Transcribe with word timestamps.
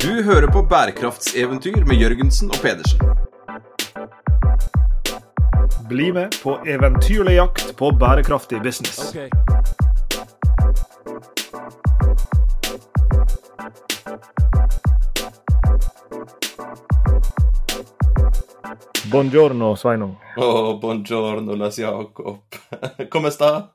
Du 0.00 0.22
hører 0.22 0.46
på 0.46 0.62
bærekraftseventyr 0.62 1.84
med 1.84 1.96
Jørgensen 2.00 2.48
og 2.48 2.56
Pedersen. 2.62 3.00
Bli 5.88 6.06
med 6.12 6.38
på 6.42 6.54
eventyrlig 6.66 7.34
jakt 7.34 7.76
på 7.76 7.90
bærekraftig 8.00 8.62
business. 8.62 9.12
Buongiorno, 19.12 19.76
Sveinung. 19.76 20.16
Oh, 20.36 20.80
buongiorno, 20.80 21.54
Lars 21.54 21.78
Jakob. 21.78 22.54
Come 23.12 23.30
sta? 23.30 23.68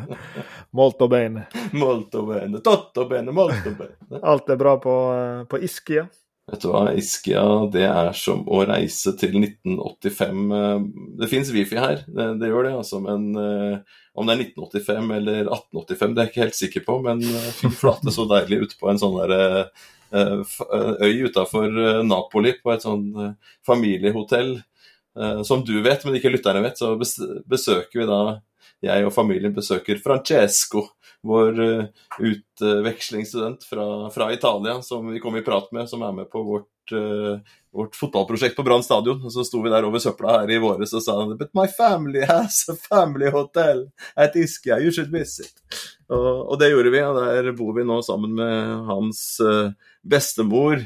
Molto 0.70 1.08
bene. 1.08 1.46
Molto 1.72 2.24
bene. 2.26 2.60
Totto 2.60 3.06
bene, 3.06 3.30
molto 3.30 3.70
bene. 3.76 4.20
Alt 4.22 4.50
er 4.50 4.58
bra 4.60 4.76
på, 4.80 4.96
eh, 5.14 5.44
på 5.50 5.60
Iskia? 5.64 6.06
Vet 6.50 6.64
du 6.64 6.70
hva, 6.72 6.88
Iskia, 6.98 7.42
det 7.70 7.84
er 7.86 8.10
som 8.18 8.42
å 8.50 8.64
reise 8.66 9.12
til 9.18 9.36
1985. 9.38 10.40
Eh, 10.56 10.80
det 11.20 11.28
fins 11.30 11.52
wifi 11.54 11.78
her, 11.78 12.02
det, 12.08 12.26
det, 12.40 12.50
gjør 12.50 12.66
det, 12.66 12.74
altså. 12.80 13.02
Men 13.04 13.28
uh, 13.36 14.00
om 14.18 14.26
det 14.26 14.34
er 14.34 14.42
1985 14.48 15.14
eller 15.20 15.40
1885, 15.44 16.16
det 16.16 16.22
er 16.22 16.26
jeg 16.28 16.32
ikke 16.32 16.44
helt 16.46 16.58
sikker 16.58 16.86
på. 16.88 16.98
Men 17.06 17.22
fy 17.60 17.70
flate, 17.82 18.14
så 18.14 18.26
deilig 18.30 18.64
ute 18.64 18.80
på 18.80 18.90
en 18.90 19.00
sånn 19.00 19.20
der 19.22 19.36
uh, 20.10 20.58
øy 21.06 21.28
utafor 21.28 22.02
Napoli, 22.02 22.56
på 22.58 22.74
et 22.74 22.82
sånn 22.82 23.12
familiehotell. 23.66 24.56
som 25.46 25.62
du 25.66 25.76
vet, 25.82 26.04
men 26.04 26.16
ikke 26.18 26.32
lytterne 26.32 26.62
vet, 26.64 26.78
så 26.78 26.96
besøker 26.98 28.00
vi 28.00 28.06
da 28.08 28.20
jeg 28.84 29.04
og 29.04 29.12
familien 29.12 29.54
besøker 29.54 30.00
Francesco, 30.00 30.86
vår 31.22 31.60
uh, 31.60 31.84
utvekslingsstudent 32.18 33.64
fra, 33.64 34.10
fra, 34.10 34.32
Italia, 34.32 34.82
som 34.82 35.08
vi 35.12 35.20
kom 35.20 35.36
i 35.36 35.42
prat 35.42 35.72
med, 35.72 35.88
som 35.88 36.02
er 36.02 36.12
med 36.12 36.30
på 36.30 36.42
vårt, 36.42 36.92
uh, 36.92 37.38
vårt 37.72 37.96
fotballprosjekt 37.96 38.56
på 38.56 38.64
Brann 38.66 38.82
stadion. 38.82 39.30
Så 39.30 39.44
sto 39.44 39.62
vi 39.62 39.72
der 39.72 39.86
over 39.88 40.02
søpla 40.02 40.40
her 40.40 40.50
i 40.50 40.60
våres 40.62 40.94
og 40.96 41.04
sa 41.04 41.18
But 41.34 41.54
my 41.54 41.66
family 41.68 42.24
has 42.28 42.64
a 42.68 42.76
family 42.76 43.30
hotel 43.30 43.88
at 44.16 44.36
Ischia, 44.36 44.80
you 44.80 44.92
should 44.92 45.12
visit. 45.12 45.54
Og, 46.10 46.50
og 46.50 46.58
det 46.58 46.72
gjorde 46.72 46.90
vi, 46.90 47.02
og 47.06 47.20
der 47.20 47.52
bor 47.58 47.76
vi 47.76 47.86
nå 47.86 48.00
sammen 48.02 48.34
med 48.38 48.88
hans 48.88 49.22
uh, 49.44 49.70
bestemor 50.02 50.80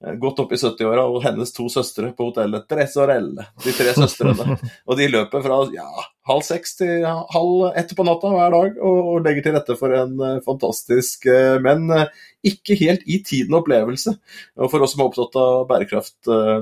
godt 0.00 0.38
opp 0.40 0.52
i 0.54 0.56
70-åra, 0.56 1.04
og 1.04 1.20
hennes 1.24 1.52
to 1.52 1.66
søstre 1.72 2.14
på 2.16 2.30
hotellet 2.30 2.64
Dress 2.70 2.96
og 2.96 3.10
relle. 3.10 3.44
de 3.64 3.74
tre 3.76 3.92
søstrene. 3.96 4.56
og 4.88 4.96
de 4.96 5.08
løper 5.12 5.44
fra 5.44 5.58
ja, 5.74 5.88
halv 6.30 6.44
seks 6.46 6.78
til 6.78 7.04
halv 7.04 7.70
ett 7.76 7.92
på 7.96 8.06
natta 8.06 8.30
hver 8.32 8.54
dag 8.54 8.80
og, 8.80 9.20
legger 9.24 9.44
til 9.44 9.56
rette 9.56 9.76
for 9.78 9.92
en 9.96 10.14
uh, 10.22 10.38
fantastisk, 10.44 11.28
uh, 11.28 11.58
men 11.62 11.84
uh, 11.92 12.06
ikke 12.46 12.78
helt 12.80 13.04
i 13.04 13.18
tiden 13.26 13.58
opplevelse. 13.58 14.14
Og 14.56 14.72
for 14.72 14.84
oss 14.84 14.94
som 14.94 15.02
er 15.04 15.10
opptatt 15.10 15.36
av 15.36 15.66
bærekraft, 15.68 16.16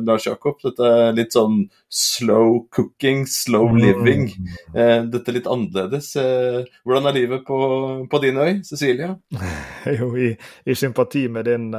Lars 0.09 0.27
Jakob, 0.27 0.57
dette 0.65 0.89
er 0.91 1.15
litt 1.15 1.37
sånn 1.37 1.61
slow 1.87 2.65
cooking, 2.75 3.23
slow 3.31 3.69
mm. 3.71 3.79
living. 3.85 4.27
dette 4.75 5.31
er 5.31 5.37
litt 5.37 5.47
annerledes. 5.47 6.11
hvordan 6.83 7.07
er 7.07 7.15
livet 7.21 7.47
på, 7.47 7.61
på 8.11 8.23
din 8.27 8.43
øy, 8.43 8.59
Cecilia? 8.67 9.13
Jo, 10.01 10.11
i, 10.19 10.33
i 10.67 10.75
sympati 10.75 11.29
med 11.31 11.47
din 11.47 11.71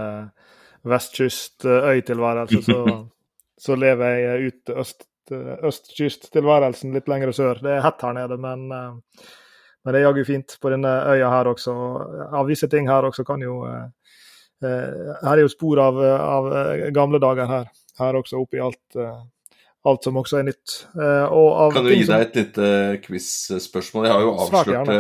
vestkystøytilværelse, 0.90 2.64
så, 2.66 2.82
så 3.66 3.78
lever 3.80 4.18
jeg 4.20 4.52
ut 4.52 4.76
øst 4.84 5.10
Eh, 5.32 5.56
østkysttilværelsen 5.70 6.94
litt 6.96 7.10
lenger 7.10 7.34
sør. 7.36 7.62
Det 7.62 7.76
er 7.76 7.86
hett 7.86 8.04
her 8.06 8.16
nede, 8.18 8.38
men, 8.42 8.66
eh, 8.74 9.26
men 9.84 9.94
det 9.94 10.02
er 10.02 10.08
jaggu 10.08 10.24
fint 10.28 10.58
på 10.62 10.72
denne 10.74 10.94
øya 11.14 11.30
her 11.34 11.52
også. 11.54 11.76
Av 12.34 12.50
visse 12.50 12.70
ting 12.72 12.90
her 12.90 13.08
også 13.10 13.26
kan 13.28 13.42
jo 13.46 13.62
eh, 13.68 13.88
Her 14.60 15.38
er 15.38 15.40
jo 15.40 15.48
spor 15.48 15.80
av, 15.80 15.98
av 16.04 16.48
gamle 16.92 17.20
dager 17.24 17.48
her. 17.48 17.70
Her 17.96 18.18
også 18.20 18.42
oppi 18.42 18.60
alt, 18.60 18.98
alt 19.88 20.04
som 20.04 20.18
også 20.20 20.42
er 20.42 20.48
nytt. 20.50 20.74
kan 21.72 21.86
du 21.86 21.94
gi 21.94 22.04
deg 22.10 22.26
et 22.26 22.38
lite 22.40 22.70
quiz-spørsmål? 23.06 24.08
Jeg 24.10 24.16
har 24.16 24.26
jo 24.26 24.34
avslørt, 24.44 24.92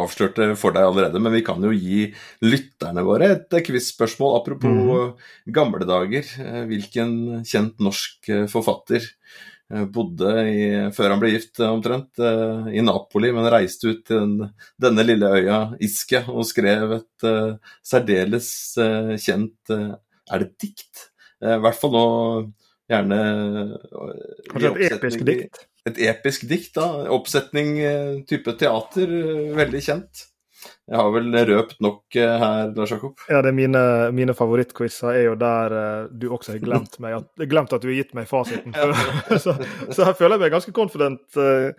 avslørt, 0.00 0.40
det 0.40 0.58
for 0.58 0.74
deg 0.74 0.88
allerede, 0.88 1.22
men 1.22 1.36
vi 1.36 1.44
kan 1.46 1.62
jo 1.62 1.70
gi 1.70 2.08
lytterne 2.42 3.06
våre 3.06 3.30
et 3.36 3.58
quiz-spørsmål 3.68 4.38
apropos 4.40 4.74
mm. 4.74 5.26
gamle 5.54 5.86
dager. 5.88 6.26
Hvilken 6.70 7.44
kjent 7.46 7.78
norsk 7.84 8.32
forfatter 8.50 9.06
Eh, 9.72 9.86
bodde 9.88 10.32
i, 10.44 10.64
før 10.92 11.14
han 11.14 11.20
ble 11.22 11.30
gift 11.32 11.60
eh, 11.62 11.70
omtrent, 11.72 12.20
eh, 12.20 12.66
i 12.76 12.82
Napoli, 12.84 13.30
men 13.32 13.48
reiste 13.48 13.94
ut 13.94 14.02
til 14.04 14.20
den, 14.20 14.50
denne 14.80 15.06
lille 15.06 15.30
øya 15.38 15.60
Ischia 15.82 16.20
og 16.28 16.44
skrev 16.44 16.98
et 16.98 17.24
uh, 17.24 17.56
særdeles 17.84 18.48
uh, 18.76 19.14
kjent 19.16 19.72
uh, 19.72 19.94
Er 20.28 20.44
det 20.44 20.54
dikt? 20.60 21.08
I 21.44 21.56
hvert 21.60 21.76
fall 21.76 21.92
nå 21.92 22.04
gjerne 22.90 23.18
Kanskje 24.50 24.74
et 24.74 24.98
episk 24.98 25.24
dikt? 25.26 25.64
Et 25.88 25.98
episk 26.08 26.46
dikt, 26.48 26.74
da. 26.78 26.86
Oppsetning 27.12 27.76
type 28.28 28.56
teater, 28.60 29.18
veldig 29.56 29.82
kjent. 29.84 30.28
Jeg 30.84 31.00
har 31.00 31.10
vel 31.14 31.32
røpt 31.48 31.78
nok 31.84 32.16
eh, 32.20 32.34
her, 32.40 32.70
Lars 32.76 32.92
Jakob? 32.92 33.20
Ja, 33.30 33.40
det 33.44 33.50
er 33.50 33.56
mine, 33.56 33.82
mine 34.16 34.34
favorittquizer 34.36 35.16
er 35.16 35.22
jo 35.30 35.34
der 35.40 35.74
du 36.12 36.26
også 36.32 36.54
har 36.54 36.60
glemt 36.60 36.98
meg, 37.00 37.16
at, 37.22 37.44
glemt 37.48 37.72
at 37.72 37.84
du 37.84 37.88
har 37.88 37.96
gitt 37.96 38.12
meg 38.16 38.28
fasiten. 38.28 38.76
så, 39.44 39.56
så 39.88 40.08
her 40.10 40.16
føler 40.18 40.36
jeg 40.36 40.44
meg 40.44 40.54
ganske 40.56 40.74
confident 40.76 41.40
uh, 41.40 41.70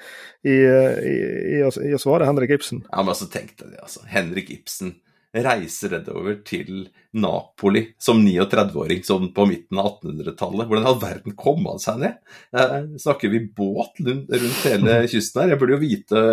i, 0.45 0.57
i, 0.57 1.15
i, 1.15 1.61
i, 1.61 1.63
å, 1.65 2.01
svare 2.01 2.29
Henrik 2.29 2.55
Ibsen. 2.57 2.81
Ja, 2.89 3.03
men 3.03 3.13
altså, 3.13 3.29
tenk 3.31 3.53
deg 3.59 3.75
det, 3.75 3.81
altså. 3.85 4.05
Henrik 4.09 4.49
Ibsen 4.57 4.95
reise 5.44 5.90
nedover 5.91 6.38
til 6.47 6.85
Napoli 7.16 7.81
som 8.01 8.22
39-åring 8.23 9.03
sånn 9.07 9.29
på 9.35 9.46
midten 9.50 9.79
av 9.81 9.97
1800-tallet. 10.01 10.68
Hvordan 10.69 10.85
i 10.85 10.90
all 10.91 11.00
verden 11.01 11.38
kom 11.40 11.63
han 11.68 11.81
seg 11.81 12.01
ned? 12.03 12.19
Eh, 12.56 12.75
snakker 13.01 13.31
vi 13.34 13.45
båt 13.57 14.01
rundt, 14.06 14.35
hele 14.66 15.00
kysten 15.12 15.44
her? 15.44 15.53
Jeg 15.53 15.62
burde 15.62 15.78
jo 15.78 15.84
vite 15.84 16.25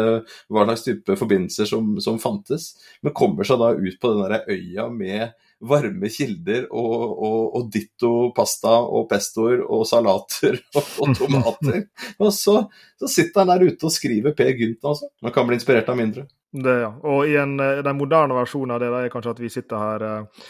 hva 0.53 0.67
slags 0.67 0.87
type 0.87 1.19
forbindelser 1.19 1.71
som, 1.71 1.95
som 2.05 2.21
fantes. 2.23 2.73
Men 3.03 3.17
kommer 3.17 3.49
seg 3.49 3.63
da 3.63 3.73
ut 3.75 3.99
på 4.03 4.13
den 4.13 4.27
der 4.27 4.47
øya 4.53 4.91
med 4.93 5.33
varme 5.63 6.11
kilder 6.11 6.67
og, 6.75 7.03
og, 7.23 7.41
og, 7.55 7.67
ditto 7.73 8.13
pasta 8.35 8.75
og 8.83 9.07
pestoer 9.11 9.63
og 9.63 9.85
salater 9.89 10.59
og, 10.79 10.93
og 11.05 11.17
tomater. 11.19 11.85
og 12.23 12.33
så, 12.35 12.59
så, 12.99 13.11
sitter 13.11 13.45
han 13.45 13.55
der 13.55 13.69
ute 13.71 13.89
og 13.89 13.95
skriver 13.95 14.37
Per 14.37 14.55
Gynt, 14.59 14.83
altså. 14.83 15.11
Man 15.23 15.35
kan 15.35 15.47
bli 15.49 15.61
inspirert 15.61 15.91
av 15.93 15.99
mindre. 15.99 16.27
Det, 16.53 16.81
ja. 16.81 16.91
Og 17.09 17.29
i 17.29 17.37
en, 17.41 17.57
eh, 17.61 17.81
den 17.85 17.97
moderne 17.97 18.37
versjonen 18.37 18.75
av 18.75 18.83
det 18.83 18.91
det 18.93 19.07
er 19.07 19.13
kanskje 19.13 19.33
at 19.33 19.41
vi 19.41 19.49
sitter 19.53 19.81
her 19.81 20.05
eh, 20.09 20.43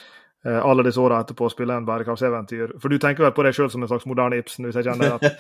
eh 0.43 0.59
alle 0.59 0.83
disse 0.83 0.99
åra 0.99 1.21
etterpå 1.23 1.47
og 1.47 1.53
spiller 1.53 1.79
en 1.79 1.87
bærekraftseventyr. 1.87 2.73
For 2.83 2.91
du 2.91 2.99
tenker 2.99 3.23
vel 3.23 3.35
på 3.37 3.45
deg 3.47 3.55
sjøl 3.55 3.71
som 3.71 3.85
en 3.85 3.91
slags 3.91 4.09
moderne 4.11 4.41
Ibsen, 4.43 4.67
hvis 4.67 4.81
jeg 4.81 4.89
kjenner 4.89 5.23
det 5.23 5.31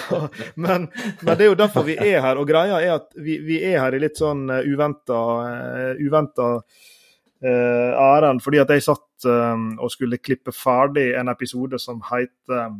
men, 0.64 0.86
men, 1.22 1.32
det 1.32 1.40
er 1.40 1.50
jo 1.50 1.58
derfor 1.58 1.82
vi 1.88 1.98
er 1.98 2.20
her. 2.22 2.38
Og 2.38 2.46
greia 2.46 2.78
er 2.78 2.94
at 3.00 3.10
vi, 3.18 3.40
vi 3.42 3.58
er 3.58 3.80
her 3.82 3.98
i 3.98 4.02
litt 4.04 4.22
sånn 4.22 4.46
uh, 4.46 4.62
uventa 4.62 5.18
uh, 6.54 6.86
uh, 7.42 7.92
ærend. 7.98 8.44
Fordi 8.46 8.62
at 8.62 8.70
jeg 8.70 8.86
satt 8.86 9.26
um, 9.26 9.72
og 9.82 9.90
skulle 9.90 10.22
klippe 10.22 10.54
ferdig 10.54 11.10
en 11.18 11.34
episode 11.34 11.82
som 11.82 12.02
heter 12.12 12.70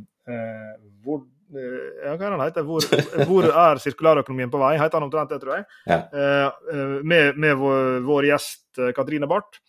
hvor 1.05 1.19
ja, 1.53 2.15
hva 2.17 2.27
er 2.27 2.35
den 2.35 2.43
heter? 2.43 2.67
Hvor, 2.67 2.85
hvor 3.29 3.49
er 3.49 3.81
sirkulærøkonomien 3.83 4.53
på 4.53 4.61
vei? 4.63 4.75
Heter 4.81 4.99
han 4.99 5.09
omtrent 5.09 5.33
det, 5.35 5.41
tror 5.43 5.59
jeg. 5.59 5.67
Ja. 5.91 6.01
Uh, 6.11 7.01
med, 7.05 7.39
med 7.41 7.57
vår, 7.61 8.05
vår, 8.07 8.29
gjest 8.33 8.85
Katrine 8.97 9.29
Barth. 9.31 9.61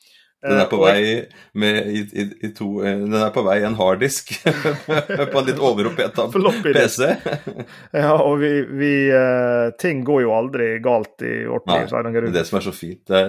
Den 0.46 0.59
er 0.62 0.68
på 0.69 0.78
vei 0.78 1.00
med, 1.58 1.88
i, 1.90 2.02
i, 2.06 2.25
i 2.46 2.50
to, 2.53 2.68
Den 2.84 3.16
er 3.18 3.31
på 3.34 3.41
vei 3.47 3.56
i 3.63 3.66
en 3.66 3.78
harddisk 3.80 4.36
på 4.46 5.40
en 5.40 5.47
litt 5.47 5.62
overoppheta 5.63 6.28
PC. 6.68 7.08
ja, 8.03 8.12
og 8.13 8.38
vi, 8.44 8.52
vi, 8.78 8.92
Ting 9.81 10.03
går 10.06 10.22
jo 10.28 10.36
aldri 10.36 10.69
galt 10.86 11.25
i 11.25 11.34
vårt 11.50 11.72
liv. 11.72 12.30
Det 12.36 12.46
som 12.46 12.59
er 12.59 12.68
så 12.68 12.75
fint. 12.75 13.01
Det, 13.10 13.24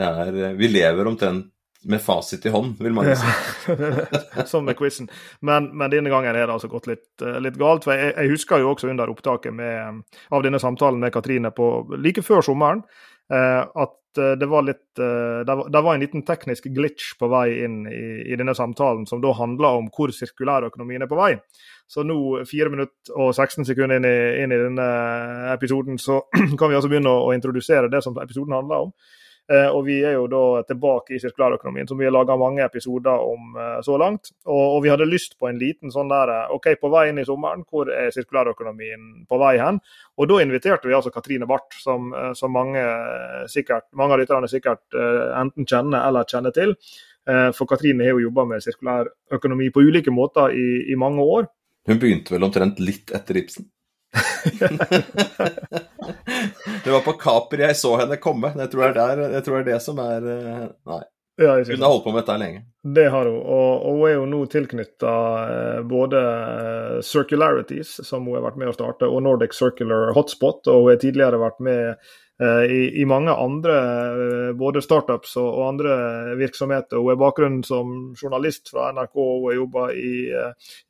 det 0.00 0.10
er, 0.10 0.58
vi 0.58 0.72
lever 0.72 1.12
omtrent 1.12 1.52
med 1.84 2.00
fasit 2.00 2.44
i 2.46 2.52
hånd, 2.52 2.74
vil 2.80 2.92
mange 2.92 3.14
si. 3.16 3.76
Som 4.50 4.66
med 4.68 4.76
quizen. 4.78 5.08
Men, 5.40 5.70
men, 5.72 5.90
denne 5.92 6.12
gangen 6.12 6.34
er 6.34 6.44
det 6.44 6.52
altså 6.52 6.68
gått 6.68 6.90
litt, 6.90 7.08
eh, 7.24 7.38
litt 7.40 7.56
galt. 7.60 7.86
for 7.86 7.96
jeg, 7.96 8.12
jeg, 8.16 8.32
husker 8.34 8.60
jo 8.60 8.74
også 8.74 8.90
under 8.90 9.12
opptaket 9.12 9.54
med, 9.56 10.02
av 10.30 10.44
denne 10.44 10.60
samtalen 10.60 11.00
med 11.00 11.14
Katrine 11.14 11.52
på, 11.56 11.70
like 11.96 12.24
før 12.26 12.44
sommeren 12.44 12.84
eh, 13.32 13.62
at 13.64 14.20
eh, 14.20 14.36
det 14.40 14.48
var 14.50 14.66
litt 14.66 15.00
eh, 15.00 15.40
det, 15.46 15.56
var, 15.56 15.70
det 15.72 15.82
var 15.86 15.96
en 15.96 16.04
liten 16.04 16.24
teknisk 16.28 16.68
glitch 16.74 17.14
på 17.20 17.30
vei 17.32 17.46
inn 17.64 17.80
i, 17.88 18.02
i 18.28 18.36
denne 18.36 18.54
samtalen, 18.56 19.06
som 19.08 19.22
da 19.24 19.32
handla 19.38 19.72
om 19.78 19.88
hvor 19.94 20.12
sirkulærøkonomien 20.12 21.06
er 21.06 21.10
på 21.10 21.18
vei. 21.20 21.32
Så 21.90 22.04
nå, 22.06 22.44
4 22.46 22.70
minutter 22.70 23.16
og 23.16 23.32
16 23.32 23.66
sekunder 23.66 23.98
inn 23.98 24.06
i, 24.06 24.18
inn 24.44 24.52
i 24.54 24.60
denne 24.66 24.90
episoden, 25.54 25.96
så 25.98 26.20
kan 26.58 26.68
vi 26.68 26.76
altså 26.76 26.92
begynne 26.92 27.10
å, 27.10 27.24
å 27.30 27.34
introdusere 27.34 27.90
det 27.90 28.04
som 28.04 28.20
episoden 28.20 28.54
handler 28.58 28.86
om. 28.86 28.92
Eh, 29.50 29.66
og 29.66 29.82
vi 29.88 29.96
er 30.06 30.14
jo 30.14 30.28
da 30.30 30.62
tilbake 30.68 31.16
i 31.16 31.18
sirkulærøkonomien, 31.18 31.88
som 31.90 31.98
vi 31.98 32.06
har 32.06 32.14
laga 32.14 32.36
mange 32.38 32.62
episoder 32.62 33.18
om 33.18 33.56
eh, 33.58 33.80
så 33.82 33.96
langt. 33.98 34.30
Og, 34.46 34.78
vi 34.84 34.92
hadde 34.92 35.08
lyst 35.10 35.34
på 35.40 35.48
en 35.48 35.58
liten 35.58 35.90
sånn 35.90 36.12
der 36.12 36.30
eh, 36.30 36.52
OK, 36.54 36.68
på 36.78 36.90
vei 36.92 37.08
inn 37.10 37.18
i 37.18 37.26
sommeren, 37.26 37.64
hvor 37.66 37.90
er 37.90 38.12
sirkulærøkonomien 38.14 39.24
på 39.26 39.40
vei 39.42 39.56
hen? 39.58 39.80
Og 40.22 40.30
da 40.30 40.38
inviterte 40.44 40.86
vi 40.86 40.94
altså 40.94 41.10
Katrine 41.10 41.48
Barth, 41.50 41.80
som, 41.82 42.12
som 42.38 42.54
mange, 42.54 42.82
sikkert, 43.50 43.88
mange 43.96 44.14
av 44.14 44.22
lytterne 44.22 44.50
sikkert 44.50 44.98
enten 45.40 45.66
kjenner 45.66 46.04
eller 46.04 46.28
kjenner 46.28 46.54
til. 46.54 46.74
For 47.56 47.68
Katrine 47.70 48.04
har 48.04 48.18
jo 48.18 48.26
jobba 48.26 48.44
med 48.52 48.64
sirkulær 48.64 49.08
økonomi 49.32 49.70
på 49.72 49.82
ulike 49.86 50.12
måter 50.12 50.52
i, 50.52 50.66
i 50.92 50.98
mange 51.00 51.24
år. 51.24 51.48
Hun 51.88 52.02
begynte 52.02 52.34
vel 52.34 52.44
omtrent 52.44 52.82
litt 52.84 53.14
etter 53.16 53.40
Ibsen? 53.40 53.70
Det 56.84 56.90
var 56.90 57.00
på 57.06 57.12
Kaper 57.20 57.58
jeg 57.68 57.76
så 57.78 57.96
henne 58.02 58.16
komme. 58.22 58.50
Jeg 58.58 58.70
tror, 58.72 58.92
det 58.96 59.06
er, 59.06 59.24
jeg 59.36 59.42
tror 59.46 59.54
det 59.58 59.62
er 59.62 59.72
det 59.72 59.82
som 59.84 59.96
er 60.02 60.20
Nei. 60.90 61.04
Ja, 61.40 61.64
hun 61.64 61.82
har 61.82 61.88
holdt 61.88 62.04
på 62.04 62.12
med 62.12 62.20
dette 62.20 62.36
lenge. 62.36 62.60
Det 62.94 63.06
har 63.08 63.26
hun, 63.26 63.36
og, 63.40 63.84
og 63.88 63.94
hun 63.96 64.08
er 64.08 64.12
jo 64.12 64.24
nå 64.28 64.40
tilknytta 64.52 65.12
eh, 65.48 65.78
både 65.88 66.20
eh, 66.20 66.96
Circularities, 67.06 67.94
som 68.04 68.26
hun 68.28 68.36
har 68.36 68.44
vært 68.44 68.58
med 68.60 68.68
å 68.68 68.74
starte, 68.76 69.08
og 69.08 69.22
Nordic 69.24 69.56
Circular 69.56 70.12
Hotspot. 70.16 70.68
Og 70.68 70.84
hun 70.84 70.90
har 70.92 71.00
tidligere 71.00 71.40
vært 71.40 71.62
med 71.64 71.80
eh, 71.88 72.66
i, 72.68 72.82
i, 73.00 73.06
mange 73.08 73.32
andre 73.32 73.78
både 74.58 74.84
startups 74.84 75.32
og, 75.40 75.48
og, 75.48 75.64
andre 75.70 75.96
virksomheter. 76.42 77.00
Hun 77.00 77.14
har 77.14 77.22
bakgrunn 77.22 77.60
som 77.64 77.96
journalist 78.20 78.68
fra 78.74 78.90
NRK, 78.98 79.16
hun 79.16 79.48
har 79.48 79.58
jobba 79.62 79.88
i, 79.96 80.14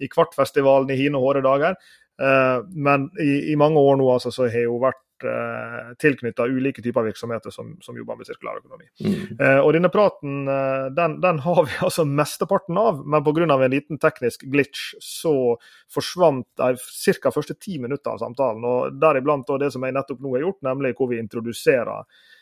i 0.02 0.10
Kvartfestivalen 0.10 0.90
i 0.90 0.98
hine 1.04 1.22
hårde 1.22 1.46
dager. 1.46 1.78
Men 2.20 3.06
i, 3.20 3.52
i, 3.52 3.54
mange 3.56 3.80
år 3.80 3.96
nå 3.96 4.10
altså, 4.12 4.32
så 4.34 4.48
har 4.52 4.66
hun 4.68 4.82
vært 4.82 5.24
eh, 5.24 5.92
tilknytta 6.00 6.46
ulike 6.48 6.82
typer 6.82 7.06
virksomheter 7.06 7.50
som, 7.54 7.74
som 7.80 7.96
jobber 7.96 8.18
med 8.18 8.28
sirkulærøkonomi. 8.28 8.88
Mm. 9.04 9.38
Eh, 9.40 9.60
og 9.60 9.72
denne 9.76 9.90
praten 9.92 10.48
eh, 10.48 10.88
den, 10.96 11.18
den, 11.22 11.40
har 11.44 11.62
vi 11.64 11.78
altså 11.86 12.04
mesteparten 12.08 12.80
av, 12.80 13.04
men 13.06 13.24
pga. 13.24 13.46
en 13.54 13.70
liten 13.72 14.00
teknisk 14.00 14.44
glitch 14.52 14.90
så 15.04 15.34
forsvant 15.92 16.46
de 16.60 16.74
ca. 17.22 17.32
første 17.34 17.56
ti 17.60 17.78
minutter 17.78 18.12
av 18.14 18.20
samtalen. 18.24 18.64
og 18.64 19.00
Deriblant 19.00 19.48
det 19.60 19.72
som 19.72 19.84
jeg 19.84 19.96
nettopp 19.96 20.20
nå 20.20 20.36
har 20.36 20.46
gjort, 20.48 20.62
nemlig 20.66 20.94
hvor 20.98 21.12
vi 21.12 21.22
introduserer 21.22 22.04
Eh, 22.04 22.38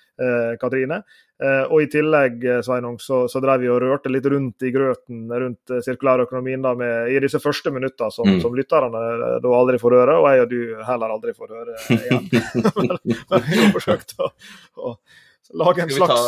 Katrine. 0.60 1.02
Eh, 1.38 1.64
og 1.70 1.84
i 1.84 1.86
tillegg 1.86 2.42
eh, 2.42 2.60
Sveinung, 2.66 2.96
så, 2.98 3.20
så 3.30 3.38
drev 3.42 3.62
vi 3.62 3.68
og 3.70 3.78
rørte 3.84 4.10
litt 4.10 4.26
rundt 4.26 4.64
i 4.66 4.72
grøten 4.74 5.28
rundt 5.30 5.74
sirkulærøkonomien 5.86 6.64
da, 6.64 6.72
med, 6.78 7.12
i 7.14 7.20
disse 7.22 7.38
første 7.38 7.70
minuttene 7.70 8.10
som, 8.10 8.26
mm. 8.26 8.40
som, 8.42 8.56
lytterne 8.58 8.90
da 8.90 9.52
aldri 9.60 9.78
får 9.78 9.98
høre, 10.00 10.18
og 10.18 10.26
jeg 10.32 10.42
og 10.42 10.50
du 10.50 10.82
heller 10.88 11.14
aldri 11.14 11.36
får 11.38 11.54
høre 11.54 11.78
igjen. 11.94 12.26
men, 12.74 12.94
men 13.30 13.46
vi 13.46 13.60
har 13.62 13.74
forsøkt 13.76 14.16
å, 14.18 14.32
å 14.82 14.96
lage 15.62 15.86
en 15.86 15.94
slags 15.94 16.26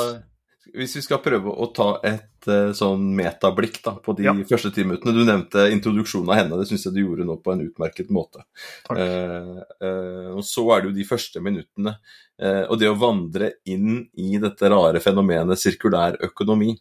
hvis 0.68 0.96
vi 0.98 1.02
skal 1.02 1.20
prøve 1.24 1.50
å 1.50 1.68
ta 1.74 1.88
et 2.06 2.48
uh, 2.50 2.70
sånn 2.76 3.06
metablikk 3.16 3.80
da, 3.84 3.94
på 4.02 4.12
de 4.18 4.26
ja. 4.26 4.34
første 4.48 4.70
ti 4.74 4.84
minuttene. 4.84 5.14
Du 5.16 5.24
nevnte 5.24 5.66
introduksjonen 5.72 6.30
av 6.30 6.38
henne, 6.40 6.58
det 6.60 6.68
syns 6.68 6.86
jeg 6.86 6.96
du 6.96 7.00
gjorde 7.02 7.26
nå 7.28 7.38
på 7.42 7.54
en 7.54 7.64
utmerket 7.64 8.12
måte. 8.14 8.44
Uh, 8.92 9.60
uh, 9.82 10.28
og 10.36 10.44
så 10.46 10.66
er 10.74 10.82
det 10.82 10.90
jo 10.90 10.98
de 11.00 11.08
første 11.08 11.42
minuttene. 11.44 11.96
og 12.40 12.78
det 12.80 12.88
å 12.88 12.96
vandre 12.96 13.50
inn 13.68 14.06
i 14.16 14.38
dette 14.40 14.68
rare 14.72 15.00
fenomenet 15.04 15.60
sirkulær 15.60 16.14
økonomi, 16.24 16.72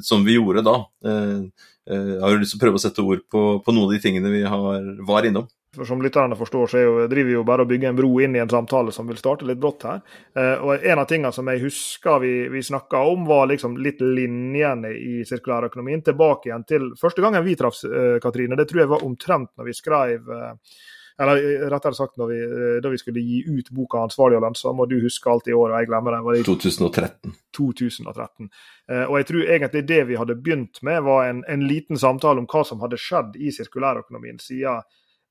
som 0.00 0.24
vi 0.24 0.38
gjorde 0.38 0.62
da. 0.64 0.78
har 1.04 2.32
du 2.32 2.40
lyst 2.40 2.54
til 2.54 2.56
å 2.56 2.62
prøve 2.62 2.80
å 2.80 2.84
sette 2.86 3.04
ord 3.04 3.20
på, 3.28 3.42
på 3.60 3.74
noen 3.74 3.90
av 3.90 3.92
de 3.92 4.00
tingene 4.00 4.32
vi 4.32 4.40
har, 4.48 4.88
var 5.04 5.28
innom? 5.28 5.44
For 5.74 5.84
Som 5.84 6.02
lytterne 6.02 6.36
forstår, 6.38 6.66
så 6.70 6.78
jo, 6.82 6.94
driver 7.10 7.28
vi 7.28 7.36
jo 7.36 7.44
bare 7.46 7.66
og 7.66 7.70
bygger 7.70 7.90
en 7.90 7.98
bro 7.98 8.10
inn 8.22 8.36
i 8.36 8.42
en 8.42 8.50
samtale 8.50 8.92
som 8.94 9.08
vil 9.10 9.18
starte 9.20 9.46
litt 9.48 9.60
brått 9.60 9.86
her. 9.88 10.00
Eh, 10.36 10.54
og 10.62 10.84
En 10.84 11.02
av 11.02 11.08
tingene 11.10 11.32
som 11.34 11.48
jeg 11.50 11.64
husker 11.64 12.22
vi, 12.22 12.32
vi 12.52 12.62
snakka 12.62 13.02
om, 13.12 13.26
var 13.28 13.46
liksom 13.50 13.76
litt 13.82 14.00
linjene 14.00 14.94
i 14.94 15.22
sirkulærøkonomien. 15.28 16.04
Tilbake 16.06 16.50
igjen 16.50 16.66
til 16.68 16.90
første 17.00 17.24
gangen 17.24 17.44
vi 17.44 17.56
traff 17.58 17.82
eh, 17.84 18.18
Katrine. 18.22 18.58
Det 18.58 18.68
tror 18.70 18.84
jeg 18.84 18.92
var 18.94 19.06
omtrent 19.06 19.54
når 19.58 19.70
vi 19.70 19.78
skrev 19.78 20.34
eh, 20.38 20.76
eller 21.18 21.70
rettere 21.70 21.94
sagt 21.94 22.18
vi, 22.18 22.38
eh, 22.42 22.82
da 22.82 22.88
vi 22.88 22.98
skulle 22.98 23.20
gi 23.20 23.44
ut 23.46 23.70
boka 23.70 23.98
'Ansvarlig 23.98 24.36
og 24.36 24.42
lønnsom', 24.42 24.80
og 24.80 24.88
du 24.90 25.00
husker 25.00 25.30
alltid 25.30 25.54
året, 25.54 25.74
og 25.74 25.80
jeg 25.80 25.88
glemmer 25.88 26.10
det. 26.10 26.24
Var 26.24 26.34
det 26.34 26.44
2013. 26.44 27.34
2013. 27.56 28.50
Eh, 28.90 29.04
og 29.04 29.16
jeg 29.18 29.26
tror 29.26 29.42
egentlig 29.42 29.86
det 29.86 30.02
vi 30.08 30.16
hadde 30.16 30.34
begynt 30.34 30.82
med, 30.82 31.02
var 31.02 31.28
en, 31.28 31.44
en 31.48 31.68
liten 31.68 31.96
samtale 31.96 32.38
om 32.38 32.46
hva 32.46 32.64
som 32.64 32.80
hadde 32.80 32.98
skjedd 32.98 33.36
i 33.36 33.54
sirkulærøkonomien 33.54 34.38
siden 34.42 34.82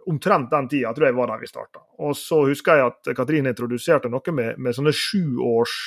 omtrent 0.10 0.52
den 0.52 0.70
tida 0.72 0.94
tror 0.94 1.08
jeg 1.08 1.18
var 1.18 1.32
der 1.32 1.42
vi 1.42 1.50
starta. 1.50 1.84
Og 2.04 2.16
så 2.18 2.44
husker 2.50 2.80
jeg 2.80 2.92
at 2.92 3.12
Katrine 3.18 3.54
introduserte 3.54 4.12
noe 4.12 4.36
med, 4.36 4.60
med 4.60 4.76
sånne 4.76 4.94
sjuårs 4.96 5.78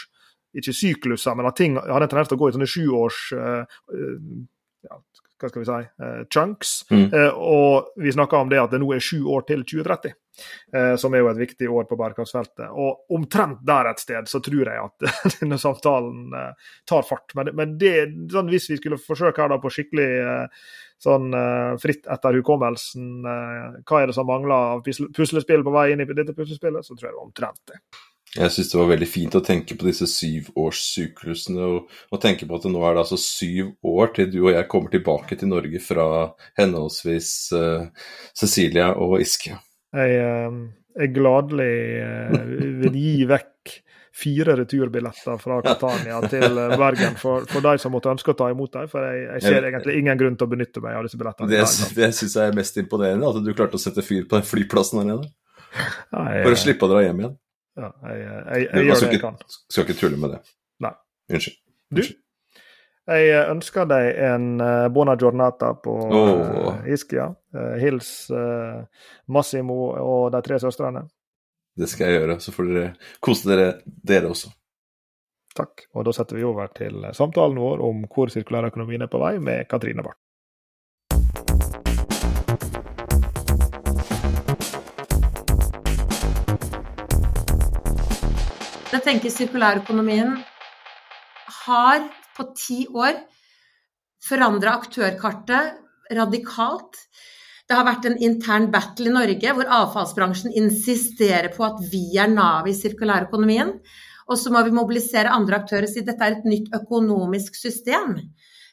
ikke 0.56 0.72
sykluser, 0.72 1.36
men 1.36 1.48
at 1.50 1.56
ting 1.58 1.76
hadde 1.76 2.06
en 2.06 2.12
tendens 2.12 2.30
til 2.30 2.38
å 2.38 2.40
gå 2.40 2.48
i 2.48 2.54
sånne 2.54 2.70
sjuårs 2.70 3.18
uh, 3.36 3.80
ja, 4.86 5.00
hva 5.40 5.50
skal 5.50 5.62
vi 5.62 5.66
si, 5.68 5.80
uh, 6.02 6.22
chunks. 6.32 6.76
Mm. 6.90 7.04
Uh, 7.12 7.34
og 7.36 8.00
vi 8.02 8.12
snakker 8.14 8.38
om 8.38 8.52
det 8.52 8.60
at 8.62 8.72
det 8.72 8.80
nå 8.82 8.88
er 8.94 9.04
sju 9.04 9.18
år 9.32 9.46
til 9.48 9.64
2030, 9.66 10.16
som 11.00 11.14
er 11.16 11.22
jo 11.22 11.30
et 11.30 11.38
viktig 11.40 11.68
år 11.72 11.86
på 11.88 11.96
bærekraftsfeltet. 11.96 12.66
Og 12.68 13.14
omtrent 13.16 13.62
der 13.64 13.88
et 13.88 14.02
sted 14.02 14.26
så 14.28 14.36
tror 14.44 14.68
jeg 14.68 14.82
at 14.82 15.06
denne 15.38 15.56
samtalen 15.56 16.34
tar 16.84 17.06
fart. 17.08 17.32
Men, 17.38 17.54
men 17.56 17.78
det, 17.80 17.94
sånn, 18.32 18.50
hvis 18.52 18.68
vi 18.68 18.76
skulle 18.76 19.00
forsøke 19.00 19.40
her 19.40 19.54
da 19.54 19.56
på 19.62 19.72
skikkelig 19.72 20.10
sånn 21.00 21.32
uh, 21.32 21.78
fritt 21.80 22.04
etter 22.12 22.36
hukommelsen 22.36 23.24
hva 23.24 24.02
er 24.02 24.10
det 24.10 24.16
som 24.16 24.28
mangler 24.28 24.76
av 24.76 24.84
puslespill 24.84 25.64
på 25.64 25.72
vei 25.72 25.88
inn 25.94 26.04
i 26.04 26.08
dette 26.10 26.36
puslespillet, 26.36 26.84
så 26.84 26.92
tror 26.92 27.08
jeg 27.08 27.14
det 27.14 27.20
var 27.22 27.30
omtrent 27.30 27.72
det. 27.72 27.80
Jeg 28.34 28.52
syns 28.52 28.72
det 28.72 28.78
var 28.78 28.90
veldig 28.90 29.08
fint 29.08 29.36
å 29.38 29.42
tenke 29.44 29.76
på 29.78 29.86
disse 29.86 30.08
syvårssyklusene, 30.10 31.68
og, 31.72 31.92
og 32.12 32.20
tenke 32.20 32.48
på 32.48 32.58
at 32.58 32.66
nå 32.68 32.82
er 32.82 32.96
det 32.96 33.04
altså 33.04 33.18
syv 33.20 33.70
år 33.86 34.12
til 34.16 34.28
du 34.32 34.40
og 34.42 34.50
jeg 34.52 34.68
kommer 34.72 34.92
tilbake 34.92 35.38
til 35.38 35.52
Norge 35.52 35.80
fra 35.80 36.08
henholdsvis 36.58 37.30
uh, 37.56 38.10
Cecilia 38.36 38.90
og 38.98 39.20
Iske. 39.22 39.56
Jeg, 39.96 40.50
jeg 40.98 41.12
gladelig 41.14 41.72
vil 42.82 42.98
gi 42.98 43.28
vekk 43.30 43.76
fire 44.16 44.56
returbilletter 44.56 45.40
fra 45.40 45.58
Catania 45.64 46.20
til 46.28 46.60
Bergen 46.80 47.16
for, 47.20 47.44
for 47.48 47.64
de 47.64 47.76
som 47.80 47.92
måtte 47.92 48.12
ønske 48.12 48.32
å 48.32 48.36
ta 48.36 48.50
imot 48.52 48.72
dem. 48.72 48.90
For 48.92 49.04
jeg, 49.04 49.24
jeg 49.28 49.44
ser 49.44 49.70
egentlig 49.70 49.96
ingen 50.00 50.20
grunn 50.20 50.38
til 50.40 50.48
å 50.48 50.52
benytte 50.52 50.82
meg 50.84 50.96
av 50.96 51.04
disse 51.04 51.20
billettene. 51.20 51.50
Det, 51.52 51.64
det 51.98 52.12
syns 52.16 52.36
jeg 52.40 52.52
er 52.52 52.56
mest 52.56 52.80
imponerende, 52.80 53.28
at 53.28 53.44
du 53.44 53.52
klarte 53.52 53.76
å 53.76 53.82
sette 53.82 54.04
fyr 54.04 54.24
på 54.24 54.38
den 54.38 54.46
flyplassen 54.48 55.04
nede. 55.04 55.28
for 56.10 56.54
å 56.54 56.60
slippe 56.60 56.88
å 56.88 56.92
dra 56.94 57.04
hjem 57.04 57.20
igjen. 57.22 57.36
Ja, 57.76 57.90
jeg, 58.08 58.20
jeg, 58.20 58.68
jeg 58.72 58.86
gjør 58.88 59.02
det 59.02 59.10
jeg 59.12 59.22
kan. 59.22 59.40
Skal 59.68 59.84
ikke 59.84 59.98
tulle 60.00 60.20
med 60.20 60.32
det. 60.36 60.40
Nei. 60.84 60.92
Unnskyld. 61.32 61.58
Du, 61.96 62.02
jeg 63.06 63.42
ønsker 63.52 63.86
deg 63.86 64.08
en 64.26 64.46
uh, 64.58 64.86
buona 64.90 65.14
giornata 65.20 65.74
på 65.78 65.92
oh. 65.94 66.80
Ischia. 66.90 67.28
Hils 67.78 68.08
Massimo 69.30 69.76
og 69.94 70.32
de 70.34 70.40
tre 70.44 70.58
søstrene. 70.60 71.04
Det 71.76 71.88
skal 71.92 72.10
jeg 72.10 72.20
gjøre. 72.20 72.38
Så 72.42 72.52
får 72.56 72.70
dere 72.72 72.88
kose 73.22 73.52
dere, 73.52 73.68
dere 73.84 74.32
også. 74.32 74.50
Takk. 75.56 75.86
Og 75.96 76.04
da 76.08 76.12
setter 76.16 76.36
vi 76.36 76.44
over 76.44 76.68
til 76.76 77.06
samtalen 77.16 77.60
vår 77.60 77.84
om 77.86 78.02
hvor 78.10 78.32
sirkulærøkonomien 78.32 79.06
er 79.06 79.12
på 79.12 79.20
vei, 79.22 79.36
med 79.40 79.68
Katrine 79.70 80.04
Barth. 80.04 80.20
Jeg 88.96 89.02
tenker 89.04 89.28
sirkulærøkonomien 89.28 90.30
har 91.66 92.04
på 92.32 92.44
ti 92.56 92.76
år 92.88 93.18
forandra 94.24 94.72
aktørkartet 94.78 96.14
radikalt. 96.16 96.96
Det 97.68 97.76
har 97.76 97.84
vært 97.84 98.08
en 98.08 98.16
intern 98.24 98.70
battle 98.72 99.10
i 99.10 99.12
Norge 99.12 99.52
hvor 99.58 99.68
avfallsbransjen 99.82 100.56
insisterer 100.56 101.50
på 101.52 101.66
at 101.66 101.82
vi 101.92 102.16
er 102.16 102.32
navet 102.32 102.72
i 102.72 102.78
sirkulærøkonomien. 102.78 103.74
Og 104.32 104.40
så 104.40 104.54
må 104.54 104.64
vi 104.64 104.72
mobilisere 104.78 105.34
andre 105.34 105.60
aktører 105.60 105.90
og 105.90 105.92
si 105.92 106.00
dette 106.06 106.24
er 106.24 106.38
et 106.38 106.48
nytt 106.48 106.72
økonomisk 106.80 107.60
system. 107.60 108.16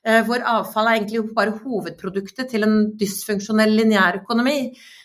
Eh, 0.03 0.19
hvor 0.27 0.41
avfall 0.43 0.89
er 0.89 0.97
egentlig 0.97 1.21
bare 1.35 1.53
hovedproduktet 1.63 2.49
til 2.51 2.65
en 2.65 2.75
dysfunksjonell 2.99 3.71
lineærøkonomi. 3.77 4.57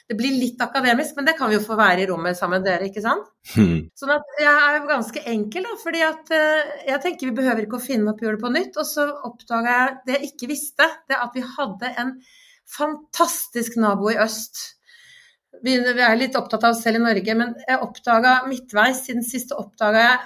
Det 0.08 0.16
blir 0.18 0.34
litt 0.34 0.62
akademisk, 0.64 1.14
men 1.14 1.28
det 1.28 1.36
kan 1.38 1.50
vi 1.50 1.54
jo 1.54 1.62
få 1.62 1.76
være 1.78 2.02
i 2.02 2.08
rommet 2.08 2.38
sammen 2.38 2.58
med 2.58 2.66
dere, 2.66 2.88
ikke 2.88 3.04
sant? 3.04 3.28
Hmm. 3.52 3.84
Sånn 3.98 4.10
at 4.16 4.40
jeg 4.40 4.50
er 4.50 4.78
jo 4.78 4.88
ganske 4.88 5.22
enkel, 5.30 5.68
da, 5.68 5.76
fordi 5.78 6.02
at 6.06 6.32
eh, 6.34 6.72
jeg 6.88 7.02
tenker 7.04 7.30
vi 7.30 7.36
behøver 7.36 7.66
ikke 7.66 7.78
å 7.78 7.84
finne 7.84 8.10
opp 8.10 8.24
hjulet 8.24 8.42
på 8.42 8.50
nytt. 8.56 8.80
Og 8.80 8.88
så 8.88 9.06
oppdaga 9.28 9.76
jeg 9.76 9.94
det 10.08 10.16
jeg 10.16 10.32
ikke 10.32 10.50
visste, 10.50 10.90
det 11.06 11.20
at 11.20 11.38
vi 11.38 11.44
hadde 11.46 11.92
en 12.02 12.12
fantastisk 12.68 13.78
nabo 13.78 14.10
i 14.10 14.18
øst. 14.24 14.64
Vi, 15.62 15.76
er 15.78 16.18
litt 16.18 16.36
opptatt 16.38 16.66
av 16.66 16.74
oss 16.74 16.82
selv 16.82 16.98
i 16.98 17.04
Norge, 17.06 17.38
men 17.38 17.54
jeg 17.68 17.86
oppdaga 17.86 18.34
midtveis 18.50 19.04
siden 19.06 19.22
siste 19.26 19.54
oppdaga 19.58 20.02
jeg 20.08 20.18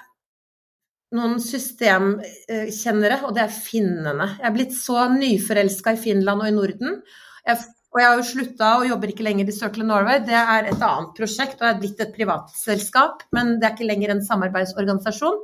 noen 1.16 1.38
systemkjennere, 1.42 3.20
og 3.26 3.36
det 3.36 3.44
er 3.44 3.54
finnene. 3.54 4.26
Jeg 4.38 4.48
er 4.48 4.56
blitt 4.56 4.74
så 4.76 5.06
nyforelska 5.12 5.94
i 5.96 6.00
Finland 6.00 6.44
og 6.44 6.50
i 6.50 6.56
Norden. 6.56 6.98
Jeg, 7.46 7.62
og 7.92 8.00
jeg 8.00 8.08
har 8.08 8.18
jo 8.18 8.26
slutta 8.30 8.72
og 8.80 8.88
jobber 8.88 9.12
ikke 9.12 9.26
lenger 9.26 9.48
i 9.50 9.54
Circle 9.56 9.86
Norway. 9.88 10.22
Det 10.24 10.36
er 10.38 10.70
et 10.70 10.84
annet 10.88 11.14
prosjekt 11.18 11.60
og 11.60 11.68
er 11.68 11.80
blitt 11.80 12.00
et 12.00 12.14
privatselskap, 12.16 13.26
men 13.36 13.58
det 13.58 13.68
er 13.68 13.76
ikke 13.76 13.88
lenger 13.90 14.14
en 14.14 14.24
samarbeidsorganisasjon. 14.24 15.40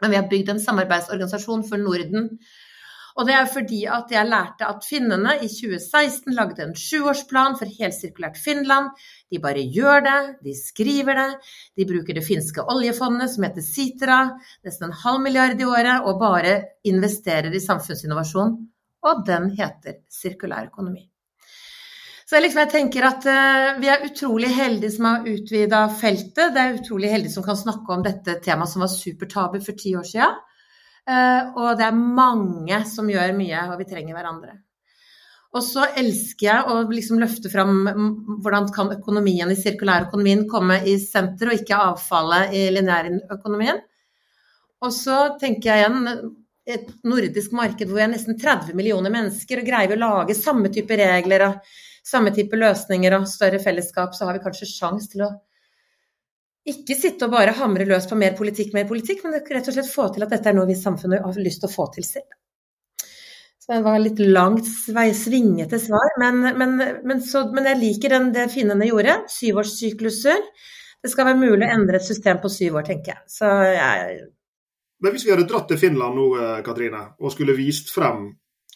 Men 0.00 0.14
vi 0.14 0.20
har 0.20 0.28
bygd 0.30 0.54
en 0.54 0.62
samarbeidsorganisasjon 0.62 1.66
for 1.68 1.82
Norden 1.82 2.30
Og 3.18 3.26
det 3.26 3.34
er 3.34 3.48
fordi 3.50 3.80
at 3.90 4.12
jeg 4.14 4.28
lærte 4.28 4.68
at 4.68 4.86
finnene 4.86 5.36
i 5.42 5.48
2016 5.50 6.34
lagde 6.36 6.64
en 6.64 6.76
sjuårsplan 6.78 7.56
for 7.58 7.70
helsirkulært 7.80 8.38
Finland. 8.38 8.90
De 9.30 9.40
bare 9.42 9.66
gjør 9.74 10.04
det, 10.06 10.18
de 10.46 10.54
skriver 10.56 11.18
det. 11.18 11.28
De 11.76 11.86
bruker 11.90 12.16
det 12.16 12.26
finske 12.26 12.64
oljefondet 12.70 13.32
som 13.34 13.46
heter 13.46 13.66
Sitra, 13.66 14.20
nesten 14.66 14.90
en 14.90 14.98
halv 15.04 15.22
milliard 15.24 15.60
i 15.60 15.68
året, 15.68 16.06
og 16.06 16.20
bare 16.22 16.56
investerer 16.86 17.54
i 17.54 17.62
samfunnsinnovasjon. 17.62 18.58
Og 19.00 19.24
den 19.26 19.48
heter 19.56 20.02
sirkulær 20.12 20.68
økonomi. 20.68 21.06
Så 22.30 22.38
liksom 22.38 22.60
jeg 22.62 22.70
tenker 22.70 23.06
at 23.08 23.24
uh, 23.26 23.78
Vi 23.82 23.88
er 23.90 24.04
utrolig 24.06 24.52
heldige 24.54 24.92
som 24.94 25.08
har 25.08 25.24
utvida 25.26 25.80
feltet. 25.98 26.52
Det 26.54 26.62
er 26.62 26.76
utrolig 26.78 27.10
heldige 27.10 27.34
som 27.34 27.46
kan 27.46 27.58
snakke 27.58 27.96
om 27.96 28.04
dette 28.06 28.36
temaet 28.44 28.70
som 28.70 28.84
var 28.84 28.92
supertabu 28.92 29.58
for 29.64 29.78
ti 29.80 29.96
år 29.98 30.06
siden. 30.06 30.36
Uh, 31.08 31.52
og 31.56 31.78
det 31.78 31.86
er 31.86 32.02
mange 32.20 32.82
som 32.88 33.08
gjør 33.10 33.32
mye, 33.38 33.62
og 33.70 33.80
vi 33.80 33.88
trenger 33.88 34.16
hverandre. 34.16 34.58
Og 35.50 35.64
så 35.66 35.88
elsker 35.98 36.46
jeg 36.46 36.66
å 36.70 36.74
liksom 36.92 37.18
løfte 37.18 37.50
fram 37.50 37.80
hvordan 38.44 38.68
kan 38.74 38.92
økonomien 38.94 39.50
i 39.50 39.58
sirkulærøkonomien 39.58 40.44
komme 40.50 40.78
i 40.86 40.94
senter, 41.02 41.50
og 41.50 41.58
ikke 41.58 41.80
avfallet 41.90 42.54
i 42.54 42.68
lineærøkonomien. 42.76 43.80
Og 44.80 44.94
så 44.94 45.18
tenker 45.40 45.72
jeg 45.72 45.82
igjen 45.82 46.30
et 46.70 46.90
nordisk 47.08 47.54
marked 47.56 47.88
hvor 47.88 47.98
vi 47.98 48.04
er 48.04 48.12
nesten 48.12 48.38
30 48.38 48.76
millioner 48.78 49.10
mennesker 49.12 49.60
og 49.60 49.66
greier 49.66 49.90
vi 49.90 49.96
å 49.98 50.04
lage 50.04 50.36
samme 50.38 50.70
type 50.72 50.96
regler 51.00 51.48
og 51.48 51.72
samme 52.06 52.32
type 52.36 52.56
løsninger 52.56 53.16
og 53.16 53.28
større 53.28 53.58
fellesskap, 53.62 54.14
så 54.14 54.28
har 54.28 54.38
vi 54.38 54.44
kanskje 54.44 54.70
sjanse 54.70 55.10
til 55.12 55.26
å 55.26 55.32
ikke 56.72 56.96
sitte 56.98 57.26
og 57.26 57.34
bare 57.34 57.54
hamre 57.58 57.86
løs 57.88 58.08
på 58.10 58.18
mer 58.18 58.36
politikk, 58.38 58.74
mer 58.76 58.88
politikk, 58.88 59.24
men 59.24 59.38
rett 59.38 59.68
og 59.70 59.76
slett 59.76 59.90
få 59.90 60.08
til 60.14 60.26
at 60.26 60.34
dette 60.34 60.50
er 60.50 60.56
noe 60.56 60.68
vi 60.68 60.76
i 60.76 60.80
samfunnet 60.80 61.24
har 61.24 61.40
lyst 61.42 61.62
til 61.64 61.70
å 61.70 61.74
få 61.74 61.86
til 61.94 62.06
selv. 62.06 62.36
Så 63.60 63.76
det 63.76 63.84
var 63.84 64.00
litt 64.02 64.18
langt, 64.24 64.66
svingete 64.66 65.78
svar, 65.78 66.16
men, 66.22 66.42
men, 66.58 66.76
men, 67.06 67.22
så, 67.22 67.44
men 67.54 67.68
jeg 67.70 67.80
liker 67.82 68.16
den, 68.16 68.30
det 68.34 68.48
finnene 68.50 68.88
gjorde. 68.88 69.20
Syvårssykluser. 69.30 70.42
Det 71.00 71.12
skal 71.12 71.28
være 71.28 71.40
mulig 71.40 71.68
å 71.68 71.72
endre 71.76 72.00
et 72.00 72.06
system 72.08 72.40
på 72.42 72.50
syv 72.52 72.80
år, 72.80 72.88
tenker 72.88 73.14
jeg. 73.14 73.22
Så 73.30 73.50
jeg 73.76 74.20
men 75.00 75.14
hvis 75.14 75.24
vi 75.24 75.32
hadde 75.32 75.48
dratt 75.48 75.68
til 75.70 75.80
Finland 75.80 76.16
nå, 76.16 76.26
eh, 76.36 76.62
Katrine, 76.64 77.02
og 77.20 77.32
skulle 77.32 77.56
vist 77.56 77.88
frem 77.94 78.26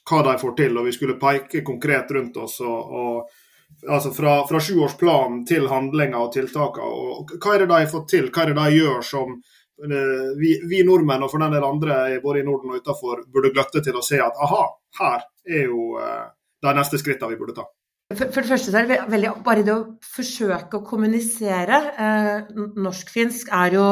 hva 0.08 0.20
de 0.24 0.36
får 0.40 0.54
til, 0.56 0.76
og 0.80 0.86
vi 0.88 0.94
skulle 0.96 1.18
peke 1.20 1.64
konkret 1.64 2.12
rundt 2.16 2.36
oss. 2.40 2.60
og, 2.64 2.94
og 3.00 3.43
altså 3.84 4.12
Fra, 4.16 4.38
fra 4.48 4.60
sjuårsplanen 4.64 5.42
til 5.48 5.68
handlinger 5.68 6.22
og 6.22 6.32
tiltakene. 6.32 7.36
Hva 7.36 7.54
er 7.54 7.64
det 7.64 7.68
de 7.68 7.80
har 7.82 7.90
fått 7.90 8.08
til? 8.14 8.30
Hva 8.32 8.44
er 8.44 8.52
det 8.52 8.56
de 8.62 8.78
gjør 8.78 9.04
som 9.04 9.34
uh, 9.34 10.30
vi, 10.40 10.54
vi, 10.70 10.80
nordmenn 10.86 11.26
og 11.26 11.32
for 11.32 11.44
den 11.44 11.56
del 11.56 11.66
andre 11.68 11.98
både 12.24 12.40
i 12.40 12.46
Norden 12.48 12.72
og 12.72 12.80
utenfor 12.80 13.26
burde 13.28 13.52
gløtte 13.52 13.84
til 13.84 14.00
å 14.00 14.04
se 14.04 14.22
at 14.24 14.40
aha, 14.46 14.64
her 15.00 15.26
er 15.44 15.66
jo 15.68 15.94
uh, 16.00 16.30
de 16.64 16.76
neste 16.78 17.00
skrittene 17.00 17.34
vi 17.34 17.40
burde 17.40 17.58
ta? 17.58 17.66
For, 18.12 18.28
for, 18.28 18.44
det 18.44 18.50
første 18.50 18.72
så 18.72 18.80
er 18.80 18.88
det 18.88 19.00
veldig 19.10 19.32
bare 19.44 19.64
det 19.66 19.74
å 19.74 19.84
forsøke 20.04 20.78
å 20.78 20.86
kommunisere. 20.86 21.78
Eh, 22.04 22.50
Norsk-finsk 22.84 23.48
er 23.56 23.76
jo 23.78 23.86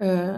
eh, 0.00 0.36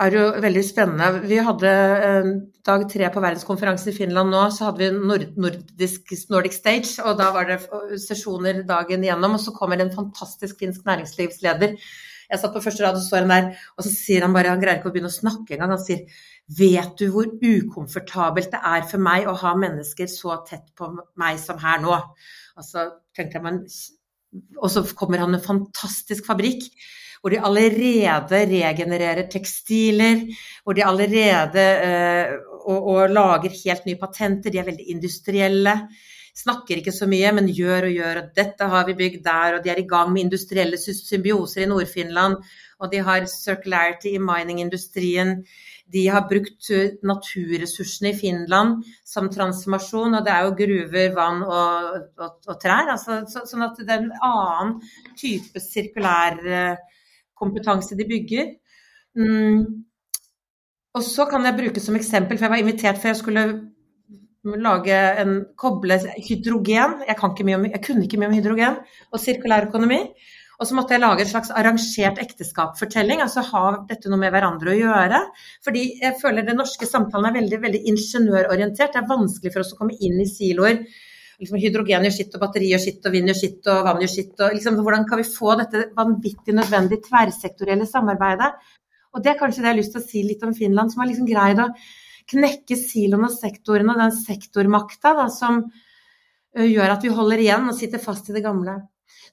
er 0.00 0.16
jo 0.16 0.26
veldig 0.42 0.62
spennende. 0.64 1.08
Vi 1.28 1.38
hadde 1.44 1.70
eh, 1.70 2.28
dag 2.66 2.84
tre 2.90 3.08
på 3.12 3.22
verdenskonferansen 3.22 3.92
i 3.92 3.96
Finland 3.96 4.32
nå, 4.32 4.42
så 4.54 4.68
hadde 4.68 4.82
vi 4.82 4.90
nord 4.96 5.26
nordisk, 5.40 6.14
Nordic 6.32 6.56
Stage, 6.56 6.94
og 7.04 7.18
da 7.20 7.30
var 7.34 7.48
det 7.50 7.58
sesjoner 8.02 8.62
dagen 8.68 9.04
igjennom. 9.04 9.36
Og 9.36 9.44
så 9.44 9.54
kommer 9.56 9.80
en 9.80 9.92
fantastisk 9.94 10.60
finsk 10.62 10.86
næringslivsleder. 10.88 11.76
Jeg 12.30 12.38
satt 12.38 12.54
på 12.54 12.62
første 12.62 12.84
rad, 12.84 12.98
og 12.98 13.02
så 13.02 13.18
han 13.18 13.32
der, 13.32 13.48
og 13.74 13.84
så 13.84 13.90
sier 13.90 14.22
han 14.22 14.34
bare 14.36 14.52
Han 14.52 14.60
greier 14.62 14.78
ikke 14.78 14.92
å 14.92 14.94
begynne 14.94 15.10
å 15.10 15.20
snakke 15.20 15.56
engang. 15.56 15.74
Han 15.74 15.82
sier 15.82 16.06
Vet 16.50 16.96
du 16.98 17.04
hvor 17.14 17.28
ukomfortabelt 17.30 18.50
det 18.50 18.58
er 18.66 18.86
for 18.90 19.02
meg 19.02 19.28
å 19.30 19.36
ha 19.38 19.52
mennesker 19.54 20.08
så 20.10 20.40
tett 20.48 20.72
på 20.78 20.88
meg 21.20 21.38
som 21.42 21.60
her 21.62 21.78
nå? 21.82 21.94
Og 22.58 22.66
så 22.66 22.88
jeg, 23.18 23.42
men 23.44 23.62
Og 24.58 24.70
så 24.70 24.82
kommer 24.98 25.22
han 25.22 25.34
en 25.34 25.44
fantastisk 25.44 26.26
fabrikk 26.26 26.66
hvor 27.20 27.34
de 27.34 27.40
allerede 27.44 28.44
regenererer 28.48 29.28
tekstiler, 29.32 30.24
hvor 30.64 30.76
de 30.76 30.86
allerede 30.86 31.66
eh, 31.88 32.38
og, 32.64 32.78
og, 32.78 33.02
lager 33.10 33.52
helt 33.64 33.86
nye 33.88 34.00
patenter. 34.00 34.52
De 34.52 34.60
er 34.60 34.68
veldig 34.68 34.88
industrielle. 34.94 35.74
Snakker 36.40 36.80
ikke 36.80 36.94
så 36.94 37.08
mye, 37.10 37.32
men 37.36 37.50
gjør 37.52 37.88
og 37.88 37.96
gjør. 37.98 38.20
og 38.22 38.36
Dette 38.36 38.68
har 38.72 38.86
vi 38.88 38.96
bygd 38.96 39.24
der, 39.24 39.56
og 39.56 39.64
de 39.64 39.72
er 39.72 39.80
i 39.82 39.88
gang 39.88 40.12
med 40.12 40.28
industrielle 40.28 40.78
symbioser 40.80 41.64
i 41.64 41.68
Nord-Finland. 41.68 42.38
Og 42.80 42.92
de 42.92 43.02
har 43.04 43.26
circularity 43.28 44.14
i 44.14 44.22
mining-industrien. 44.22 45.42
De 45.92 46.06
har 46.08 46.28
brukt 46.30 46.70
eh, 46.72 46.94
naturressursene 47.04 48.12
i 48.14 48.16
Finland 48.16 48.84
som 49.04 49.28
transformasjon, 49.32 50.14
og 50.16 50.24
det 50.24 50.32
er 50.32 50.46
jo 50.46 50.54
gruver, 50.60 51.10
vann 51.16 51.42
og, 51.42 51.98
og, 52.16 52.38
og 52.46 52.60
trær. 52.62 52.94
Altså, 52.94 53.24
så, 53.28 53.42
sånn 53.50 53.66
at 53.66 53.82
det 53.82 53.96
er 53.96 54.06
en 54.06 54.14
annen 54.30 54.76
type 55.18 55.60
sirkulær 55.60 56.38
uh, 56.46 56.99
kompetanse 57.40 57.98
de 57.98 58.06
bygger. 58.08 58.50
Mm. 59.18 59.84
Og 60.98 61.06
så 61.06 61.26
kan 61.30 61.44
jeg 61.46 61.58
bruke 61.58 61.82
som 61.82 61.96
eksempel, 61.98 62.38
for 62.38 62.48
jeg 62.48 62.54
var 62.54 62.64
invitert 62.64 62.98
for 62.98 63.12
jeg 63.12 63.20
skulle 63.20 63.44
lage 64.64 64.98
en 65.22 65.32
koble 65.58 65.98
hydrogen. 66.16 67.00
Jeg, 67.06 67.16
om, 67.22 67.66
jeg 67.70 67.82
kunne 67.84 68.04
ikke 68.06 68.20
mye 68.20 68.30
om 68.30 68.36
hydrogen 68.36 68.78
og 69.10 69.22
sirkulær 69.22 69.68
økonomi. 69.68 70.00
Og 70.60 70.68
så 70.68 70.76
måtte 70.76 70.92
jeg 70.92 71.00
lage 71.00 71.24
en 71.24 71.30
slags 71.30 71.52
arrangert 71.56 72.18
ekteskapsfortelling. 72.20 73.22
Altså 73.24 73.44
ha 73.48 73.62
dette 73.88 74.10
noe 74.12 74.20
med 74.20 74.34
hverandre 74.34 74.74
å 74.74 74.76
gjøre. 74.76 75.20
Fordi 75.64 75.86
jeg 76.02 76.18
føler 76.20 76.44
den 76.44 76.60
norske 76.60 76.88
samtalen 76.88 77.30
er 77.30 77.38
veldig, 77.38 77.60
veldig 77.62 77.80
ingeniørorientert. 77.94 78.92
Det 78.92 79.00
er 79.00 79.08
vanskelig 79.08 79.54
for 79.54 79.64
oss 79.64 79.72
å 79.72 79.78
komme 79.80 79.96
inn 80.04 80.20
i 80.20 80.28
siloer 80.28 80.82
liksom, 81.40 81.58
hydrogen 81.62 82.06
gjør 82.06 82.14
sitt, 82.16 82.34
og 82.36 82.44
batteri 82.44 82.68
gjør 82.70 82.82
sitt, 82.84 83.00
og 83.04 83.16
vind 83.16 83.32
gjør 83.32 83.38
sitt, 83.40 83.60
og 83.72 83.86
vann 83.88 84.02
gjør 84.04 84.12
sitt. 84.12 84.34
Og 84.38 84.58
liksom, 84.58 84.78
hvordan 84.84 85.06
kan 85.08 85.20
vi 85.20 85.26
få 85.28 85.56
dette 85.60 85.86
vanvittig 85.96 86.56
nødvendige 86.56 87.06
tverrsektorielle 87.08 87.88
samarbeidet? 87.88 88.52
Og 89.10 89.24
det 89.24 89.32
er 89.32 89.40
kanskje 89.40 89.64
det 89.64 89.70
jeg 89.70 89.74
har 89.74 89.80
lyst 89.80 89.96
til 89.96 90.02
å 90.02 90.06
si 90.06 90.22
litt 90.26 90.46
om 90.46 90.54
Finland, 90.54 90.92
som 90.92 91.02
har 91.02 91.10
liksom 91.10 91.28
greid 91.28 91.62
å 91.62 91.70
knekke 92.30 92.76
siloen 92.78 93.26
og 93.26 93.34
sektoren 93.34 93.90
og 93.90 93.98
den 93.98 94.14
sektormakta 94.14 95.16
da, 95.18 95.26
som 95.34 95.64
gjør 96.54 96.94
at 96.94 97.04
vi 97.06 97.12
holder 97.14 97.42
igjen 97.42 97.68
og 97.70 97.76
sitter 97.78 98.02
fast 98.02 98.30
i 98.30 98.36
det 98.36 98.44
gamle. 98.44 98.76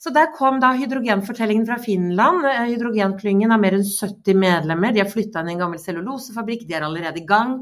Så 0.01 0.11
der 0.13 0.29
kom 0.33 0.59
da 0.61 0.71
hydrogenfortellingen 0.77 1.65
fra 1.65 1.77
Finland. 1.81 2.45
Hydrogenklyngen 2.45 3.53
har 3.53 3.61
mer 3.61 3.77
enn 3.77 3.85
70 3.85 4.37
medlemmer. 4.37 4.93
De 4.93 5.01
har 5.01 5.09
flytta 5.09 5.41
inn 5.41 5.51
i 5.51 5.55
en 5.55 5.63
gammel 5.63 5.81
cellulosefabrikk, 5.81 6.67
de 6.69 6.77
er 6.77 6.85
allerede 6.85 7.21
i 7.21 7.27
gang. 7.29 7.59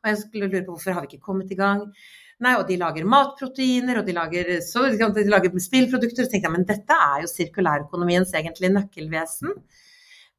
Og 0.00 0.10
jeg 0.10 0.20
skulle 0.22 0.48
lure 0.48 0.64
på 0.66 0.74
hvorfor 0.74 0.96
har 0.96 1.04
vi 1.04 1.12
ikke 1.12 1.28
kommet 1.30 1.52
i 1.52 1.58
gang. 1.58 1.86
Nei, 2.40 2.54
og 2.56 2.64
de 2.68 2.78
lager 2.80 3.04
matproteiner, 3.04 4.00
og 4.00 4.06
de 4.06 4.16
lager, 4.16 4.50
så, 4.64 4.86
de 4.88 5.28
lager 5.28 5.60
spillprodukter. 5.60 6.24
Så 6.24 6.32
tenkte 6.32 6.48
jeg 6.48 6.54
men 6.54 6.66
dette 6.68 6.96
er 6.96 7.22
jo 7.24 7.30
sirkulærøkonomiens 7.30 8.32
egentlig 8.38 8.72
nøkkelvesen. 8.72 9.56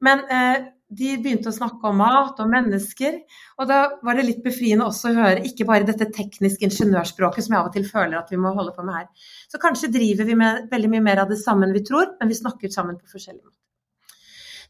Men 0.01 0.23
eh, 0.33 0.63
de 0.91 1.11
begynte 1.21 1.51
å 1.51 1.55
snakke 1.55 1.87
om 1.87 2.01
mat 2.01 2.39
og 2.41 2.49
mennesker, 2.51 3.19
og 3.61 3.67
da 3.69 3.77
var 4.03 4.17
det 4.17 4.25
litt 4.27 4.41
befriende 4.43 4.87
også 4.89 5.11
å 5.11 5.17
høre 5.19 5.43
ikke 5.47 5.67
bare 5.69 5.87
dette 5.87 6.09
teknisk 6.11 6.65
ingeniørspråket 6.67 7.45
som 7.45 7.55
jeg 7.55 7.61
av 7.61 7.69
og 7.69 7.75
til 7.77 7.85
føler 7.87 8.17
at 8.19 8.31
vi 8.33 8.39
må 8.41 8.51
holde 8.57 8.73
på 8.75 8.83
med 8.87 8.97
her. 8.97 9.29
Så 9.47 9.61
kanskje 9.61 9.91
driver 9.93 10.27
vi 10.27 10.37
med 10.41 10.65
veldig 10.73 10.91
mye 10.95 11.05
mer 11.05 11.21
av 11.23 11.31
det 11.31 11.39
samme 11.39 11.67
enn 11.67 11.75
vi 11.77 11.83
tror, 11.87 12.15
men 12.19 12.31
vi 12.31 12.39
snakker 12.39 12.73
sammen 12.73 12.97
på 12.99 13.13
forskjellige 13.13 13.45
måter. 13.45 13.57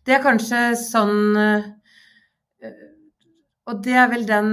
Det 0.06 0.18
er 0.18 0.24
kanskje 0.26 0.60
sånn 0.82 1.38
eh, 1.38 1.66
Og 3.70 3.84
det 3.86 3.94
er 4.02 4.08
vel 4.10 4.24
den 4.26 4.48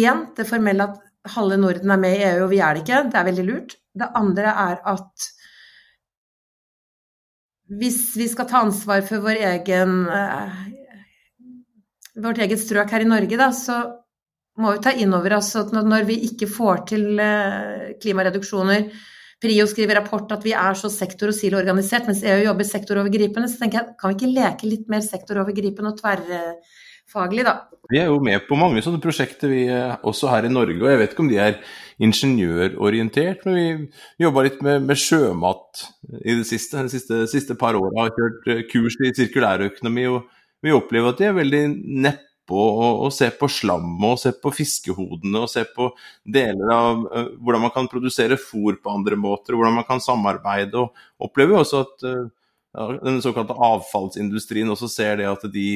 Én, 0.00 0.22
det 0.36 0.46
formelle 0.48 0.86
at 0.86 1.09
halve 1.28 1.58
Norden 1.60 1.90
er 1.92 2.00
med 2.00 2.16
i 2.16 2.24
EU, 2.30 2.44
og 2.46 2.50
vi 2.52 2.60
er 2.64 2.74
det 2.74 2.84
ikke. 2.84 3.04
Det 3.10 3.20
er 3.20 3.28
veldig 3.28 3.46
lurt. 3.48 3.76
Det 4.00 4.08
andre 4.16 4.54
er 4.64 4.80
at 4.94 5.28
hvis 7.80 8.00
vi 8.18 8.26
skal 8.30 8.48
ta 8.50 8.64
ansvar 8.64 9.04
for 9.06 9.22
vår 9.22 9.38
egen, 9.52 10.08
eh, 10.10 10.56
vårt 12.18 12.40
eget 12.42 12.58
strøk 12.58 12.90
her 12.90 13.04
i 13.04 13.10
Norge, 13.10 13.36
da, 13.38 13.50
så 13.54 13.78
må 14.60 14.74
vi 14.74 14.82
ta 14.82 14.92
inn 14.92 15.14
over 15.14 15.36
oss 15.36 15.54
at 15.56 15.70
når 15.72 16.08
vi 16.08 16.18
ikke 16.26 16.50
får 16.50 16.84
til 16.90 17.20
eh, 17.22 17.94
klimareduksjoner 18.02 18.90
Prio 19.40 19.64
skriver 19.64 19.96
rapport 19.96 20.32
at 20.34 20.42
vi 20.44 20.52
er 20.52 20.76
så 20.76 20.90
sektor- 20.92 21.30
og 21.32 21.36
siloorganisert, 21.36 22.04
mens 22.10 22.20
EU 22.28 22.42
jobber 22.44 22.66
sektorovergripende. 22.68 23.48
Så 23.48 23.62
tenker 23.62 23.78
jeg, 23.78 23.94
kan 23.96 24.12
vi 24.12 24.18
ikke 24.18 24.34
leke 24.36 24.68
litt 24.68 24.90
mer 24.92 25.00
sektorovergripende 25.00 25.94
og 25.94 25.96
tverr 25.96 26.26
faglig, 27.10 27.44
da. 27.46 27.58
Vi 27.90 27.98
er 27.98 28.06
jo 28.06 28.20
med 28.22 28.44
på 28.46 28.58
mange 28.58 28.82
sånne 28.84 29.00
prosjekter, 29.02 29.50
vi 29.50 29.64
eh, 29.66 29.96
også 30.06 30.30
her 30.30 30.46
i 30.46 30.52
Norge. 30.52 30.78
Og 30.78 30.90
jeg 30.92 31.00
vet 31.00 31.14
ikke 31.14 31.24
om 31.24 31.30
de 31.30 31.40
er 31.42 31.58
ingeniørorientert, 32.00 33.44
men 33.46 33.56
vi 33.56 34.24
jobba 34.24 34.46
litt 34.46 34.60
med, 34.64 34.86
med, 34.86 34.98
sjømat 35.00 35.84
i 36.20 36.38
det 36.38 36.46
siste. 36.48 36.84
De 36.86 36.92
siste, 36.92 37.22
siste 37.32 37.56
par 37.58 37.78
åra 37.78 38.06
har 38.06 38.14
kjørt 38.14 38.50
eh, 38.52 38.64
kurs 38.70 38.98
i 39.02 39.14
sirkulærøkonomi, 39.18 40.06
og 40.12 40.28
vi 40.62 40.74
opplever 40.76 41.10
at 41.10 41.20
de 41.20 41.30
er 41.30 41.38
veldig 41.38 41.64
neppe 42.06 42.26
å, 42.50 43.06
se 43.14 43.28
på 43.38 43.46
slammet 43.50 44.08
og 44.08 44.18
se 44.18 44.32
på 44.42 44.50
fiskehodene 44.54 45.44
og 45.44 45.50
se 45.52 45.62
på 45.70 45.86
deler 46.26 46.72
av 46.74 47.04
uh, 47.06 47.28
hvordan 47.38 47.62
man 47.62 47.72
kan 47.74 47.86
produsere 47.90 48.38
fôr 48.40 48.74
på 48.82 48.90
andre 48.90 49.14
måter, 49.14 49.54
og 49.54 49.60
hvordan 49.60 49.76
man 49.78 49.86
kan 49.86 50.02
samarbeide. 50.02 50.74
og 50.74 51.28
opplever 51.28 51.60
også 51.60 51.84
at 51.84 52.06
uh, 52.10 52.98
den 53.04 53.22
såkalte 53.22 53.54
avfallsindustrien 53.54 54.70
også 54.70 54.90
ser 54.90 55.20
det 55.22 55.30
at 55.30 55.46
de 55.52 55.68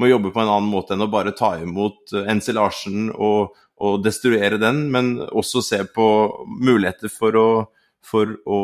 må 0.00 0.08
jobbe 0.10 0.32
på 0.34 0.42
en 0.42 0.50
annen 0.50 0.70
måte 0.72 0.96
enn 0.96 1.04
å 1.04 1.10
bare 1.12 1.34
ta 1.36 1.52
imot 1.60 2.14
ensilasjen 2.24 3.10
og, 3.12 3.56
og 3.80 4.00
destruere 4.04 4.60
den, 4.60 4.86
men 4.92 5.18
også 5.28 5.62
se 5.64 5.82
på 5.94 6.06
muligheter 6.48 7.12
for 7.12 7.36
å, 7.40 7.48
for 8.04 8.32
å, 8.44 8.60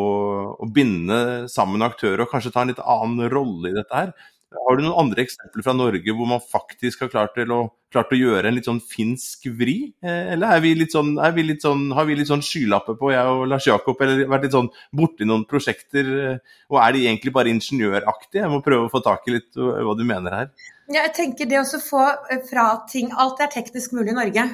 å 0.56 0.70
binde 0.72 1.18
sammen 1.52 1.84
aktører 1.86 2.24
og 2.24 2.32
kanskje 2.32 2.54
ta 2.54 2.64
en 2.64 2.72
litt 2.72 2.82
annen 2.82 3.28
rolle 3.32 3.72
i 3.72 3.76
dette 3.76 4.00
her. 4.00 4.16
Har 4.54 4.78
du 4.78 4.84
noen 4.84 5.00
andre 5.02 5.24
eksempler 5.26 5.64
fra 5.66 5.74
Norge 5.76 6.12
hvor 6.14 6.28
man 6.30 6.40
faktisk 6.40 7.02
har 7.02 7.10
klart, 7.10 7.38
å, 7.50 7.58
klart 7.92 8.12
å 8.14 8.18
gjøre 8.18 8.48
en 8.48 8.54
litt 8.56 8.68
sånn 8.68 8.78
finsk 8.80 9.48
vri? 9.58 9.76
Eh, 10.04 10.32
eller 10.36 10.54
er 10.54 10.62
vi 10.62 10.86
sånn, 10.92 11.16
vi 11.34 11.56
sånn, 11.60 11.88
har 11.96 12.06
vi 12.08 12.16
litt 12.20 12.30
sånn 12.30 12.44
skylapper 12.46 12.96
på, 13.00 13.10
jeg 13.12 13.32
og 13.32 13.42
Lars 13.50 13.66
Jakob, 13.66 14.00
eller 14.04 14.22
vært 14.30 14.46
litt 14.46 14.56
sånn 14.56 14.70
borti 14.96 15.26
noen 15.28 15.44
prosjekter? 15.50 16.12
Eh, 16.30 16.56
og 16.70 16.80
er 16.82 16.94
de 16.94 17.04
egentlig 17.08 17.34
bare 17.34 17.52
ingeniøraktige? 17.52 18.44
Jeg 18.44 18.52
må 18.54 18.62
prøve 18.64 18.86
å 18.86 18.92
få 18.92 19.02
tak 19.04 19.26
i 19.26 19.36
litt 19.36 19.50
hva 19.58 19.96
du 19.98 20.06
mener 20.06 20.40
her. 20.40 20.72
Jeg 20.86 21.14
tenker 21.16 21.48
det 21.50 21.58
å 21.58 21.80
få 21.82 22.02
eh, 22.30 22.42
fra 22.46 22.66
ting 22.90 23.08
Alt 23.18 23.40
er 23.42 23.50
teknisk 23.50 23.94
mulig 23.96 24.12
i 24.12 24.18
Norge. 24.20 24.44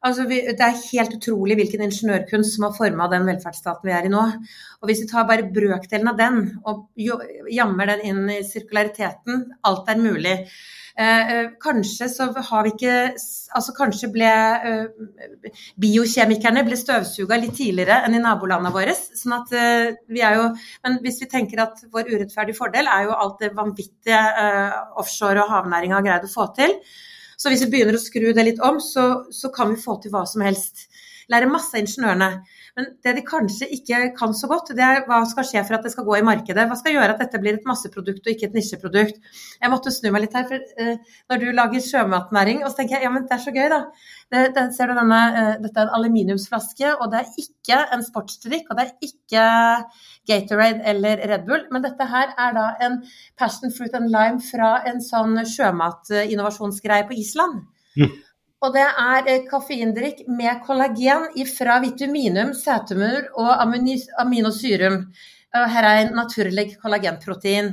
Altså, 0.00 0.24
vi, 0.30 0.40
det 0.56 0.64
er 0.64 0.78
helt 0.80 1.14
utrolig 1.18 1.58
hvilken 1.58 1.84
ingeniørkunst 1.84 2.54
som 2.54 2.64
har 2.64 2.76
forma 2.76 3.08
den 3.12 3.26
velferdsstaten 3.28 3.84
vi 3.84 3.92
er 3.92 4.08
i 4.08 4.12
nå. 4.12 4.22
Og 4.80 4.88
Hvis 4.88 5.02
vi 5.04 5.08
tar 5.10 5.26
bare 5.28 5.48
brøkdelen 5.52 6.08
av 6.08 6.16
den 6.16 6.42
og 6.64 6.86
jammer 7.52 7.92
den 7.92 8.04
inn 8.08 8.22
i 8.32 8.40
sirkulariteten, 8.48 9.42
alt 9.68 9.90
er 9.92 10.00
mulig. 10.00 10.38
Eh, 11.00 11.32
eh, 11.32 11.50
kanskje 11.60 12.08
så 12.12 12.26
har 12.34 12.64
vi 12.66 12.72
ikke 12.74 12.94
Altså 13.56 13.72
kanskje 13.76 14.10
ble 14.12 14.30
eh, 14.68 15.52
biokjemikerne 15.80 16.64
ble 16.66 16.76
støvsuga 16.76 17.38
litt 17.40 17.54
tidligere 17.56 18.00
enn 18.06 18.16
i 18.18 18.22
nabolandene 18.22 18.72
våre. 18.74 18.94
sånn 18.94 19.36
at 19.38 19.54
eh, 19.56 19.92
vi 20.10 20.24
er 20.26 20.36
jo 20.38 20.48
Men 20.84 20.98
hvis 21.04 21.20
vi 21.22 21.30
tenker 21.30 21.62
at 21.66 21.84
vår 21.92 22.10
urettferdige 22.10 22.58
fordel 22.58 22.90
er 22.90 23.06
jo 23.06 23.16
alt 23.16 23.40
det 23.44 23.52
vanvittige 23.56 24.20
eh, 24.44 24.76
offshore 25.02 25.44
og 25.44 25.54
havnæringa 25.54 26.00
har 26.00 26.08
greid 26.08 26.28
å 26.28 26.34
få 26.34 26.50
til. 26.58 26.76
Så 27.40 27.48
hvis 27.48 27.64
vi 27.64 27.72
begynner 27.72 27.96
å 27.96 28.02
skru 28.02 28.32
det 28.36 28.44
litt 28.44 28.60
om, 28.64 28.82
så, 28.84 29.06
så 29.32 29.48
kan 29.54 29.72
vi 29.72 29.80
få 29.80 29.96
til 30.02 30.12
hva 30.12 30.26
som 30.28 30.44
helst. 30.44 30.90
Lære 31.30 31.48
masse 31.48 31.72
av 31.72 31.80
ingeniørene. 31.84 32.28
Men 32.76 32.88
det 33.04 33.14
de 33.16 33.22
kanskje 33.26 33.68
ikke 33.76 34.00
kan 34.16 34.34
så 34.36 34.48
godt, 34.50 34.72
det 34.76 34.84
er 34.84 35.04
hva 35.06 35.20
skal 35.30 35.46
skje 35.46 35.62
for 35.66 35.76
at 35.76 35.86
det 35.86 35.92
skal 35.94 36.06
gå 36.06 36.18
i 36.18 36.24
markedet. 36.26 36.66
Hva 36.68 36.76
skal 36.78 36.96
gjøre 36.96 37.14
at 37.14 37.22
dette 37.22 37.40
blir 37.42 37.56
et 37.58 37.68
masseprodukt 37.68 38.26
og 38.26 38.32
ikke 38.32 38.48
et 38.48 38.56
nisjeprodukt. 38.58 39.18
Jeg 39.62 39.72
måtte 39.72 39.92
snu 39.94 40.10
meg 40.10 40.26
litt 40.26 40.36
her, 40.36 40.46
for 40.50 40.60
uh, 40.82 41.14
når 41.30 41.42
du 41.42 41.48
lager 41.56 41.86
sjømatnæring, 41.86 42.64
og 42.64 42.72
så 42.72 42.80
tenker 42.80 42.98
jeg 42.98 43.06
ja, 43.06 43.12
men 43.14 43.26
det 43.30 43.36
er 43.36 43.44
så 43.46 43.54
gøy, 43.54 43.66
da. 43.72 43.80
Det, 44.30 44.44
det, 44.58 44.66
ser 44.76 44.90
du 44.90 45.00
denne, 45.00 45.20
uh, 45.36 45.52
dette 45.62 45.80
er 45.80 45.88
en 45.88 45.96
aluminiumsflaske, 46.00 46.94
og 46.98 47.14
det 47.14 47.22
er 47.22 47.44
ikke 47.44 47.80
en 47.96 48.06
sportsdrikk, 48.06 48.68
og 48.68 48.80
det 48.80 48.86
er 48.86 49.10
ikke 49.10 49.46
Gatorade 50.30 50.86
eller 50.94 51.20
Red 51.28 51.44
Bull, 51.48 51.66
men 51.74 51.84
dette 51.84 52.06
her 52.08 52.32
er 52.38 52.56
da 52.56 52.66
en 52.86 53.00
passion 53.38 53.74
fruit 53.74 53.94
and 53.98 54.10
lime 54.14 54.40
fra 54.44 54.78
en 54.88 55.02
sånn 55.04 55.36
sjømatinnovasjonsgreie 55.52 57.08
på 57.10 57.18
Island. 57.18 57.64
Mm. 57.98 58.18
Og 58.60 58.74
det 58.76 58.84
er 58.84 59.46
kaffeindrikk 59.48 60.26
med 60.28 60.60
kollagen 60.66 61.30
fra 61.48 61.78
vitaminum, 61.80 62.52
sætumur 62.56 63.30
og 63.40 63.54
aminosyrum. 64.20 65.06
Her 65.50 65.88
er 65.88 66.02
en 66.02 66.12
naturlig 66.18 66.74
kollagenprotein. 66.82 67.72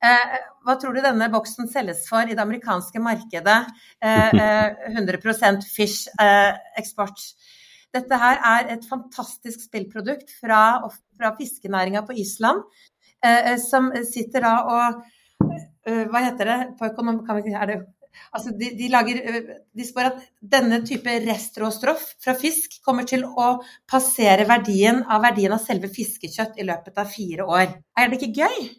Eh, 0.00 0.36
hva 0.64 0.76
tror 0.80 0.94
du 0.96 1.02
denne 1.04 1.26
boksen 1.32 1.68
selges 1.68 2.06
for 2.08 2.24
i 2.24 2.36
det 2.36 2.44
amerikanske 2.44 3.02
markedet? 3.02 3.58
100% 4.00 5.66
fish-eksport. 5.74 7.26
Dette 7.94 8.18
her 8.22 8.42
er 8.52 8.72
et 8.76 8.84
fantastisk 8.86 9.64
spillprodukt 9.66 10.30
fra, 10.40 10.80
fra 11.18 11.32
fiskenæringa 11.38 12.04
på 12.06 12.14
Island, 12.22 12.62
som 13.60 13.90
sitter 14.08 14.46
da 14.46 14.52
og 14.64 15.00
Hva 15.84 16.20
heter 16.24 16.48
det 16.48 16.60
på 16.78 16.86
økonom... 16.88 17.18
Er 17.28 17.66
det 17.68 17.80
Altså 18.34 18.52
de, 18.54 18.70
de, 18.78 18.88
lager, 18.90 19.18
de 19.76 19.86
spår 19.86 20.08
at 20.10 20.18
denne 20.54 20.80
type 20.86 21.12
restråstoff 21.24 22.02
fra 22.22 22.34
fisk 22.38 22.78
kommer 22.86 23.06
til 23.08 23.24
å 23.24 23.52
passere 23.90 24.46
verdien 24.48 25.02
av 25.06 25.24
verdien 25.24 25.54
av 25.54 25.62
selve 25.62 25.90
fiskekjøtt 25.92 26.60
i 26.60 26.66
løpet 26.68 27.00
av 27.00 27.10
fire 27.10 27.46
år. 27.46 27.74
Er 27.98 28.10
det 28.10 28.20
ikke 28.20 28.44
gøy? 28.44 28.70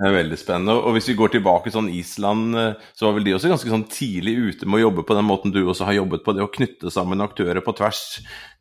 Det 0.00 0.08
er 0.08 0.14
veldig 0.14 0.36
spennende. 0.40 0.74
Og 0.80 0.94
hvis 0.96 1.10
vi 1.10 1.14
går 1.18 1.34
tilbake 1.34 1.68
sånn 1.74 1.90
Island, 1.92 2.54
eh, 2.56 2.84
så 2.96 3.04
var 3.04 3.18
vel 3.18 3.26
de 3.26 3.34
også 3.36 3.50
ganske 3.50 3.68
sånn 3.68 3.84
tidlig 3.92 4.32
ute 4.46 4.68
med 4.68 4.78
å 4.78 4.86
jobbe 4.86 5.04
på 5.04 5.16
den 5.18 5.26
måten 5.28 5.52
du 5.52 5.58
også 5.60 5.84
har 5.90 5.98
jobbet 5.98 6.24
på, 6.24 6.32
det 6.32 6.46
å 6.46 6.48
knytte 6.54 6.92
sammen 6.94 7.20
aktører 7.20 7.60
på 7.60 7.74
tvers. 7.76 8.00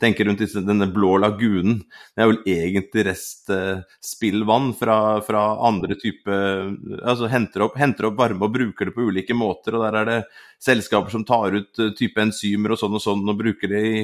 Tenker 0.04 0.28
rundt 0.28 0.44
denne 0.68 0.90
blå 0.92 1.13
lagunen. 1.24 1.80
Det 2.12 2.26
er 2.26 2.32
vel 2.34 2.42
egentlig 2.44 3.06
restspillvann 3.08 4.74
fra, 4.80 4.98
fra 5.24 5.46
andre 5.68 5.96
typer 6.00 6.76
Altså 7.08 7.28
henter 7.32 7.63
opp, 7.66 7.80
henter 7.80 8.10
opp 8.10 8.20
varme 8.20 8.48
og 8.48 8.54
bruker 8.56 8.90
det 8.90 8.96
på 8.96 9.08
ulike 9.08 9.36
måter. 9.36 9.78
og 9.78 9.86
der 9.86 10.00
er 10.02 10.10
det 10.10 10.20
selskaper 10.60 11.12
som 11.12 11.24
tar 11.24 11.56
ut 11.56 11.80
uh, 11.80 11.92
type 11.96 12.20
enzymer 12.20 12.74
og 12.76 12.80
sånn 12.82 12.98
og 12.98 13.04
sånn, 13.04 13.24
og 13.32 13.40
bruker 13.40 13.72
det 13.72 13.84
i, 13.88 14.02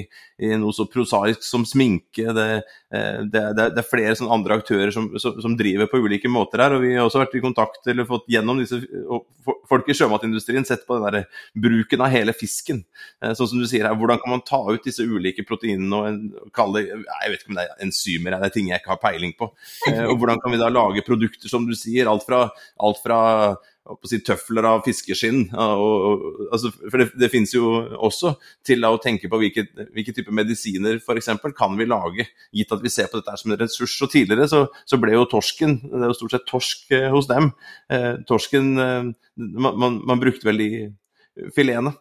i 0.47 0.53
noe 0.59 0.71
så 0.75 0.88
prosaisk 0.88 1.43
som 1.43 1.65
sminke. 1.67 2.31
Det, 2.36 2.47
det, 3.27 3.43
det, 3.57 3.69
det 3.75 3.81
er 3.81 3.89
flere 3.89 4.15
sånne 4.15 4.38
andre 4.39 4.59
aktører 4.62 4.93
som, 4.95 5.09
som, 5.19 5.36
som, 5.43 5.57
driver 5.59 5.89
på 5.91 5.99
ulike 6.03 6.31
måter 6.31 6.63
her. 6.63 6.77
og 6.77 6.86
Vi 6.86 6.93
har 6.95 7.03
også 7.03 7.24
vært 7.25 7.38
i 7.38 7.43
kontakt 7.43 7.89
eller 7.91 8.07
fått 8.07 8.29
gjennom 8.31 8.61
disse 8.61 8.79
folk 9.69 9.89
i 9.89 9.95
sjømatindustrien 9.97 10.65
sett 10.67 10.85
på 10.88 10.97
den 10.97 11.05
der 11.17 11.43
bruken 11.65 12.03
av 12.05 12.13
hele 12.13 12.33
fisken. 12.38 12.81
Uh, 13.23 13.33
sånn 13.38 13.51
som 13.51 13.61
du 13.61 13.67
sier 13.69 13.88
her, 13.88 13.97
Hvordan 13.99 14.21
kan 14.21 14.35
man 14.35 14.45
ta 14.45 14.61
ut 14.71 14.85
disse 14.85 15.05
ulike 15.05 15.45
proteinene 15.47 16.01
og 16.01 16.49
kalle 16.55 16.85
Jeg 16.85 17.31
vet 17.31 17.43
ikke 17.43 17.53
om 17.53 17.59
det 17.59 17.67
er 17.67 17.85
enzymer, 17.85 18.38
det 18.39 18.49
er 18.49 18.55
ting 18.55 18.71
jeg 18.71 18.81
ikke 18.81 18.95
har 18.95 19.03
peiling 19.03 19.35
på. 19.38 19.51
og 19.91 20.17
Hvordan 20.19 20.41
kan 20.43 20.53
vi 20.53 20.61
da 20.61 20.71
lage 20.71 21.05
produkter, 21.05 21.51
som 21.51 21.67
du 21.67 21.75
sier, 21.77 22.09
alt 22.09 22.25
fra, 22.27 22.47
alt 22.81 23.01
fra 23.03 23.21
på 23.85 24.09
si, 24.09 24.19
tøfler 24.25 24.65
av 24.67 24.83
fiskeskinn. 24.85 25.43
Og, 25.53 25.93
og, 26.09 26.25
altså, 26.55 26.71
for 26.79 27.01
det, 27.01 27.09
det 27.21 27.29
finnes 27.33 27.53
jo 27.53 27.69
også 28.07 28.35
til 28.65 28.85
å 28.87 28.95
tenke 29.01 29.29
på 29.31 29.39
hvilke, 29.41 29.67
hvilke 29.93 30.15
typer 30.15 30.35
medisiner 30.35 30.97
f.eks. 31.01 31.31
kan 31.57 31.77
vi 31.77 31.87
lage, 31.89 32.27
gitt 32.55 32.73
at 32.73 32.83
vi 32.83 32.93
ser 32.93 33.11
på 33.11 33.21
dette 33.21 33.37
som 33.41 33.53
en 33.53 33.61
ressurs. 33.61 33.95
Og 34.05 34.11
tidligere 34.11 34.49
så, 34.51 34.65
så, 34.89 34.99
ble 35.01 35.13
jo 35.15 35.27
torsken, 35.29 35.77
det 35.85 36.01
er 36.01 36.11
jo 36.11 36.19
stort 36.19 36.37
sett 36.37 36.49
torsk 36.49 36.95
eh, 36.97 37.09
hos 37.13 37.29
dem. 37.31 37.51
Eh, 37.93 38.13
torsken 38.29 38.73
eh, 38.81 39.11
man, 39.35 39.73
man, 39.77 39.99
man, 40.07 40.21
brukte 40.21 40.47
vel 40.47 40.61
de 40.61 40.69
filetene 41.55 41.91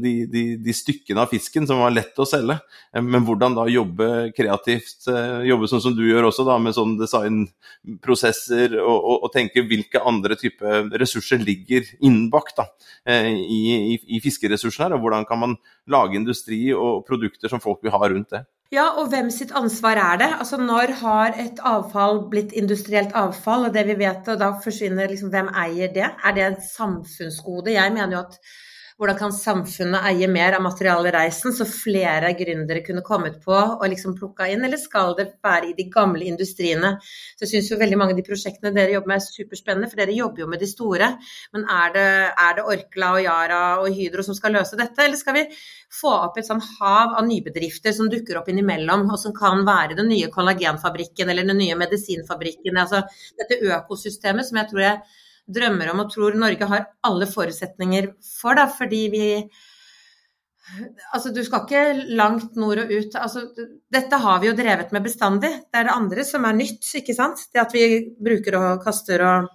de, 0.00 0.12
de, 0.30 0.42
de, 0.62 0.74
stykkene 0.74 1.24
av 1.24 1.32
fisken 1.32 1.66
som 1.66 1.80
var 1.82 1.92
lett 1.94 2.18
å 2.20 2.26
selge. 2.28 2.56
Men 2.94 3.26
hvordan 3.26 3.56
da 3.56 3.66
jobbe 3.70 4.08
kreativt, 4.36 5.08
eh, 5.10 5.46
jobbe 5.50 5.68
sånn 5.70 5.82
som 5.82 5.96
du 5.96 6.04
gjør 6.06 6.28
også, 6.30 6.46
da, 6.46 6.58
med 6.62 6.76
sånne 6.76 7.00
designprosesser, 7.02 8.76
og, 8.78 8.96
og, 8.96 9.16
og, 9.16 9.30
tenke 9.34 9.66
hvilke 9.66 10.02
andre 10.06 10.38
type 10.38 10.84
ressurser 11.00 11.42
ligger 11.42 11.88
innbakt 12.06 12.60
da, 12.60 12.68
eh, 13.10 13.32
i, 13.34 13.62
i, 13.94 14.00
i 14.16 14.22
fiskeressursene 14.22 14.88
her, 14.88 14.96
og 14.96 15.06
hvordan 15.06 15.26
kan 15.28 15.42
man 15.42 15.56
lage 15.90 16.18
industri 16.18 16.68
og 16.74 17.02
produkter 17.08 17.50
som 17.50 17.62
folk 17.62 17.82
vil 17.84 17.94
ha 17.94 18.10
rundt 18.10 18.30
det. 18.34 18.44
Ja, 18.72 18.88
og 18.98 19.10
hvem 19.12 19.28
sitt 19.30 19.52
ansvar 19.54 19.98
er 20.00 20.18
det? 20.18 20.28
Altså 20.40 20.56
Når 20.58 20.94
har 21.02 21.36
et 21.38 21.60
avfall 21.62 22.24
blitt 22.30 22.54
industrielt 22.56 23.12
avfall, 23.14 23.68
og 23.68 23.74
det 23.74 23.84
vi 23.90 23.98
vet, 24.00 24.26
og 24.32 24.40
da 24.40 24.54
forsvinner 24.64 25.10
liksom 25.10 25.30
Hvem 25.34 25.50
eier 25.66 25.92
det? 25.94 26.08
Er 26.24 26.34
det 26.34 26.46
et 26.46 26.64
samfunnsgode? 26.66 27.74
Jeg 27.74 27.92
mener 27.94 28.16
jo 28.16 28.22
at 28.24 28.38
hvordan 29.00 29.16
kan 29.18 29.32
samfunnet 29.34 30.04
eie 30.06 30.26
mer 30.30 30.54
av 30.54 30.62
materialreisen, 30.62 31.52
så 31.56 31.66
flere 31.66 32.30
gründere 32.38 32.82
kunne 32.86 33.02
kommet 33.06 33.40
på 33.42 33.54
og 33.54 33.82
liksom 33.90 34.14
plukka 34.14 34.46
inn, 34.52 34.62
eller 34.66 34.78
skal 34.78 35.16
det 35.18 35.26
være 35.42 35.72
i 35.72 35.74
de 35.74 35.88
gamle 35.90 36.28
industriene? 36.30 36.92
Så 37.34 37.42
jeg 37.44 37.50
syns 37.50 37.72
jo 37.72 37.78
veldig 37.80 37.98
mange 37.98 38.14
av 38.14 38.20
de 38.20 38.26
prosjektene 38.28 38.70
dere 38.76 38.94
jobber 38.94 39.10
med 39.10 39.18
er 39.18 39.26
superspennende, 39.26 39.90
for 39.90 40.02
dere 40.02 40.14
jobber 40.14 40.44
jo 40.44 40.48
med 40.52 40.62
de 40.62 40.68
store. 40.70 41.10
Men 41.56 41.66
er 41.78 41.96
det, 41.96 42.06
er 42.46 42.54
det 42.60 42.66
Orkla 42.76 43.10
og 43.16 43.24
Yara 43.26 43.60
og 43.82 43.90
Hydro 43.98 44.26
som 44.26 44.38
skal 44.38 44.54
løse 44.60 44.78
dette, 44.78 45.02
eller 45.02 45.18
skal 45.18 45.40
vi 45.40 45.44
få 45.98 46.14
opp 46.14 46.38
et 46.38 46.46
sånn 46.46 46.62
hav 46.62 47.18
av 47.18 47.26
nybedrifter 47.26 47.94
som 47.96 48.12
dukker 48.12 48.38
opp 48.38 48.52
innimellom, 48.54 49.08
og 49.10 49.18
som 49.18 49.34
kan 49.34 49.66
være 49.66 49.98
den 49.98 50.12
nye 50.12 50.30
kollagenfabrikken 50.30 51.34
eller 51.34 51.50
den 51.50 51.58
nye 51.58 51.82
medisinfabrikken? 51.82 52.78
Altså 52.78 53.02
dette 53.42 53.58
økosystemet 53.74 54.46
som 54.46 54.62
jeg 54.62 54.70
tror 54.70 54.86
jeg 54.86 55.22
drømmer 55.50 55.92
om 55.92 56.02
og 56.04 56.10
tror 56.12 56.36
Norge 56.38 56.68
har 56.70 56.88
alle 57.04 57.28
forutsetninger 57.28 58.10
for, 58.26 58.56
da, 58.58 58.68
fordi 58.70 59.06
vi 59.12 59.28
Altså, 61.12 61.28
du 61.28 61.42
skal 61.44 61.66
ikke 61.66 62.06
langt 62.16 62.54
nord 62.56 62.80
og 62.80 62.88
ut. 62.88 63.16
Altså, 63.20 63.42
dette 63.92 64.16
har 64.16 64.38
vi 64.40 64.48
jo 64.48 64.54
drevet 64.56 64.94
med 64.96 65.04
bestandig. 65.04 65.50
Det 65.68 65.76
er 65.76 65.84
det 65.84 65.92
andre 65.92 66.24
som 66.24 66.46
er 66.48 66.56
nytt, 66.56 66.88
ikke 66.96 67.12
sant. 67.16 67.42
Det 67.52 67.60
at 67.60 67.74
vi 67.76 67.82
bruker 68.16 68.56
og 68.56 68.80
kaster 68.84 69.24
og 69.28 69.50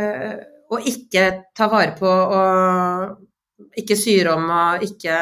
øh, 0.00 0.36
Og 0.72 0.88
ikke 0.88 1.26
tar 1.54 1.68
vare 1.70 1.92
på 1.94 2.08
og 2.08 3.76
ikke 3.78 3.96
syr 3.96 4.32
om 4.32 4.48
og 4.50 4.82
ikke 4.82 5.18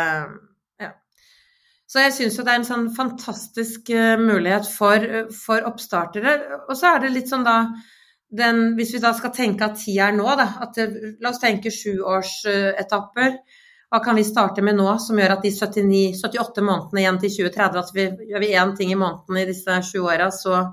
Så 1.95 2.01
jeg 2.01 2.15
syns 2.17 2.39
jo 2.39 2.43
det 2.47 2.55
er 2.55 2.59
en 2.59 2.67
sånn 2.67 2.87
fantastisk 2.97 3.91
uh, 3.95 4.17
mulighet 4.19 4.67
for, 4.67 5.05
uh, 5.05 5.29
for 5.31 5.63
oppstartere. 5.69 6.33
Og 6.65 6.73
så 6.75 6.95
er 6.95 7.05
det 7.05 7.13
litt 7.15 7.31
sånn 7.31 7.45
da 7.47 7.59
den, 8.31 8.75
hvis 8.79 8.95
vi 8.95 9.03
da 9.03 9.13
skal 9.17 9.33
tenke 9.35 9.67
at 9.67 9.77
tida 9.79 10.09
er 10.09 10.17
nå, 10.17 10.27
da, 10.39 10.47
at 10.65 10.79
det, 10.79 11.17
la 11.23 11.31
oss 11.31 11.43
tenke 11.43 11.73
sjuårsetapper. 11.75 13.37
Hva 13.93 14.01
kan 14.03 14.19
vi 14.19 14.25
starte 14.27 14.63
med 14.65 14.79
nå 14.79 14.89
som 14.99 15.19
gjør 15.21 15.37
at 15.37 15.45
de 15.45 15.53
79, 15.55 16.17
78 16.25 16.65
månedene 16.67 17.05
igjen 17.05 17.21
til 17.23 17.35
2030, 17.37 17.83
at 17.85 17.93
vi, 17.95 18.09
gjør 18.33 18.43
vi 18.43 18.55
én 18.59 18.75
ting 18.79 18.91
i 18.91 18.99
måneden 18.99 19.39
i 19.39 19.47
disse 19.51 19.79
sju 19.87 20.01
åra, 20.03 20.31
så 20.35 20.65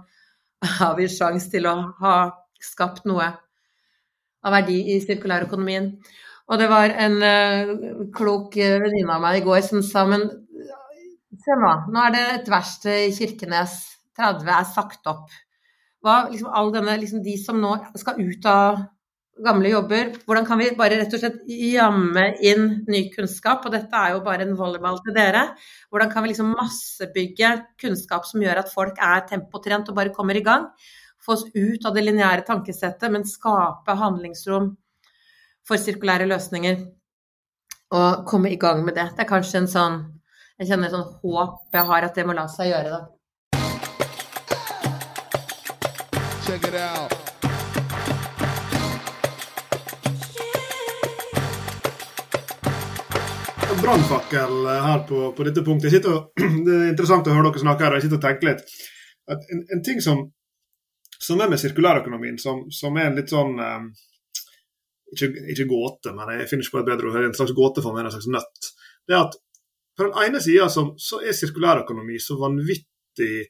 har 0.79 0.97
vi 0.97 1.09
sjanse 1.11 1.51
til 1.53 1.69
å 1.69 1.75
ha 2.01 2.15
skapt 2.61 3.05
noe 3.09 3.29
av 4.41 4.55
verdi 4.55 4.79
i 4.95 4.99
sirkulærøkonomien. 5.03 5.91
Og 6.49 6.59
det 6.59 6.67
var 6.71 6.93
en 6.99 7.17
uh, 7.21 8.05
klok 8.15 8.57
venninne 8.57 9.13
av 9.13 9.21
meg 9.23 9.39
i 9.39 9.45
går 9.45 9.61
som 9.65 9.85
sa 9.85 10.03
men 10.09 10.25
se 11.41 11.57
nå, 11.57 11.71
nå 11.93 12.01
er 12.07 12.13
det 12.15 12.25
et 12.33 12.49
verksted 12.51 13.05
i 13.05 13.13
Kirkenes, 13.15 13.77
30 14.19 14.49
er 14.57 14.67
sagt 14.67 15.07
opp. 15.09 15.29
Hva, 16.01 16.25
liksom, 16.31 16.49
all 16.49 16.71
denne, 16.73 16.97
liksom, 17.01 17.21
de 17.23 17.35
som 17.37 17.59
nå 17.61 17.75
skal 17.99 18.21
ut 18.21 18.47
av 18.49 18.81
gamle 19.45 19.71
jobber. 19.71 20.11
Hvordan 20.25 20.45
kan 20.45 20.59
vi 20.59 20.69
bare 20.77 20.97
rett 20.99 21.13
og 21.15 21.21
slett 21.21 21.41
jamme 21.47 22.25
inn 22.45 22.65
ny 22.89 23.03
kunnskap? 23.13 23.65
Og 23.65 23.73
dette 23.73 23.97
er 23.97 24.15
jo 24.15 24.23
bare 24.25 24.45
en 24.45 24.55
volleyball 24.59 24.99
til 25.05 25.15
dere. 25.15 25.43
Hvordan 25.89 26.11
kan 26.11 26.23
vi 26.23 26.31
liksom 26.33 26.53
massebygge 26.57 27.53
kunnskap 27.81 28.27
som 28.29 28.43
gjør 28.43 28.63
at 28.63 28.73
folk 28.73 28.99
er 29.01 29.25
tempotrent 29.29 29.89
og 29.89 29.97
bare 29.97 30.13
kommer 30.15 30.37
i 30.37 30.45
gang? 30.45 30.69
Få 31.21 31.35
oss 31.37 31.45
ut 31.53 31.85
av 31.85 31.95
det 31.95 32.05
lineære 32.05 32.45
tankesettet, 32.47 33.11
men 33.13 33.27
skape 33.29 33.93
handlingsrom 33.97 34.71
for 35.67 35.77
sirkulære 35.77 36.27
løsninger. 36.29 36.81
Og 37.91 38.25
komme 38.27 38.51
i 38.51 38.59
gang 38.59 38.85
med 38.85 38.95
det. 38.97 39.11
Det 39.15 39.25
er 39.25 39.33
kanskje 39.35 39.63
en 39.63 39.71
sånn 39.71 40.01
Jeg 40.61 40.67
kjenner 40.69 40.91
et 40.91 40.93
sånn 40.93 41.15
håp 41.23 41.73
jeg 41.73 41.85
har 41.89 42.05
at 42.05 42.17
det 42.19 42.23
må 42.27 42.35
la 42.37 42.43
seg 42.51 42.67
gjøre, 42.69 42.89
da. 42.93 43.20
Check 46.51 46.67
it 46.67 46.73
out. 46.75 47.11
brannfakkel 53.81 54.65
her 54.67 54.99
på, 55.07 55.31
på, 55.31 55.43
dette 55.43 55.63
punktet. 55.63 56.05
Og, 56.05 56.33
det 56.65 56.75
er 56.75 56.89
interessant 56.89 57.29
å 57.29 57.37
høre 57.37 57.47
dere 57.53 57.63
snakke 57.63 57.85
her, 57.85 57.95
og 57.95 58.01
jeg 58.01 58.05
sitter 58.05 58.19
og 58.19 58.25
tenker 58.25 58.49
litt. 58.49 58.75
En, 59.31 59.63
en, 59.63 59.83
ting 59.85 60.03
som, 60.03 60.25
som, 61.15 61.39
er 61.39 61.55
med 61.55 61.63
sirkulærøkonomien, 61.63 62.35
som, 62.43 62.65
som 62.67 62.99
er 62.99 63.07
en 63.07 63.19
litt 63.21 63.31
sånn 63.31 63.55
um, 63.55 63.89
ikke, 65.15 65.31
ikke, 65.55 65.71
gåte, 65.71 66.11
men 66.19 66.35
jeg 66.35 66.51
finner 66.51 66.67
ikke 66.67 66.75
på 66.75 66.83
et 66.83 66.93
bedre 66.93 67.13
ord. 67.13 67.23
En 67.31 67.37
slags 67.39 67.55
gåte 67.63 67.85
for 67.85 67.95
meg, 67.95 68.11
en 68.11 68.17
slags 68.17 68.31
nøtt. 68.35 68.73
Det 69.07 69.15
er 69.15 69.23
at 69.23 69.39
på 69.95 70.09
den 70.09 70.19
ene 70.27 70.43
sida 70.43 70.67
så, 70.67 70.89
er 71.23 71.31
sirkulærøkonomi 71.31 72.19
så 72.19 72.35
vanvittig 72.43 73.45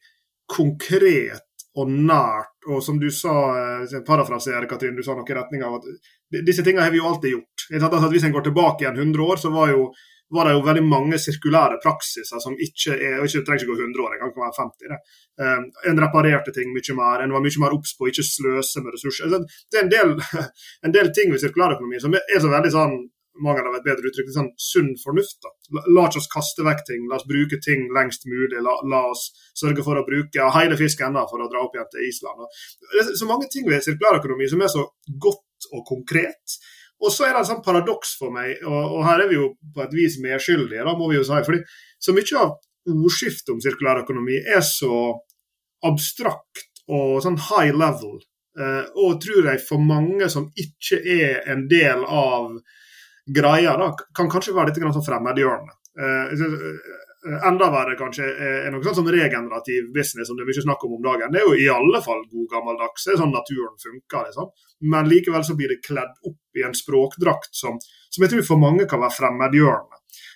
konkret 0.52 1.51
og 1.80 1.92
nært. 1.92 2.54
Og 2.68 2.84
som 2.84 3.00
du 3.00 3.10
sa, 3.12 3.36
eh, 3.82 4.00
parafraserer 4.08 4.68
Katrin, 4.70 4.96
du 4.96 5.04
sa 5.04 5.16
noe 5.16 5.28
i 5.28 5.38
retning 5.38 5.64
av 5.64 5.80
at 5.80 6.46
disse 6.46 6.64
tingene 6.64 6.84
har 6.84 6.92
vi 6.92 6.98
jo 6.98 7.08
alltid 7.08 7.32
gjort. 7.32 7.68
Altså, 7.74 8.10
hvis 8.12 8.24
en 8.24 8.34
går 8.36 8.48
tilbake 8.50 8.86
igjen 8.86 8.98
100 8.98 9.24
år, 9.24 9.38
så 9.38 9.52
var 9.54 9.70
jo 9.72 9.92
var 10.32 10.48
det 10.48 10.54
jo 10.56 10.64
veldig 10.64 10.84
mange 10.88 11.18
sirkulære 11.20 11.80
praksiser 11.84 12.40
som 12.40 12.54
ikke 12.56 12.96
er 12.96 13.18
og 13.20 13.28
ikke 13.28 13.44
trenger 13.48 13.66
ikke 13.66 13.74
gå 13.74 13.80
100 13.84 14.04
år, 14.04 14.14
det 14.14 14.20
kan 14.22 14.44
være 14.46 14.60
50. 14.60 14.92
Det. 14.92 15.00
Um, 15.44 15.66
en 15.92 16.02
reparerte 16.06 16.54
ting 16.56 16.72
mye 16.72 16.96
mer, 16.96 17.24
en 17.24 17.34
var 17.36 17.44
mye 17.44 17.64
mer 17.64 17.76
obs 17.76 17.92
på 17.98 18.08
ikke 18.08 18.24
sløse 18.24 18.84
med 18.84 18.96
ressurser. 18.96 19.28
Altså, 19.28 19.66
det 19.72 19.80
er 19.80 19.84
en 19.84 19.92
del, 19.92 20.14
en 20.88 20.96
del 20.96 21.12
ting 21.18 21.34
ved 21.34 21.44
sirkulærøkonomi 21.44 22.00
som 22.00 22.16
er 22.16 22.40
så 22.40 22.54
veldig 22.54 22.72
sånn 22.72 22.96
mangel 23.40 23.68
av 23.70 23.78
et 23.78 23.86
bedre 23.86 24.10
uttrykk, 24.10 24.32
sånn 24.34 24.50
sunn 24.60 24.92
fornuft. 25.02 25.40
da. 25.44 25.54
La, 25.78 25.84
la 25.96 26.08
oss 26.10 26.30
kaste 26.32 26.66
vekk 26.68 26.84
ting, 26.88 27.06
la 27.10 27.20
oss 27.20 27.28
bruke 27.30 27.62
ting 27.64 27.88
lengst 27.96 28.28
mulig. 28.30 28.60
La, 28.60 28.76
la 28.92 29.06
oss 29.12 29.30
sørge 29.58 29.86
for 29.86 30.00
å 30.00 30.06
bruke 30.08 30.50
hele 30.58 30.78
fisken 30.80 31.12
enda 31.12 31.24
for 31.30 31.44
å 31.44 31.50
dra 31.52 31.64
opp 31.64 31.78
igjen 31.78 31.90
til 31.94 32.10
Island. 32.10 32.44
Det 32.92 33.06
er 33.06 33.16
så 33.22 33.30
mange 33.30 33.50
ting 33.54 33.70
ved 33.70 33.86
sirkulærøkonomi 33.86 34.50
som 34.52 34.64
er 34.66 34.74
så 34.74 34.86
godt 35.28 35.72
og 35.72 35.86
konkret. 35.88 36.58
Og 37.02 37.14
så 37.14 37.26
er 37.26 37.34
det 37.34 37.42
en 37.42 37.50
sånn 37.54 37.64
paradoks 37.66 38.14
for 38.20 38.34
meg, 38.34 38.60
og, 38.62 38.82
og, 38.82 39.00
her 39.08 39.24
er 39.24 39.32
vi 39.32 39.40
jo 39.40 39.54
på 39.74 39.82
et 39.86 39.96
vis 39.96 40.20
medskyldige, 40.22 40.84
da 40.86 40.94
må 40.98 41.08
vi 41.10 41.18
jo 41.18 41.24
si. 41.26 41.40
fordi 41.48 41.64
så 42.02 42.14
mye 42.14 42.44
av 42.44 42.52
ordskiftet 42.92 43.54
om 43.56 43.62
sirkulærøkonomi 43.64 44.38
er 44.56 44.62
så 44.66 45.00
abstrakt 45.88 46.68
og 46.92 47.22
sånn 47.26 47.40
high 47.50 47.74
level. 47.74 48.20
Eh, 48.60 48.86
og 49.00 49.22
tror 49.24 49.48
jeg 49.48 49.64
for 49.64 49.82
mange 49.82 50.28
som 50.30 50.50
ikke 50.60 51.00
er 51.00 51.42
en 51.54 51.66
del 51.72 52.04
av 52.06 52.52
greia, 53.26 53.78
da, 53.78 53.92
kan 54.18 54.30
kanskje 54.32 54.56
være 54.56 54.72
litt 54.72 54.82
sånn 54.82 55.08
fremmedgjørende. 55.08 55.78
Eh, 56.02 56.36
Eh, 57.28 57.48
enda 57.48 57.68
verre 57.70 57.94
kanskje 58.00 58.26
er 58.26 58.72
noe 58.74 58.82
sånn 58.82 58.98
som 58.98 59.10
regenerativ 59.14 59.92
business, 59.94 60.26
som 60.28 60.38
det 60.38 60.42
er 60.42 60.50
mye 60.50 60.64
snakk 60.66 60.86
om 60.88 60.96
om 60.98 61.04
dagen. 61.06 61.30
Det 61.34 61.42
er 61.42 61.46
jo 61.46 61.54
i 61.54 61.68
alle 61.70 62.02
fall 62.02 62.24
god 62.32 62.48
gammeldags. 62.50 63.06
Det 63.06 63.14
er 63.14 63.20
sånn 63.22 63.36
naturen 63.36 63.76
funker. 63.84 64.24
Liksom. 64.30 64.48
Men 64.90 65.10
likevel 65.10 65.46
så 65.46 65.56
blir 65.58 65.70
det 65.70 65.84
kledd 65.86 66.16
opp 66.26 66.58
i 66.58 66.66
en 66.66 66.74
språkdrakt 66.78 67.54
som, 67.54 67.78
som 68.10 68.26
jeg 68.26 68.34
tror 68.34 68.48
for 68.48 68.64
mange 68.64 68.88
kan 68.90 69.04
være 69.04 69.18
fremmedgjørende. 69.20 69.91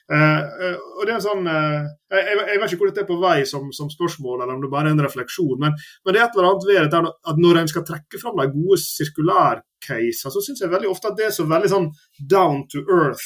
Uh, 0.06 0.42
uh, 0.62 0.76
og 1.00 1.08
det 1.08 1.12
er 1.12 1.16
en 1.16 1.24
sånn 1.24 1.48
uh, 1.50 1.86
jeg, 2.14 2.36
jeg, 2.38 2.60
vet 2.62 2.74
ikke 2.74 2.78
hvor 2.84 2.92
dette 2.92 3.02
er 3.02 3.08
på 3.10 3.16
vei 3.24 3.40
som, 3.50 3.72
som, 3.74 3.90
spørsmål, 3.90 4.44
eller 4.44 4.54
om 4.54 4.62
det 4.62 4.70
bare 4.70 4.92
er 4.92 4.94
en 4.94 5.02
refleksjon, 5.02 5.56
men, 5.64 5.74
men 6.06 6.14
det 6.14 6.22
er 6.22 6.28
et 6.28 6.38
eller 6.38 6.50
annet 6.52 6.68
ved 6.70 6.78
dette 6.86 7.14
at 7.32 7.42
når 7.42 7.62
en 7.62 7.72
skal 7.72 7.86
trekke 7.88 8.22
fram 8.22 8.38
de 8.38 8.46
gode 8.54 8.78
sirkulærcaser, 8.84 10.34
så 10.36 10.44
syns 10.46 10.62
jeg 10.62 10.72
veldig 10.74 10.92
ofte 10.94 11.10
at 11.10 11.18
det 11.18 11.28
er 11.30 11.34
så 11.34 11.48
veldig 11.50 11.72
sånn 11.74 11.90
down 12.22 12.64
to 12.70 12.84
earth. 12.86 13.26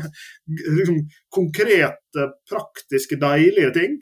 liksom 0.78 1.00
konkrete, 1.32 2.28
praktiske, 2.50 3.16
deilige 3.20 3.72
ting. 3.78 3.96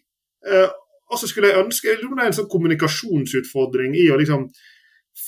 og 1.09 1.16
så 1.20 1.29
skulle 1.31 1.53
jeg 1.53 1.62
ønske 1.62 1.92
jeg 1.92 2.03
det 2.03 2.11
er 2.18 2.29
en 2.33 2.37
sånn 2.37 2.51
kommunikasjonsutfordring 2.51 3.94
i 3.98 4.09
å 4.11 4.18
liksom 4.18 4.48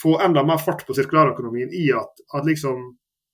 få 0.01 0.19
enda 0.25 0.43
mer 0.47 0.59
fart 0.63 0.83
på 0.87 0.95
sirkulærøkonomien 0.97 1.71
i 1.75 1.91
at, 1.95 2.23
at 2.35 2.47
liksom 2.47 2.91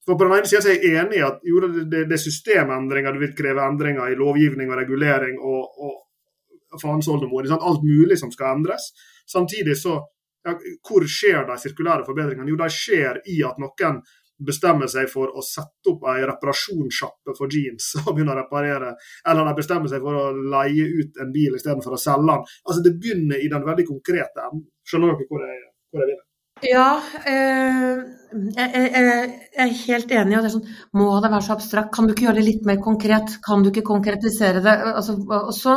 for 0.06 0.14
På 0.18 0.24
den 0.24 0.36
ene 0.36 0.46
sida 0.46 0.62
er 0.70 0.76
jeg 0.76 0.98
enig 1.02 1.18
i 1.18 1.24
at 1.26 1.40
jo, 1.42 1.60
det, 1.66 2.04
er 2.06 2.20
systemendringer, 2.22 3.14
du 3.14 3.24
vil 3.24 3.34
kreve 3.34 3.64
endringer 3.66 4.12
i 4.12 4.18
lovgivning 4.18 4.70
og 4.70 4.78
regulering 4.78 5.40
og, 5.42 5.80
og 5.82 6.78
faens 6.82 7.08
oldemor. 7.10 7.48
Alt 7.56 7.82
mulig 7.82 8.18
som 8.20 8.30
skal 8.30 8.54
endres. 8.54 8.92
Samtidig 9.26 9.78
så 9.80 9.98
ja, 10.46 10.54
Hvor 10.86 11.02
skjer 11.10 11.42
de 11.48 11.56
sirkulære 11.58 12.06
forbedringene? 12.06 12.52
Jo, 12.52 12.58
de 12.60 12.68
skjer 12.70 13.18
i 13.26 13.40
at 13.42 13.58
noen 13.58 13.98
bestemmer 14.46 14.86
seg 14.90 15.08
for 15.10 15.32
å 15.32 15.42
sette 15.42 15.90
opp 15.90 16.04
ei 16.12 16.20
reparasjonssjappe 16.28 17.34
for 17.38 17.50
jeans 17.50 17.88
og 18.02 18.12
begynne 18.12 18.34
å 18.34 18.38
reparere, 18.42 18.92
eller 19.26 19.48
de 19.48 19.56
bestemmer 19.58 19.90
seg 19.90 20.04
for 20.04 20.20
å 20.20 20.26
leie 20.54 20.86
ut 21.00 21.18
en 21.24 21.32
bil 21.34 21.56
istedenfor 21.56 21.96
å 21.96 22.00
selge 22.00 22.28
den. 22.30 22.46
Altså 22.68 22.84
Det 22.84 22.94
begynner 23.00 23.42
i 23.42 23.50
den 23.50 23.66
veldig 23.66 23.88
konkrete 23.88 24.44
enden. 24.44 24.66
Skjønner 24.86 25.14
dere 25.14 25.30
hvor 25.30 25.46
jeg, 25.48 25.62
hvor 25.90 26.04
jeg 26.04 26.12
vil? 26.12 26.25
Ja, 26.64 27.02
eh, 27.28 27.98
jeg, 28.32 28.70
jeg, 28.72 28.92
jeg, 28.94 29.40
er 29.60 29.74
helt 29.82 30.12
enig. 30.16 30.38
Og 30.38 30.44
det 30.44 30.48
er 30.48 30.54
sånn, 30.54 30.70
må 30.96 31.10
det 31.20 31.30
være 31.32 31.44
så 31.44 31.56
abstrakt? 31.56 31.92
Kan 31.92 32.08
du 32.08 32.14
ikke 32.14 32.28
gjøre 32.28 32.40
det 32.40 32.46
litt 32.46 32.64
mer 32.68 32.80
konkret? 32.84 33.36
Kan 33.44 33.64
du 33.64 33.68
ikke 33.70 33.84
konkretisere 33.84 34.62
det? 34.64 34.74
Altså, 34.94 35.18
og, 35.20 35.52
så, 35.56 35.76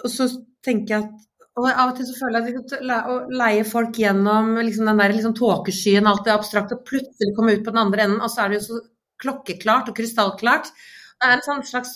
og, 0.00 0.08
så, 0.12 0.30
tenker 0.64 0.96
jeg 0.96 1.04
at 1.04 1.20
og 1.54 1.68
Av 1.70 1.92
og 1.92 1.98
til 1.98 2.06
så 2.08 2.16
føler 2.18 2.48
jeg 2.48 2.62
at 2.64 2.72
å 3.06 3.16
leie 3.30 3.62
folk 3.68 3.94
gjennom 4.00 4.56
liksom 4.56 4.88
den 4.88 4.98
der 4.98 5.12
liksom 5.14 5.36
tåkeskyen, 5.38 6.08
alt 6.10 6.24
det 6.26 6.32
abstrakte, 6.32 6.80
og 6.80 6.88
plutselig 6.88 7.30
komme 7.36 7.54
ut 7.54 7.62
på 7.62 7.70
den 7.70 7.82
andre 7.84 8.06
enden, 8.08 8.24
og 8.24 8.32
så 8.32 8.42
er 8.42 8.50
det 8.50 8.58
jo 8.58 8.64
så 8.64 8.78
klokkeklart 9.22 9.92
og 9.92 9.94
krystallklart. 9.94 10.72
Det 11.14 11.28
er 11.28 11.36
en 11.36 11.44
sånn 11.46 11.62
slags 11.68 11.92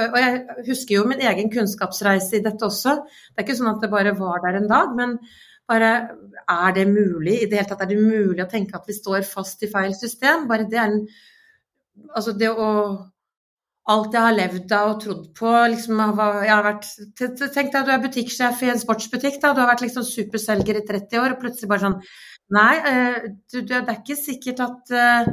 og 0.00 0.16
jeg 0.18 0.38
husker 0.66 0.96
jo 0.96 1.04
min 1.06 1.20
egen 1.22 1.50
kunnskapsreise 1.52 2.38
i 2.38 2.42
dette 2.46 2.64
også. 2.66 2.96
Det 3.04 3.42
er 3.42 3.44
ikke 3.44 3.58
sånn 3.60 3.74
at 3.74 3.84
det 3.84 3.92
bare 3.92 4.14
var 4.18 4.40
der 4.42 4.56
en 4.58 4.70
dag, 4.70 4.96
men 4.96 5.18
bare 5.70 5.90
er 6.50 6.76
det 6.76 6.84
mulig? 6.90 7.38
I 7.42 7.48
det 7.48 7.60
hele 7.60 7.70
tatt 7.70 7.84
er 7.86 7.92
det 7.92 8.00
mulig 8.00 8.42
å 8.44 8.50
tenke 8.50 8.76
at 8.76 8.88
vi 8.88 8.96
står 8.96 9.24
fast 9.28 9.64
i 9.64 9.70
feil 9.72 9.94
system? 9.96 10.48
Bare 10.50 10.68
det 10.68 10.80
er 10.80 10.90
en 10.90 11.00
Altså 12.14 12.32
det 12.34 12.48
å 12.50 12.68
Alt 13.92 14.14
jeg 14.16 14.24
har 14.24 14.32
levd 14.32 14.70
av 14.72 14.90
og 14.94 15.00
trodd 15.02 15.24
på 15.36 15.50
liksom, 15.68 15.98
jeg 16.00 16.48
har 16.48 16.62
vært, 16.64 16.86
Tenk 17.20 17.68
deg 17.68 17.74
at 17.82 17.84
du 17.84 17.90
er 17.92 18.00
butikksjef 18.00 18.62
i 18.64 18.70
en 18.72 18.80
sportsbutikk. 18.80 19.36
Da, 19.42 19.50
du 19.52 19.60
har 19.60 19.68
vært 19.68 19.82
liksom 19.84 20.06
superselger 20.08 20.78
i 20.80 20.84
30 20.88 21.20
år, 21.20 21.34
og 21.34 21.42
plutselig 21.42 21.68
bare 21.68 21.82
sånn 21.82 21.98
Nei, 22.54 22.72
eh, 22.88 23.18
du, 23.52 23.58
det 23.60 23.76
er 23.82 23.98
ikke 23.98 24.16
sikkert 24.16 24.62
at 24.64 24.94
uh, 24.96 25.28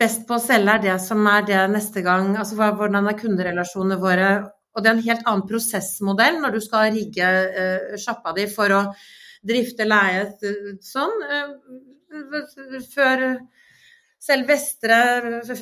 best 0.00 0.26
på 0.28 0.36
å 0.36 0.42
selge 0.42 0.76
er 0.76 0.84
det 0.84 0.94
som 1.04 1.24
er 1.28 1.48
det 1.48 1.62
neste 1.72 2.04
gang. 2.04 2.34
Altså 2.36 2.56
hvordan 2.60 3.08
er 3.08 3.18
kunderelasjonene 3.20 3.98
våre? 4.04 4.30
Og 4.76 4.84
det 4.84 4.90
er 4.90 4.96
en 4.96 5.06
helt 5.08 5.24
annen 5.24 5.48
prosessmodell 5.48 6.40
når 6.42 6.56
du 6.56 6.64
skal 6.64 6.92
rigge 6.92 7.28
uh, 7.56 7.96
sjappa 8.00 8.36
di 8.36 8.48
for 8.52 8.76
å 8.76 8.82
drifte 9.48 9.86
leie 9.88 10.26
sånn. 10.84 11.22
Eh, 11.36 12.82
før 12.94 13.28
selv 14.26 14.48
Vestre 14.50 14.96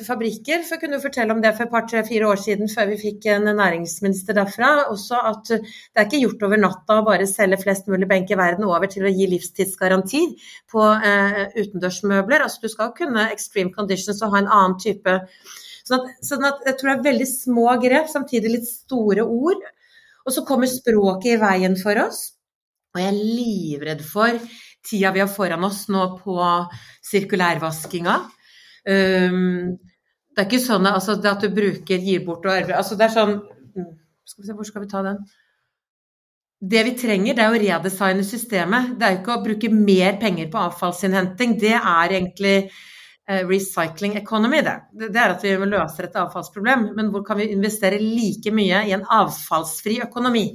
fabrikker 0.07 0.63
for 0.65 0.81
kunne 0.81 0.97
fortelle 1.03 1.33
om 1.35 1.41
det 1.43 1.51
for 1.57 1.67
et 1.67 1.73
par-tre-fire 1.73 2.29
år 2.31 2.39
siden, 2.41 2.69
før 2.71 2.87
vi 2.93 2.97
fikk 3.01 3.27
en 3.33 3.49
næringsminister 3.59 4.37
derfra. 4.37 4.71
Også 4.93 5.19
at 5.31 5.51
det 5.51 5.99
er 5.99 6.07
ikke 6.07 6.23
gjort 6.23 6.45
over 6.47 6.61
natta 6.63 6.97
å 6.97 7.05
bare 7.05 7.27
selge 7.29 7.59
flest 7.61 7.91
mulig 7.91 8.09
benk 8.09 8.31
i 8.33 8.39
verden 8.39 8.65
over 8.65 8.89
til 8.89 9.05
å 9.05 9.11
gi 9.11 9.27
livstidsgaranti 9.35 10.23
på 10.71 10.87
eh, 11.11 11.43
utendørsmøbler. 11.59 12.47
Altså 12.47 12.65
du 12.65 12.73
skal 12.73 12.95
kunne 12.97 13.27
extreme 13.35 13.75
conditions 13.75 14.23
og 14.25 14.33
ha 14.33 14.43
en 14.43 14.51
annen 14.51 14.81
type 14.81 15.19
Sånn 15.85 16.01
at, 16.01 16.13
sånn 16.25 16.45
at 16.47 16.63
jeg 16.65 16.79
tror 16.79 16.89
det 16.89 16.93
er 16.95 17.09
veldig 17.11 17.25
små 17.29 17.65
grep, 17.77 18.07
samtidig 18.09 18.55
litt 18.55 18.65
store 18.65 19.21
ord. 19.21 19.61
Og 20.25 20.33
så 20.33 20.41
kommer 20.47 20.65
språket 20.65 21.35
i 21.35 21.41
veien 21.43 21.77
for 21.77 21.99
oss. 22.01 22.23
Og 22.95 23.01
jeg 23.01 23.11
er 23.11 23.17
livredd 23.19 24.03
for 24.07 24.39
tida 24.85 25.11
vi 25.11 25.21
har 25.23 25.31
foran 25.31 25.65
oss 25.67 25.85
nå 25.91 26.05
på 26.21 26.37
sirkulærvaskinga. 27.09 28.15
Um, 28.85 29.75
det 30.35 30.43
er 30.43 30.47
ikke 30.47 30.61
sånn 30.61 30.87
altså, 30.87 31.17
at 31.19 31.43
du 31.43 31.49
bruker, 31.53 31.99
gir 31.99 32.21
bort 32.25 32.45
og 32.45 32.53
arver 32.53 32.75
altså, 32.77 32.93
Det 32.99 33.07
er 33.07 33.13
sånn 33.15 33.31
mm, 33.39 33.87
skal 34.29 34.43
vi 34.43 34.49
se, 34.49 34.53
Hvor 34.53 34.67
skal 34.67 34.83
vi 34.83 34.89
ta 34.91 35.01
den? 35.07 35.23
Det 36.61 36.83
vi 36.85 36.93
trenger, 36.99 37.35
det 37.37 37.43
er 37.43 37.53
å 37.53 37.61
redesigne 37.61 38.25
systemet. 38.25 38.93
Det 38.99 39.05
er 39.05 39.15
jo 39.15 39.21
ikke 39.21 39.33
å 39.35 39.43
bruke 39.43 39.71
mer 39.73 40.19
penger 40.21 40.47
på 40.53 40.61
avfallsinnhenting. 40.69 41.57
Det 41.61 41.73
er 41.75 42.13
egentlig 42.15 42.55
recycling 43.25 44.15
economy, 44.17 44.61
det. 44.65 44.75
Det 44.93 45.19
er 45.19 45.33
at 45.33 45.43
vi 45.43 45.51
løser 45.67 46.07
et 46.07 46.17
avfallsproblem. 46.21 46.87
Men 46.97 47.11
hvor 47.13 47.25
kan 47.27 47.37
vi 47.37 47.49
investere 47.53 47.99
like 48.01 48.53
mye 48.55 48.85
i 48.87 48.95
en 48.95 49.03
avfallsfri 49.03 49.99
økonomi? 50.07 50.45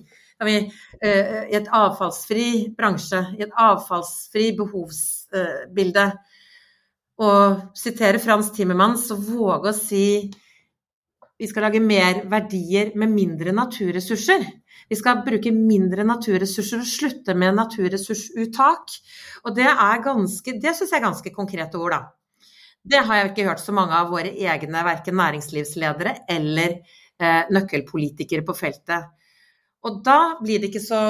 Vi, 0.40 0.57
I 1.05 1.57
et 1.59 1.66
avfallsfri 1.68 2.70
bransje, 2.76 3.20
i 3.37 3.44
et 3.44 3.57
avfallsfri 3.61 4.50
behovsbilde. 4.57 6.07
Og 7.20 7.76
sitere 7.76 8.22
Frans 8.22 8.48
Timmermans 8.57 9.05
så 9.11 9.18
våge 9.20 9.74
å 9.74 9.76
si 9.76 10.07
vi 11.40 11.48
skal 11.48 11.64
lage 11.64 11.81
mer 11.81 12.26
verdier 12.29 12.90
med 13.00 13.12
mindre 13.14 13.53
naturressurser. 13.57 14.42
Vi 14.90 14.96
skal 14.98 15.22
bruke 15.24 15.53
mindre 15.55 16.05
naturressurser 16.05 16.83
og 16.83 16.88
slutte 16.88 17.37
med 17.38 17.57
naturressursuttak. 17.57 18.96
Og 19.46 19.55
det 19.57 19.68
er 19.70 20.03
ganske, 20.05 20.57
det 20.61 20.74
syns 20.76 20.92
jeg 20.92 20.98
er 20.98 21.07
ganske 21.07 21.33
konkrete 21.33 21.81
ord, 21.81 21.94
da. 21.96 22.03
Det 22.85 23.00
har 23.07 23.20
jeg 23.20 23.31
ikke 23.31 23.46
hørt 23.48 23.62
så 23.64 23.72
mange 23.76 23.96
av 23.96 24.12
våre 24.12 24.33
egne 24.33 24.85
verken 24.85 25.16
næringslivsledere 25.20 26.14
eller 26.33 26.76
eh, 26.76 27.48
nøkkelpolitikere 27.53 28.44
på 28.44 28.57
feltet. 28.57 29.09
Og 29.87 30.01
da 30.05 30.19
blir 30.40 30.61
det 30.61 30.71
ikke 30.71 30.85
så 30.85 31.03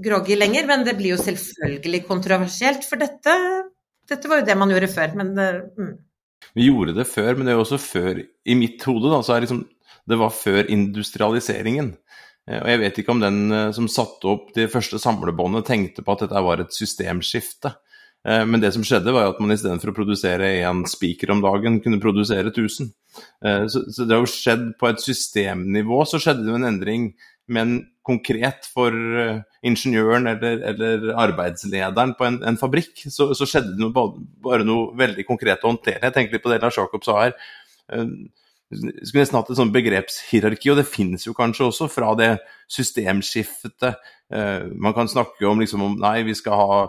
groggy 0.00 0.36
lenger, 0.38 0.68
men 0.68 0.84
det 0.86 0.96
blir 0.98 1.14
jo 1.14 1.20
selvfølgelig 1.20 2.04
kontroversielt. 2.08 2.86
For 2.88 3.00
dette, 3.00 3.34
dette 4.08 4.30
var 4.30 4.40
jo 4.40 4.48
det 4.48 4.56
man 4.58 4.72
gjorde 4.72 4.92
før. 4.92 5.16
Men 5.18 5.34
det, 5.36 5.50
mm. 5.76 5.92
Vi 6.56 6.70
gjorde 6.70 6.96
det 6.96 7.08
før, 7.10 7.34
men 7.36 7.46
det 7.46 7.52
er 7.52 7.58
jo 7.58 7.66
også 7.66 7.80
før 7.82 8.22
I 8.22 8.56
mitt 8.58 8.82
hode, 8.88 9.12
da, 9.12 9.20
så 9.22 9.36
er 9.36 9.44
liksom 9.44 9.66
Det 10.10 10.16
var 10.18 10.32
før 10.34 10.70
industrialiseringen. 10.72 11.92
Eh, 12.48 12.58
og 12.58 12.70
jeg 12.72 12.80
vet 12.82 12.98
ikke 12.98 13.14
om 13.14 13.22
den 13.22 13.44
eh, 13.54 13.68
som 13.76 13.86
satte 13.90 14.26
opp 14.30 14.50
det 14.56 14.70
første 14.72 14.98
samlebåndet, 14.98 15.68
tenkte 15.68 16.04
på 16.04 16.16
at 16.16 16.24
dette 16.24 16.42
var 16.46 16.62
et 16.62 16.74
systemskifte. 16.74 17.74
Eh, 18.26 18.42
men 18.48 18.62
det 18.62 18.72
som 18.74 18.84
skjedde, 18.86 19.12
var 19.14 19.30
at 19.30 19.38
man 19.42 19.54
istedenfor 19.54 19.92
å 19.92 19.96
produsere 19.96 20.54
én 20.64 20.82
spiker 20.90 21.34
om 21.34 21.44
dagen, 21.44 21.78
kunne 21.84 22.02
produsere 22.02 22.50
1000. 22.50 22.90
Så, 23.40 23.80
så 23.90 24.04
det 24.06 24.14
har 24.14 24.22
jo 24.22 24.30
skjedd 24.30 24.66
på 24.78 24.86
et 24.86 25.00
systemnivå, 25.02 26.04
så 26.06 26.20
skjedde 26.22 26.44
det 26.46 26.52
jo 26.52 26.58
en 26.60 26.68
endring. 26.68 27.08
Men 27.50 27.80
konkret 28.06 28.66
for 28.70 28.94
ingeniøren 29.66 30.30
eller, 30.30 30.60
eller 30.70 31.08
arbeidslederen 31.20 32.14
på 32.18 32.26
en, 32.26 32.38
en 32.46 32.58
fabrikk, 32.58 33.04
så, 33.12 33.30
så, 33.36 33.46
skjedde 33.46 33.74
det 33.74 33.82
noe, 33.82 34.04
bare 34.42 34.66
noe 34.66 34.94
veldig 34.98 35.26
konkret 35.28 35.64
å 35.64 35.72
håndtere. 35.72 36.00
Jeg 36.06 36.16
tenker 36.16 36.36
litt 36.36 36.44
på 36.46 36.52
det 36.52 36.62
Lars 36.62 36.78
Jakob 36.80 37.04
sa 37.06 37.18
her 37.26 37.34
skulle 38.70 39.24
nesten 39.24 39.38
hatt 39.38 39.50
et 39.50 39.58
sånt 39.58 39.74
begrepshierarki, 39.74 40.70
og 40.70 40.78
det 40.78 40.86
finnes 40.88 41.26
jo 41.26 41.34
kanskje 41.36 41.66
også 41.66 41.88
fra 41.90 42.12
det 42.18 42.30
systemskiftet. 42.70 43.98
Eh, 44.30 44.68
man 44.78 44.94
kan 44.94 45.10
snakke 45.10 45.46
om 45.48 45.62
liksom 45.62 45.82
om 45.82 45.96
nei, 45.98 46.20
vi 46.26 46.36
skal 46.38 46.60
ha 46.60 46.80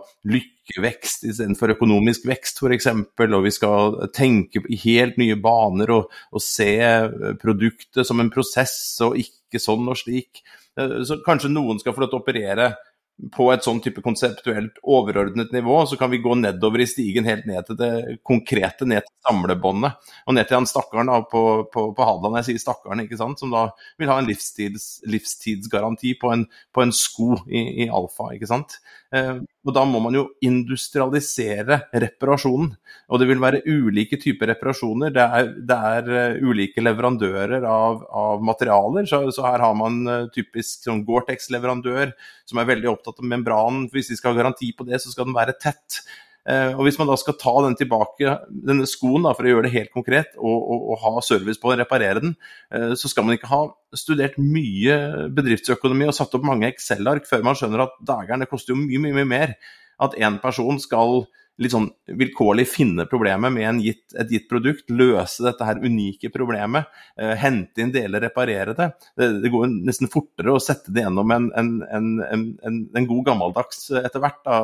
lykkevekst 0.72 1.26
istedenfor 1.28 1.76
økonomisk 1.76 2.26
vekst 2.30 2.62
f.eks., 2.62 2.88
og 3.22 3.44
vi 3.46 3.52
skal 3.54 3.98
tenke 4.16 4.64
i 4.70 4.80
helt 4.86 5.20
nye 5.22 5.38
baner 5.42 5.92
og, 5.92 6.12
og, 6.32 6.42
se 6.42 6.72
produktet 7.42 8.08
som 8.08 8.20
en 8.20 8.32
prosess 8.32 9.00
og 9.06 9.20
ikke 9.20 9.60
sånn 9.62 9.88
og 9.92 10.00
slik. 10.00 10.42
Eh, 10.80 11.02
så 11.06 11.22
kanskje 11.26 11.52
noen 11.52 11.80
skal 11.82 11.94
få 11.94 12.06
lov 12.06 12.12
til 12.14 12.22
å 12.22 12.24
operere 12.24 12.72
på 13.36 13.48
et 13.54 13.62
sånn 13.62 13.82
type 13.84 14.02
konseptuelt 14.02 14.80
overordnet 14.82 15.52
nivå, 15.54 15.76
så 15.86 15.98
kan 16.00 16.10
vi 16.10 16.22
gå 16.24 16.34
nedover 16.40 16.82
i 16.82 16.88
stigen 16.90 17.28
helt 17.28 17.46
ned 17.46 17.68
til 17.68 17.78
det 17.78 17.92
konkrete, 18.26 18.88
ned 18.90 19.06
til 19.06 19.14
samlebåndet. 19.28 20.10
Og 20.26 20.36
ned 20.36 20.50
til 20.50 20.58
han 20.58 20.70
stakkaren 20.70 21.12
på, 21.30 21.44
på, 21.74 21.84
på 21.98 22.08
Hadeland, 22.08 22.40
jeg 22.40 22.50
sier 22.50 22.64
stakkaren, 22.64 23.04
ikke 23.06 23.20
sant, 23.20 23.42
som 23.42 23.54
da 23.54 23.68
vil 24.02 24.10
ha 24.10 24.18
en 24.18 24.30
livstids, 24.30 25.04
livstidsgaranti 25.12 26.16
på 26.22 26.34
en, 26.34 26.48
på 26.74 26.86
en 26.86 26.96
sko 26.96 27.36
i, 27.46 27.62
i, 27.86 27.90
alfa, 27.94 28.32
ikke 28.34 28.50
sant. 28.50 28.80
Eh, 29.12 29.40
og 29.68 29.74
da 29.76 29.82
må 29.86 30.00
man 30.02 30.16
jo 30.16 30.24
industrialisere 30.46 31.82
reparasjonen. 31.92 32.72
Og 33.12 33.20
det 33.22 33.28
vil 33.30 33.44
være 33.44 33.62
ulike 33.68 34.18
typer 34.22 34.54
reparasjoner. 34.54 35.12
Det 35.14 35.26
er, 35.26 35.52
det 35.68 35.78
er 35.92 36.10
uh, 36.10 36.48
ulike 36.48 36.82
leverandører 36.82 37.68
av, 37.68 38.02
av 38.08 38.42
materialer. 38.48 39.06
Så, 39.10 39.22
så, 39.36 39.46
her 39.50 39.62
har 39.62 39.76
man 39.78 40.00
uh, 40.08 40.30
typisk 40.34 40.88
sånn 40.88 41.04
Gore-Tex-leverandør 41.08 42.16
som 42.50 42.62
er 42.62 42.72
veldig 42.72 42.90
opptatt 42.94 43.22
av 43.22 43.30
membranen. 43.36 43.86
Hvis 43.92 44.14
de 44.14 44.18
skal 44.20 44.34
ha 44.34 44.42
garanti 44.42 44.72
på 44.78 44.88
det, 44.88 45.02
så 45.04 45.14
skal 45.14 45.28
den 45.30 45.38
være 45.38 45.60
tett. 45.60 46.02
Uh, 46.42 46.74
og 46.74 46.88
Hvis 46.88 46.98
man 46.98 47.10
da 47.12 47.18
skal 47.20 47.38
ta 47.38 47.54
den 47.66 47.76
tilbake, 47.78 48.38
denne 48.50 48.88
skoen 48.90 49.28
da, 49.28 49.36
for 49.38 49.46
å 49.46 49.52
gjøre 49.52 49.68
det 49.68 49.76
helt 49.76 49.92
konkret, 49.94 50.32
og, 50.40 50.56
og, 50.58 50.88
og 50.94 51.04
ha 51.04 51.26
service 51.26 51.62
på 51.62 51.70
å 51.70 51.76
reparere 51.78 52.24
den, 52.24 52.34
så 52.98 53.12
skal 53.12 53.28
man 53.28 53.38
ikke 53.38 53.52
ha 53.52 53.62
studert 53.98 54.40
mye 54.42 55.28
bedriftsøkonomi 55.36 56.08
og 56.10 56.16
satt 56.18 56.34
opp 56.38 56.48
mange 56.48 56.70
Excel-ark 56.72 57.28
før 57.30 57.46
man 57.46 57.60
skjønner 57.60 57.86
at 57.86 57.94
dageren, 58.08 58.42
det 58.42 58.50
koster 58.50 58.74
jo 58.74 58.80
mye, 58.82 59.02
mye, 59.04 59.18
mye 59.20 59.30
mer. 59.30 59.56
At 60.02 60.18
én 60.18 60.40
person 60.42 60.80
skal 60.82 61.26
litt 61.62 61.74
sånn 61.74 61.90
vilkårlig 62.18 62.66
finne 62.70 63.06
problemet 63.10 63.54
med 63.54 63.82
gitt, 63.84 64.16
et 64.18 64.32
gitt 64.34 64.48
produkt, 64.50 64.90
løse 64.90 65.44
dette 65.46 65.66
her 65.68 65.82
unike 65.84 66.32
problemet, 66.34 66.90
eh, 67.20 67.34
hente 67.40 67.84
inn 67.84 67.94
deler, 67.94 68.24
reparere 68.24 68.76
det. 68.78 68.90
det. 69.20 69.30
det. 69.44 69.52
går 69.54 69.68
nesten 69.74 70.12
fortere 70.12 70.56
å 70.56 70.62
sette 70.64 70.94
det 70.94 71.06
gjennom 71.06 71.32
en, 71.36 71.50
en, 71.60 71.72
en, 72.26 72.80
en 72.98 73.10
god 73.10 73.26
gammeldags 73.28 73.90
etter 74.02 74.24
hvert 74.24 74.42
da, 74.48 74.62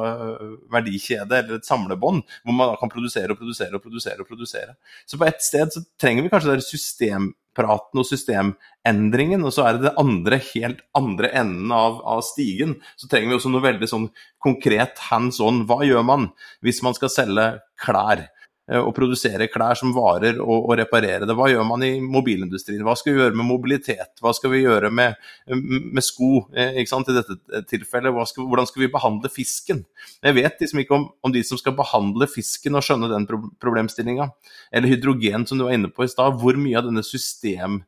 verdikjede 0.74 1.42
eller 1.42 1.60
et 1.60 1.68
samlebånd, 1.70 2.24
hvor 2.44 2.58
man 2.58 2.74
da 2.74 2.80
kan 2.80 2.92
produsere 2.94 3.34
og 3.34 3.42
produsere 3.42 3.76
og 3.78 3.84
produsere. 3.84 4.22
og 4.22 4.30
produsere. 4.30 4.78
Så 5.06 5.20
på 5.20 5.28
ett 5.28 5.44
sted 5.44 5.74
så 5.74 5.84
trenger 6.00 6.26
vi 6.26 6.32
kanskje 6.34 6.56
det 6.56 6.66
system 6.66 7.32
praten 7.58 8.02
og 8.02 8.08
systemendringen, 8.08 9.44
og 9.46 9.54
så 9.56 9.66
er 9.66 9.78
det 9.78 9.88
det 9.88 9.96
andre, 10.00 10.40
helt 10.54 10.84
andre 10.98 11.32
enden 11.42 11.74
av, 11.74 12.00
av 12.06 12.24
stigen. 12.26 12.78
Så 13.00 13.10
trenger 13.10 13.34
vi 13.34 13.40
også 13.40 13.52
noe 13.54 13.66
veldig 13.66 13.90
sånn 13.90 14.10
konkret 14.44 15.02
hands 15.10 15.42
on. 15.44 15.66
Hva 15.68 15.82
gjør 15.88 16.06
man 16.08 16.30
hvis 16.66 16.84
man 16.86 16.98
skal 16.98 17.14
selge 17.14 17.48
klær? 17.82 18.28
Eh, 18.68 18.82
og 18.84 18.92
produsere 18.96 19.48
klær 19.48 19.78
som 19.80 19.94
varer 19.96 20.42
og, 20.44 20.66
og, 20.66 20.74
reparere 20.80 21.28
det. 21.28 21.36
Hva 21.40 21.48
gjør 21.48 21.64
man 21.70 21.86
i 21.88 21.94
mobilindustrien? 22.04 22.84
Hva 22.84 22.98
skal 23.00 23.14
vi 23.14 23.22
gjøre 23.22 23.38
med 23.40 23.48
mobilitet? 23.48 24.20
Hva 24.24 24.34
skal 24.36 24.52
vi 24.52 24.66
gjøre 24.66 24.92
med, 24.92 25.16
med 25.48 26.04
sko 26.04 26.44
eh, 26.52 26.82
i 26.82 26.84
dette 26.84 27.64
tilfellet? 27.72 28.20
Skal, 28.28 28.50
hvordan 28.52 28.68
skal 28.68 28.84
vi 28.84 28.92
behandle 28.92 29.32
fisken? 29.32 29.86
Jeg 30.20 30.36
vet 30.36 30.60
liksom 30.60 30.84
ikke 30.84 30.98
om, 31.00 31.08
om, 31.24 31.32
de 31.32 31.46
som 31.48 31.60
skal 31.60 31.78
behandle 31.78 32.28
fisken 32.28 32.76
og 32.76 32.84
skjønne 32.84 33.12
den 33.14 33.28
pro 33.30 33.40
problemstillinga, 33.64 34.28
eller 34.76 34.92
hydrogen 34.92 35.46
som 35.48 35.60
du 35.60 35.64
var 35.68 35.78
inne 35.78 35.92
på 35.94 36.04
i 36.04 36.12
stad, 36.12 36.36
hvor 36.42 36.60
mye 36.60 36.76
av 36.80 36.90
denne 36.90 37.06
system 37.06 37.82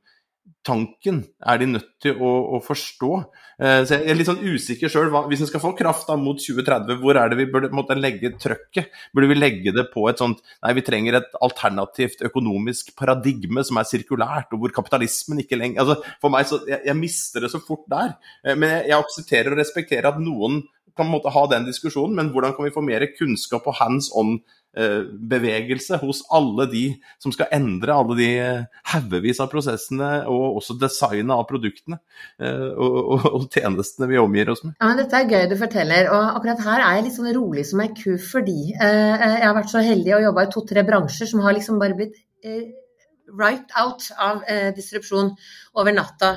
tanken 0.65 1.21
er 1.39 1.59
de 1.61 1.67
nødt 1.71 1.91
til 2.03 2.19
å, 2.19 2.29
å 2.55 2.59
forstå. 2.63 3.09
Eh, 3.59 3.81
så 3.87 3.97
Jeg 3.97 4.11
er 4.11 4.17
litt 4.19 4.29
sånn 4.29 4.41
usikker 4.43 4.91
sjøl. 4.91 5.11
Hvis 5.31 5.43
en 5.43 5.49
skal 5.49 5.63
få 5.63 5.71
kraft 5.77 6.09
da 6.09 6.17
mot 6.19 6.39
2030, 6.39 6.99
hvor 7.01 7.19
er 7.19 7.31
det 7.31 7.39
vi 7.39 7.47
burde 7.51 7.71
måtte 7.75 7.97
legge 7.97 8.33
trøkket? 8.39 8.91
Burde 9.15 9.29
vi 9.31 9.37
legge 9.39 9.73
det 9.75 9.87
på 9.93 10.05
et 10.11 10.21
sånt 10.21 10.41
Nei, 10.63 10.73
vi 10.77 10.85
trenger 10.85 11.19
et 11.19 11.37
alternativt 11.43 12.23
økonomisk 12.27 12.93
paradigme 12.99 13.63
som 13.67 13.79
er 13.79 13.87
sirkulært, 13.89 14.51
og 14.53 14.63
hvor 14.63 14.75
kapitalismen 14.75 15.43
ikke 15.43 15.59
lenger 15.59 15.85
altså, 15.85 15.99
For 16.21 16.33
meg 16.33 16.49
så 16.49 16.61
jeg, 16.67 16.83
jeg 16.87 16.99
mister 16.99 17.45
det 17.45 17.53
så 17.53 17.63
fort 17.63 17.87
der. 17.91 18.17
Eh, 18.43 18.55
men 18.55 18.75
jeg, 18.75 18.89
jeg 18.91 18.99
aksepterer 18.99 19.55
og 19.55 19.63
respekterer 19.63 20.11
at 20.11 20.21
noen 20.23 20.61
kan 20.99 21.07
måtte 21.07 21.31
ha 21.31 21.45
den 21.47 21.67
diskusjonen, 21.67 22.17
men 22.17 22.31
hvordan 22.33 22.55
kan 22.57 22.67
vi 22.67 22.73
få 22.75 22.83
mer 22.83 23.05
kunnskap 23.15 23.67
og 23.69 23.77
hands 23.79 24.09
on 24.17 24.39
bevegelse 24.73 25.97
hos 25.97 26.21
alle 26.35 26.67
de 26.69 26.83
som 27.21 27.33
skal 27.33 27.49
endre 27.55 27.95
alle 27.95 28.17
de 28.19 28.27
eh, 28.37 28.81
haugevis 28.91 29.41
av 29.41 29.49
prosessene, 29.51 30.09
og 30.29 30.59
også 30.59 30.77
designet 30.79 31.33
av 31.35 31.47
produktene 31.49 31.97
eh, 32.37 32.67
og, 32.77 33.47
tjenestene 33.49 34.09
vi 34.11 34.19
omgir 34.21 34.51
oss 34.53 34.63
med. 34.65 34.75
Ja, 34.77 34.91
men 34.91 35.01
Dette 35.01 35.23
er 35.23 35.31
gøy 35.31 35.47
du 35.49 35.57
forteller, 35.59 36.11
og 36.13 36.37
akkurat 36.37 36.61
her 36.67 36.83
er 36.85 36.99
jeg 36.99 37.07
litt 37.07 37.17
sånn 37.17 37.33
rolig 37.39 37.65
som 37.69 37.81
ei 37.83 37.89
ku 37.97 38.11
fordi 38.21 38.59
jeg 38.75 39.41
har 39.41 39.55
vært 39.57 39.71
så 39.71 39.81
heldig 39.83 40.15
å 40.15 40.21
jobbe 40.27 40.45
i 40.45 40.53
to-tre 40.53 40.83
bransjer 40.85 41.29
som 41.29 41.41
har 41.43 41.57
liksom 41.57 41.81
bare 41.81 41.97
blitt 41.97 42.21
right 43.37 43.71
out 43.77 44.09
av 44.17 44.43
eh, 44.47 44.69
disrupsjon 44.75 45.31
over 45.79 45.95
natta. 45.95 46.31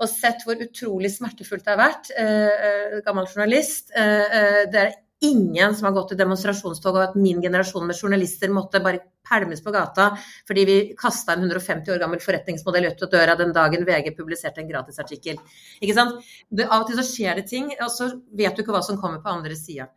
Og 0.00 0.10
sett 0.10 0.44
hvor 0.46 0.60
utrolig 0.62 1.10
smertefullt 1.14 1.66
det 1.66 1.74
har 1.74 1.80
vært. 1.80 2.12
Eh, 2.16 3.00
gammel 3.06 3.28
journalist. 3.30 3.92
Eh, 3.96 4.64
det 4.70 4.82
er 4.82 4.94
ingen 5.24 5.76
som 5.76 5.84
har 5.88 5.92
gått 5.96 6.12
i 6.12 6.18
demonstrasjonstog, 6.18 6.96
og 6.96 7.02
at 7.02 7.14
min 7.18 7.40
generasjon 7.42 7.86
med 7.88 7.96
journalister 7.96 8.52
måtte 8.52 8.82
bare 8.84 9.00
pælmes 9.26 9.62
på 9.64 9.72
gata 9.74 10.10
fordi 10.46 10.64
vi 10.68 10.76
kasta 10.98 11.34
en 11.34 11.46
150 11.46 11.94
år 11.94 12.02
gammel 12.02 12.20
forretningsmodell 12.22 12.90
ut 12.90 13.06
av 13.06 13.12
døra 13.14 13.36
den 13.38 13.54
dagen 13.56 13.86
VG 13.88 14.12
publiserte 14.18 14.62
en 14.62 14.68
gratisartikkel. 14.70 15.40
Ikke 15.80 15.96
sant? 15.96 16.20
Det, 16.48 16.68
av 16.68 16.84
og 16.84 16.90
til 16.90 17.00
så 17.00 17.06
skjer 17.08 17.40
det 17.40 17.48
ting, 17.50 17.72
og 17.80 17.90
så 17.92 18.10
vet 18.36 18.56
du 18.56 18.62
ikke 18.62 18.76
hva 18.76 18.84
som 18.86 19.00
kommer 19.00 19.24
på 19.24 19.32
andre 19.32 19.56
sida. 19.58 19.88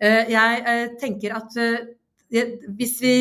Eh, 0.00 0.30
jeg 0.32 0.62
eh, 0.64 0.86
tenker 1.00 1.36
at 1.36 1.58
eh, 1.60 2.54
hvis 2.78 2.96
vi 3.02 3.16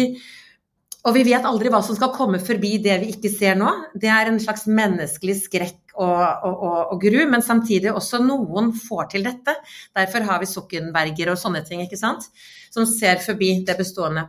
og 1.08 1.16
vi 1.16 1.24
vet 1.24 1.46
aldri 1.48 1.72
hva 1.72 1.80
som 1.86 1.96
skal 1.96 2.12
komme 2.12 2.42
forbi 2.44 2.74
det 2.84 2.98
vi 3.00 3.14
ikke 3.14 3.32
ser 3.32 3.56
nå. 3.60 3.70
Det 3.96 4.10
er 4.12 4.28
en 4.28 4.40
slags 4.44 4.66
menneskelig 4.68 5.38
skrekk 5.46 5.94
og, 5.96 6.20
og, 6.20 6.56
og, 6.56 6.80
og 6.96 7.04
gru, 7.06 7.20
men 7.32 7.44
samtidig 7.44 7.94
også 7.94 8.20
noen 8.24 8.74
får 8.76 9.14
til 9.14 9.28
dette. 9.28 9.56
Derfor 9.96 10.28
har 10.28 10.44
vi 10.44 10.50
sukkenberger 10.52 11.32
og 11.32 11.40
sånne 11.40 11.64
ting, 11.68 11.86
ikke 11.86 12.00
sant, 12.00 12.28
som 12.74 12.88
ser 12.90 13.24
forbi 13.24 13.54
det 13.68 13.78
bestående. 13.80 14.28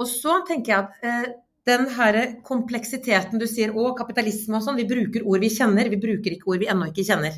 Og 0.00 0.08
så 0.08 0.40
tenker 0.48 0.72
jeg 0.72 0.86
at 0.86 1.08
eh, 1.08 1.30
den 1.68 1.88
her 1.98 2.18
kompleksiteten 2.46 3.40
du 3.40 3.44
sier, 3.50 3.74
å, 3.76 3.92
kapitalisme 3.98 4.56
og 4.56 4.64
sånn, 4.64 4.78
vi 4.80 4.88
bruker 4.88 5.26
ord 5.28 5.44
vi 5.44 5.52
kjenner, 5.52 5.90
vi 5.92 6.00
bruker 6.00 6.34
ikke 6.34 6.54
ord 6.54 6.62
vi 6.64 6.70
ennå 6.72 6.88
ikke 6.88 7.04
kjenner. 7.10 7.36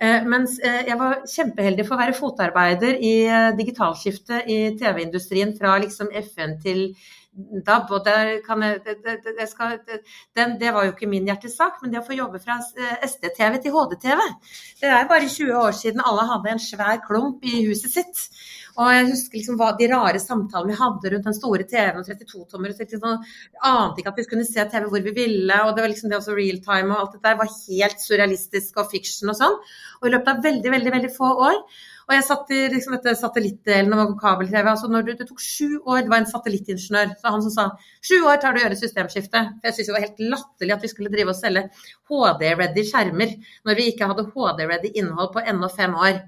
Eh, 0.00 0.24
mens 0.24 0.54
eh, 0.64 0.86
jeg 0.88 0.96
var 0.96 1.18
kjempeheldig 1.28 1.84
for 1.84 1.94
å 1.94 2.00
være 2.00 2.16
fotarbeider 2.16 2.96
i 3.04 3.14
eh, 3.28 3.50
digitalskiftet 3.58 4.48
i 4.48 4.58
TV-industrien 4.80 5.52
fra 5.58 5.74
liksom 5.82 6.08
FN 6.22 6.56
til 6.62 6.86
DAB. 7.32 7.90
og 7.94 8.04
det, 8.04 8.14
jeg, 8.42 8.80
det, 8.84 9.34
det, 9.38 9.46
skal, 9.48 9.76
den, 10.36 10.56
det, 10.60 10.72
var 10.74 10.86
jo 10.86 10.94
ikke 10.94 11.08
min 11.10 11.28
hjertesak, 11.28 11.78
men 11.82 11.92
det 11.92 12.00
å 12.00 12.06
få 12.06 12.16
jobbe 12.18 12.40
fra 12.42 12.58
SD-TV 13.06 13.60
til 13.62 13.74
HD-TV 13.76 14.24
Det 14.80 14.90
er 14.90 15.10
bare 15.10 15.28
20 15.30 15.60
år 15.60 15.76
siden 15.78 16.02
alle 16.04 16.26
hadde 16.26 16.50
en 16.54 16.62
svær 16.62 16.98
klump 17.06 17.46
i 17.46 17.62
huset 17.68 17.94
sitt. 17.94 18.24
Og 18.80 18.90
jeg 18.94 19.06
husker 19.10 19.38
liksom 19.38 19.58
hva, 19.60 19.70
de 19.78 19.88
rare 19.90 20.20
samtalene 20.22 20.72
vi 20.72 20.80
hadde 20.80 21.12
rundt 21.14 21.28
den 21.28 21.36
store 21.36 21.66
TV-en 21.70 22.00
og 22.00 22.10
32-tommer. 22.10 22.74
Liksom, 22.80 23.24
ante 23.70 24.02
ikke 24.02 24.12
at 24.14 24.20
vi 24.20 24.26
kunne 24.30 24.48
se 24.48 24.66
TV 24.72 24.90
hvor 24.90 25.06
vi 25.06 25.14
ville, 25.16 25.60
og 25.66 25.74
det 25.76 25.84
var 25.84 25.92
liksom 25.92 26.10
det 26.10 26.18
også 26.18 26.36
real 26.38 26.60
time 26.64 26.94
og 26.94 27.04
alt 27.04 27.16
dette 27.16 27.28
der 27.28 27.38
var 27.40 27.54
helt 27.54 28.02
surrealistisk 28.02 28.82
og 28.82 28.90
fiction 28.90 29.32
og 29.32 29.38
sånn. 29.38 29.56
Og 30.00 30.08
i 30.08 30.14
løpet 30.16 30.32
av 30.34 30.44
veldig, 30.48 30.74
veldig, 30.76 30.94
veldig 30.96 31.12
få 31.14 31.30
år 31.50 31.62
og 32.10 32.16
jeg 32.16 32.24
satt 32.26 32.48
i 32.50 32.56
liksom, 32.72 32.96
dette 32.96 33.12
satellittdelen 33.14 33.92
av 33.94 34.16
kabel-TV. 34.18 34.66
altså 34.66 34.88
når 34.90 35.04
du, 35.06 35.10
Det 35.14 35.28
tok 35.28 35.42
sju 35.44 35.78
år, 35.78 36.00
det 36.02 36.10
var 36.10 36.24
en 36.24 36.32
satellittingeniør 36.32 37.12
så 37.20 37.30
han 37.36 37.44
som 37.44 37.52
sa 37.54 37.66
sju 38.02 38.24
år 38.26 38.40
tar 38.42 38.56
det 38.56 38.64
å 38.64 38.64
gjøre 38.64 38.78
systemskifte. 38.80 39.42
For 39.60 39.68
Jeg 39.70 39.76
syns 39.76 39.90
det 39.90 39.94
var 39.94 40.06
helt 40.08 40.24
latterlig 40.32 40.74
at 40.74 40.82
vi 40.82 40.90
skulle 40.90 41.12
drive 41.12 41.30
og 41.30 41.38
selge 41.38 41.62
HD-ready 42.10 42.84
skjermer 42.88 43.36
når 43.62 43.78
vi 43.78 43.86
ikke 43.92 44.10
hadde 44.10 44.26
HD-ready 44.32 44.90
innhold 44.98 45.30
på 45.36 45.44
ennå 45.54 45.70
fem 45.70 45.94
år. 45.94 46.18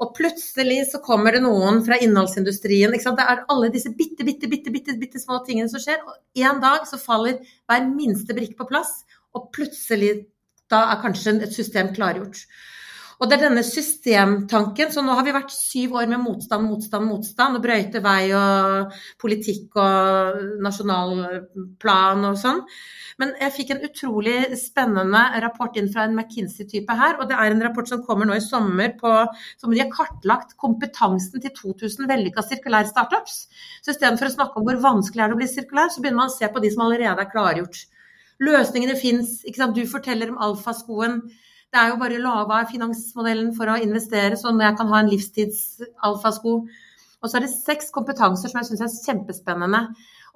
Og 0.00 0.16
plutselig 0.16 0.80
så 0.94 1.02
kommer 1.04 1.36
det 1.36 1.44
noen 1.44 1.84
fra 1.84 2.00
innholdsindustrien. 2.00 2.96
Det 2.96 3.28
er 3.28 3.44
alle 3.52 3.68
disse 3.74 3.92
bitte, 3.92 4.24
bitte, 4.24 4.48
bitte, 4.48 4.72
bitte, 4.72 4.96
bitte 4.96 5.20
små 5.20 5.42
tingene 5.44 5.68
som 5.68 5.82
skjer. 5.84 6.00
Og 6.08 6.40
en 6.40 6.64
dag 6.64 6.88
så 6.88 6.96
faller 6.96 7.42
hver 7.68 7.84
minste 7.92 8.32
brikke 8.32 8.56
på 8.56 8.70
plass, 8.72 9.02
og 9.36 9.52
plutselig 9.52 10.22
da 10.72 10.86
er 10.88 11.04
kanskje 11.04 11.36
et 11.44 11.52
system 11.52 11.92
klargjort. 11.92 12.46
Og 13.22 13.28
det 13.30 13.36
er 13.36 13.44
denne 13.44 13.62
systemtanken. 13.62 14.88
Så 14.90 15.02
nå 15.06 15.14
har 15.14 15.22
vi 15.22 15.34
vært 15.34 15.52
syv 15.54 15.94
år 16.00 16.08
med 16.10 16.24
motstand, 16.24 16.66
motstand, 16.66 17.06
motstand. 17.06 17.54
Og 17.54 17.62
brøyte 17.62 18.00
vei 18.02 18.32
og 18.34 18.96
politikk 19.22 19.78
og 19.78 20.40
nasjonal 20.64 21.14
plan 21.82 22.26
og 22.26 22.40
sånn. 22.40 22.58
Men 23.22 23.36
jeg 23.38 23.54
fikk 23.54 23.70
en 23.74 23.84
utrolig 23.86 24.34
spennende 24.58 25.20
rapport 25.44 25.78
inn 25.78 25.92
fra 25.92 26.08
en 26.08 26.16
McKinsey-type 26.16 26.96
her. 26.98 27.20
Og 27.22 27.30
det 27.30 27.38
er 27.38 27.54
en 27.54 27.62
rapport 27.62 27.86
som 27.86 28.02
kommer 28.02 28.26
nå 28.26 28.40
i 28.40 28.42
sommer 28.42 28.96
på, 28.98 29.14
som 29.62 29.70
de 29.70 29.78
har 29.84 29.92
kartlagt 29.94 30.56
kompetansen 30.58 31.44
til 31.46 31.54
2000 31.60 32.10
vellykka 32.10 32.42
sirkulære 32.48 32.90
startups. 32.90 33.38
Så 33.86 33.94
istedenfor 33.94 34.32
å 34.32 34.34
snakke 34.34 34.58
om 34.58 34.66
hvor 34.66 34.82
vanskelig 34.82 35.22
det 35.22 35.28
er 35.28 35.36
å 35.36 35.38
bli 35.38 35.50
sirkulær, 35.52 35.94
så 35.94 36.02
begynner 36.02 36.24
man 36.24 36.32
å 36.32 36.34
se 36.34 36.50
på 36.50 36.64
de 36.64 36.74
som 36.74 36.88
allerede 36.88 37.22
er 37.22 37.30
klargjort. 37.30 37.84
Løsningene 38.42 38.98
fins. 38.98 39.38
Du 39.46 39.84
forteller 39.86 40.34
om 40.34 40.42
alfaskoen 40.42 41.20
det 41.72 41.80
er 41.80 41.92
jo 41.92 41.98
bare 42.00 42.20
lava 42.20 42.60
finansmodellen 42.68 43.52
for 43.56 43.72
å 43.72 43.78
investere, 43.80 44.36
sånn 44.36 44.60
at 44.60 44.68
jeg 44.70 44.78
kan 44.80 44.92
ha 44.92 45.00
en 45.00 45.10
livstidsalfasko. 45.12 46.54
Og 47.22 47.30
så 47.30 47.38
er 47.38 47.46
det 47.46 47.54
seks 47.54 47.88
kompetanser 47.94 48.52
som 48.52 48.60
jeg 48.60 48.68
syns 48.72 48.84
er 48.84 49.12
kjempespennende. 49.12 49.86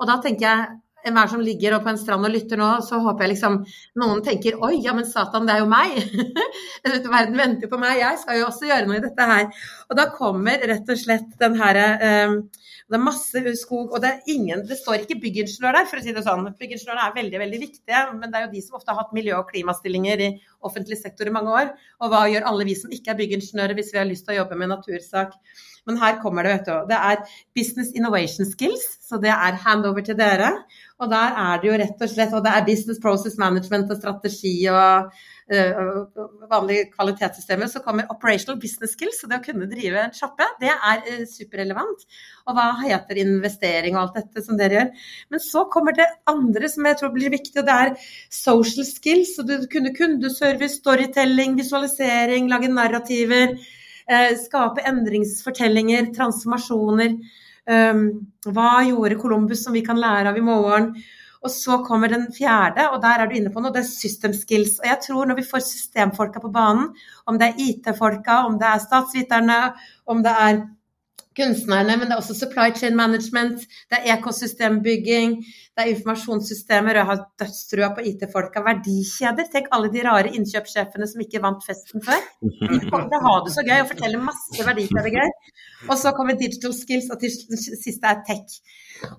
Og 0.00 0.08
da 0.08 0.16
tenker 0.24 0.46
jeg 0.46 0.66
enhver 1.06 1.30
som 1.30 1.42
ligger 1.44 1.76
på 1.82 1.90
en 1.92 2.00
strand 2.00 2.26
og 2.26 2.32
lytter 2.34 2.58
nå, 2.60 2.68
så 2.82 2.98
håper 3.04 3.26
jeg 3.26 3.34
liksom 3.34 3.58
noen 4.00 4.22
tenker 4.26 4.56
oi, 4.64 4.74
ja 4.82 4.94
men 4.96 5.06
satan, 5.06 5.46
det 5.46 5.54
er 5.54 5.62
jo 5.62 5.68
meg. 5.70 6.00
Verden 7.16 7.38
venter 7.38 7.70
på 7.70 7.78
meg, 7.80 8.00
jeg 8.00 8.22
skal 8.22 8.40
jo 8.40 8.48
også 8.48 8.70
gjøre 8.70 8.88
noe 8.88 8.98
i 8.98 9.04
dette 9.04 9.28
her. 9.30 9.46
Og 9.86 9.98
da 9.98 10.08
kommer 10.14 10.62
rett 10.66 10.88
og 10.90 10.98
slett 10.98 11.36
den 11.40 11.58
herre 11.60 11.86
um, 12.28 12.40
det 12.86 12.94
er 12.94 13.02
masse 13.02 13.40
skog, 13.58 13.90
og 13.90 14.02
det 14.02 14.10
er 14.12 14.28
ingen 14.30 14.60
Det 14.66 14.76
står 14.78 15.02
ikke 15.02 15.18
byggingeniør 15.18 15.74
der, 15.74 15.86
for 15.90 15.98
å 15.98 16.04
si 16.04 16.12
det 16.14 16.22
sånn. 16.22 16.44
Byggingeniørene 16.54 17.06
er 17.08 17.16
veldig, 17.16 17.38
veldig 17.42 17.58
viktige, 17.58 18.02
men 18.14 18.30
det 18.30 18.38
er 18.38 18.44
jo 18.44 18.52
de 18.52 18.62
som 18.62 18.76
ofte 18.78 18.92
har 18.92 19.00
hatt 19.00 19.16
miljø- 19.16 19.40
og 19.40 19.50
klimastillinger 19.50 20.22
i 20.22 20.28
offentlig 20.68 21.00
sektor 21.00 21.26
i 21.26 21.34
mange 21.34 21.50
år. 21.50 21.72
Og 21.98 22.12
hva 22.12 22.28
gjør 22.30 22.46
alle 22.46 22.66
vi 22.68 22.76
som 22.78 22.94
ikke 22.94 23.10
er 23.10 23.18
byggingeniører 23.18 23.74
hvis 23.78 23.90
vi 23.90 23.98
har 23.98 24.06
lyst 24.06 24.28
til 24.28 24.36
å 24.36 24.38
jobbe 24.44 24.60
med 24.60 24.70
natursak? 24.70 25.34
Men 25.86 25.98
her 25.98 26.20
kommer 26.22 26.46
det, 26.46 26.54
vet 26.60 26.70
du. 26.70 26.86
Det 26.90 27.00
er 27.10 27.40
business 27.58 27.90
innovation 27.98 28.46
skills, 28.46 28.86
så 29.02 29.18
det 29.22 29.34
er 29.34 29.58
handover 29.66 30.06
til 30.06 30.18
dere. 30.18 30.52
Og 31.02 31.10
der 31.10 31.34
er 31.42 31.62
det 31.62 31.68
jo 31.68 31.78
rett 31.82 32.02
og 32.06 32.10
slett 32.10 32.34
Og 32.34 32.42
det 32.46 32.54
er 32.54 32.64
business 32.66 33.02
process 33.02 33.34
management 33.38 33.90
og 33.90 33.98
strategi 33.98 34.54
og 34.70 35.10
vanlige 36.50 36.88
kvalitetssystemer. 36.90 37.68
Så 37.70 37.82
kommer 37.84 38.10
operational 38.10 38.58
business 38.60 38.96
skills, 38.96 39.20
så 39.20 39.30
det 39.30 39.38
å 39.38 39.44
kunne 39.44 39.68
drive 39.70 40.02
en 40.02 40.14
sjappe, 40.14 40.46
det 40.60 40.72
er 40.74 41.04
uh, 41.06 41.22
superrelevant. 41.30 42.06
Og 42.46 42.58
hva 42.58 42.66
heter 42.82 43.20
investering 43.22 43.96
og 43.96 44.02
alt 44.02 44.20
dette 44.20 44.44
som 44.46 44.58
dere 44.58 44.78
gjør. 44.78 44.92
Men 45.30 45.42
så 45.42 45.64
kommer 45.72 45.96
det 45.96 46.08
andre 46.30 46.70
som 46.72 46.86
jeg 46.88 47.00
tror 47.00 47.14
blir 47.14 47.34
viktig, 47.34 47.56
og 47.62 47.68
det 47.68 47.78
er 47.86 48.12
social 48.32 48.86
skills. 48.88 49.36
Så 49.36 49.46
du 49.46 49.56
kunne 49.72 49.94
kundeservice, 49.96 50.80
storytelling, 50.80 51.56
visualisering, 51.60 52.50
lage 52.50 52.70
narrativer. 52.72 53.56
Uh, 54.06 54.32
skape 54.38 54.84
endringsfortellinger, 54.86 56.12
transformasjoner. 56.16 57.18
Um, 57.66 58.02
hva 58.54 58.78
gjorde 58.86 59.18
Columbus 59.18 59.64
som 59.66 59.74
vi 59.74 59.82
kan 59.86 59.98
lære 59.98 60.30
av 60.30 60.36
i 60.38 60.44
morgen? 60.46 60.92
Og 61.46 61.52
så 61.54 61.78
kommer 61.86 62.10
den 62.10 62.26
fjerde, 62.34 62.88
og 62.90 62.98
der 63.02 63.22
er 63.22 63.28
du 63.28 63.36
inne 63.38 63.52
på 63.54 63.62
noe, 63.62 63.70
det 63.74 63.84
er 63.84 63.90
system 63.90 64.34
skills. 64.34 64.80
Og 64.82 64.88
jeg 64.90 64.98
tror 65.04 65.28
når 65.30 65.38
vi 65.38 65.46
får 65.46 65.62
systemfolka 65.62 66.42
på 66.42 66.50
banen, 66.54 66.88
om 67.26 67.38
det 67.38 67.48
er 67.52 67.60
IT-folka, 67.68 68.40
om 68.48 68.58
det 68.58 68.66
er 68.66 68.82
statsviterne, 68.82 69.60
om 70.10 70.24
det 70.26 70.32
er 70.48 70.64
kunstnerne, 71.36 71.96
men 71.98 72.08
det 72.08 72.16
er 72.16 72.22
også 72.22 72.36
supply 72.36 72.70
chain 72.76 72.96
management, 72.96 73.64
det 73.92 74.00
er 74.00 74.16
ekosystembygging, 74.16 75.36
det 75.76 75.84
er 75.84 75.92
informasjonssystemer, 75.92 76.96
og 76.96 77.00
jeg 77.02 77.08
har 77.10 77.22
dødstrua 77.42 77.90
på 77.96 78.04
IT-folka. 78.10 78.62
Verdikjeder. 78.64 79.50
Tenk 79.52 79.68
alle 79.76 79.90
de 79.92 80.04
rare 80.06 80.32
innkjøpssjefene 80.32 81.08
som 81.10 81.24
ikke 81.24 81.42
vant 81.44 81.64
festen 81.66 82.04
før. 82.06 82.22
De 82.40 82.80
kommer 82.88 83.10
til 83.10 83.18
å 83.18 83.24
ha 83.26 83.34
det 83.44 83.52
så 83.54 83.64
gøy 83.66 83.82
og 83.82 83.90
fortelle 83.90 84.22
masse 84.22 84.68
verdikjedegreier. 84.70 85.34
Og 85.90 85.98
så 86.00 86.12
kommer 86.16 86.38
digital 86.40 86.72
skills, 86.74 87.10
og 87.12 87.20
til 87.20 87.34
siste 87.60 88.08
er 88.08 88.22
tech. 88.26 88.56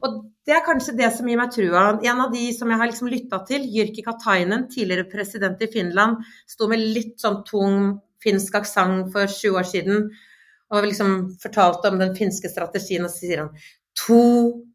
Og 0.02 0.24
det 0.48 0.56
er 0.58 0.66
kanskje 0.66 0.96
det 0.98 1.12
som 1.14 1.30
gir 1.30 1.38
meg 1.38 1.54
trua. 1.54 1.84
En 2.02 2.24
av 2.26 2.34
de 2.34 2.48
som 2.58 2.72
jeg 2.74 2.82
har 2.82 2.90
liksom 2.90 3.12
lytta 3.14 3.44
til, 3.50 3.68
Jyrki 3.78 4.02
Katainen, 4.06 4.66
tidligere 4.74 5.06
president 5.12 5.62
i 5.62 5.70
Finland, 5.70 6.26
sto 6.50 6.70
med 6.72 6.82
litt 6.82 7.20
sånn 7.22 7.44
tung 7.46 7.78
finsk 8.24 8.58
aksent 8.58 9.14
for 9.14 9.30
sju 9.30 9.52
år 9.54 9.68
siden 9.70 10.10
og 10.74 10.88
liksom 10.88 11.18
fortalte 11.42 11.92
om 11.92 12.00
den 12.00 12.16
finske 12.18 12.50
strategien, 12.52 13.06
og 13.06 13.14
så 13.14 13.24
sier 13.24 13.44
han 13.46 13.54
to 13.98 14.24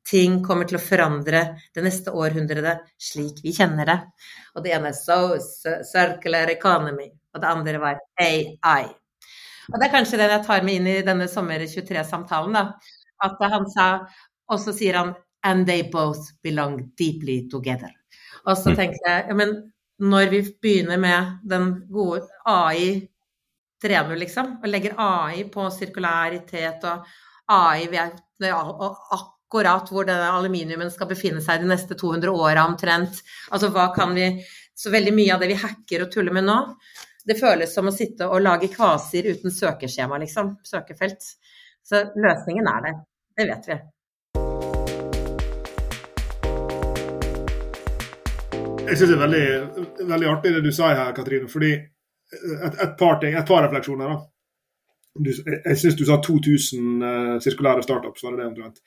ting 0.09 0.41
kommer 0.45 0.67
til 0.67 0.79
å 0.79 0.83
forandre 0.83 1.43
det 1.75 1.85
neste 1.85 2.11
århundret 2.11 2.83
slik 3.01 3.43
vi 3.45 3.55
kjenner 3.55 3.89
det. 3.89 3.99
Og 4.57 4.65
det 4.65 4.75
ene 4.75 4.91
er 4.91 4.99
so, 4.99 5.39
circular 5.87 6.51
economy, 6.51 7.07
og 7.35 7.43
det 7.43 7.53
andre 7.53 7.83
var 7.83 8.01
AI. 8.21 8.89
Og 9.71 9.79
det 9.79 9.87
er 9.87 9.95
kanskje 9.95 10.19
det 10.19 10.31
jeg 10.33 10.47
tar 10.47 10.67
med 10.67 10.81
inn 10.81 10.89
i 10.91 11.05
denne 11.07 11.29
sommer 11.31 11.63
23-samtalen, 11.63 12.57
da. 12.59 12.65
At 13.23 13.39
han 13.53 13.69
sa 13.71 13.89
Og 14.51 14.59
så 14.59 14.73
sier 14.75 14.97
han 14.99 15.13
And 15.47 15.67
they 15.67 15.83
both 15.91 16.35
belong 16.43 16.93
deeply 16.99 17.49
together. 17.51 17.91
Og 18.47 18.59
så 18.59 18.71
mm. 18.71 18.77
tenkte 18.77 19.09
jeg 19.09 19.25
ja, 19.29 19.35
men 19.35 19.55
når 20.03 20.31
vi 20.31 20.41
begynner 20.63 20.99
med 20.99 21.39
den 21.51 21.67
gode 21.91 22.27
AI 22.47 23.09
3.0, 23.83 24.16
liksom. 24.23 24.57
Og 24.62 24.71
legger 24.71 24.99
AI 25.01 25.45
på 25.53 25.66
sirkularitet 25.75 26.85
og 26.88 27.07
AI 27.53 27.87
ved 27.90 28.51
akkurat 28.51 29.90
hvor 29.92 30.07
denne 30.09 30.31
aluminiumen 30.33 30.90
skal 30.92 31.11
befinne 31.11 31.42
seg 31.45 31.62
de 31.62 31.71
neste 31.71 31.99
200 31.99 32.33
åra 32.33 32.66
omtrent. 32.68 33.23
Altså 33.51 33.73
hva 33.75 33.90
kan 33.95 34.14
vi 34.16 34.35
Så 34.75 34.90
veldig 34.90 35.12
mye 35.14 35.35
av 35.35 35.42
det 35.42 35.51
vi 35.51 35.59
hacker 35.61 36.03
og 36.03 36.09
tuller 36.11 36.33
med 36.33 36.47
nå, 36.49 36.55
det 37.29 37.37
føles 37.38 37.75
som 37.75 37.87
å 37.87 37.92
sitte 37.95 38.27
og 38.27 38.40
lage 38.42 38.71
kvaser 38.73 39.29
uten 39.29 39.53
søkeskjema, 39.53 40.16
liksom. 40.25 40.57
Søkefelt. 40.64 41.21
Så 41.85 42.01
løsningen 42.16 42.66
er 42.66 42.87
der. 42.87 42.97
Det 43.37 43.47
vet 43.51 43.68
vi. 43.68 43.77
Jeg 48.88 48.99
syns 48.99 49.12
det 49.12 49.14
er 49.14 49.23
veldig, 49.23 49.47
veldig 50.09 50.29
artig 50.33 50.57
det 50.57 50.64
du 50.64 50.73
sa 50.75 50.90
her, 50.97 51.12
Katrine. 51.14 51.49
fordi 51.49 51.77
et, 52.33 52.83
et, 52.83 52.99
par 52.99 53.18
ting, 53.21 53.35
et 53.35 53.47
par 53.47 53.62
refleksjoner. 53.66 54.09
da. 54.09 54.21
Du, 55.14 55.33
jeg 55.33 55.77
syns 55.77 55.97
du 55.99 56.05
sa 56.09 56.16
2000 56.25 57.03
uh, 57.03 57.09
eh, 57.09 57.40
sirkulære 57.45 57.85
startups, 57.85 58.23
var 58.25 58.37
det 58.37 58.38
det 58.40 58.47
omtrent. 58.51 58.79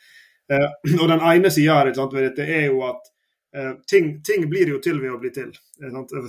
Uh, 0.51 0.71
og 1.01 1.12
den 1.12 1.21
ene 1.21 1.51
sida 1.53 1.81
her 1.81 1.91
dette 1.93 2.47
er 2.47 2.65
jo 2.71 2.81
at 2.88 3.12
uh, 3.58 3.75
ting, 3.88 4.15
ting, 4.25 4.49
blir 4.49 4.73
jo 4.73 4.81
til 4.81 5.01
ved 5.01 5.13
å 5.13 5.19
bli 5.21 5.31
til, 5.36 5.53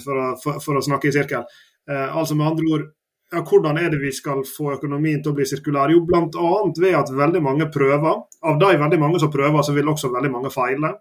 for 0.05 0.21
å, 0.21 0.29
for, 0.43 0.61
for, 0.61 0.77
å, 0.77 0.85
snakke 0.85 1.09
i 1.09 1.17
sirkel. 1.17 1.49
altså 1.87 2.35
med 2.35 2.47
andre 2.47 2.71
ord, 2.75 2.87
ja, 3.33 3.41
Hvordan 3.43 3.79
er 3.79 3.91
det 3.91 3.99
vi 3.99 4.13
skal 4.15 4.45
få 4.47 4.73
økonomien 4.77 5.19
til 5.23 5.33
å 5.33 5.35
bli 5.35 5.47
sirkulær? 5.47 5.91
Jo, 5.91 6.05
bl.a. 6.07 6.51
ved 6.79 6.95
at 6.95 7.11
veldig 7.11 7.41
mange 7.43 7.67
prøver. 7.75 8.21
Av 8.47 8.59
de 8.61 8.69
veldig 8.79 8.99
mange 9.03 9.19
som 9.19 9.33
prøver, 9.33 9.65
så 9.67 9.75
vil 9.75 9.89
også 9.91 10.13
veldig 10.13 10.31
mange 10.31 10.53
feile. 10.55 10.93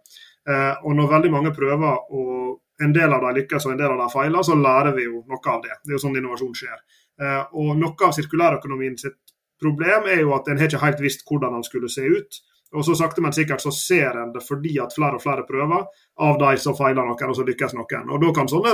og 0.85 0.95
når 0.97 1.11
veldig 1.11 1.31
mange 1.33 1.51
prøver 1.53 2.01
og 2.13 2.57
en 2.83 2.93
del 2.95 3.13
av 3.13 3.21
dem 3.23 3.37
lykkes 3.39 3.67
og 3.67 3.73
en 3.73 3.79
del 3.79 3.93
av 3.93 4.01
dem 4.03 4.11
feiler, 4.11 4.43
så 4.43 4.57
lærer 4.59 4.95
vi 4.95 5.05
jo 5.07 5.21
noe 5.29 5.53
av 5.53 5.61
det. 5.63 5.77
Det 5.83 5.93
er 5.93 5.97
jo 5.97 6.01
sånn 6.03 6.17
innovasjon 6.19 6.57
skjer. 6.57 6.81
Eh, 7.21 7.43
og 7.55 7.77
Noe 7.79 8.07
av 8.07 8.15
sirkulærøkonomien 8.17 8.97
sitt 8.99 9.21
problem 9.61 10.09
er 10.11 10.25
jo 10.25 10.35
at 10.35 10.49
en 10.51 10.59
har 10.59 10.67
ikke 10.67 10.83
helt 10.83 11.03
visst 11.03 11.23
hvordan 11.29 11.55
den 11.55 11.65
skulle 11.67 11.91
se 11.91 12.03
ut. 12.03 12.41
Og 12.75 12.83
så 12.83 12.95
sakte, 12.97 13.21
men 13.23 13.31
sikkert 13.31 13.61
så 13.63 13.71
ser 13.71 14.17
en 14.19 14.33
det 14.33 14.41
fordi 14.43 14.73
at 14.83 14.93
flere 14.95 15.15
og 15.15 15.23
flere 15.23 15.45
prøver. 15.47 15.85
Av 16.25 16.39
de 16.39 16.51
som 16.59 16.75
feiler 16.75 17.05
noen, 17.07 17.29
og 17.31 17.37
så 17.37 17.45
lykkes 17.47 17.75
noen. 17.77 18.09
Og 18.11 18.21
Da 18.23 18.31
kan 18.35 18.49
sånne 18.51 18.73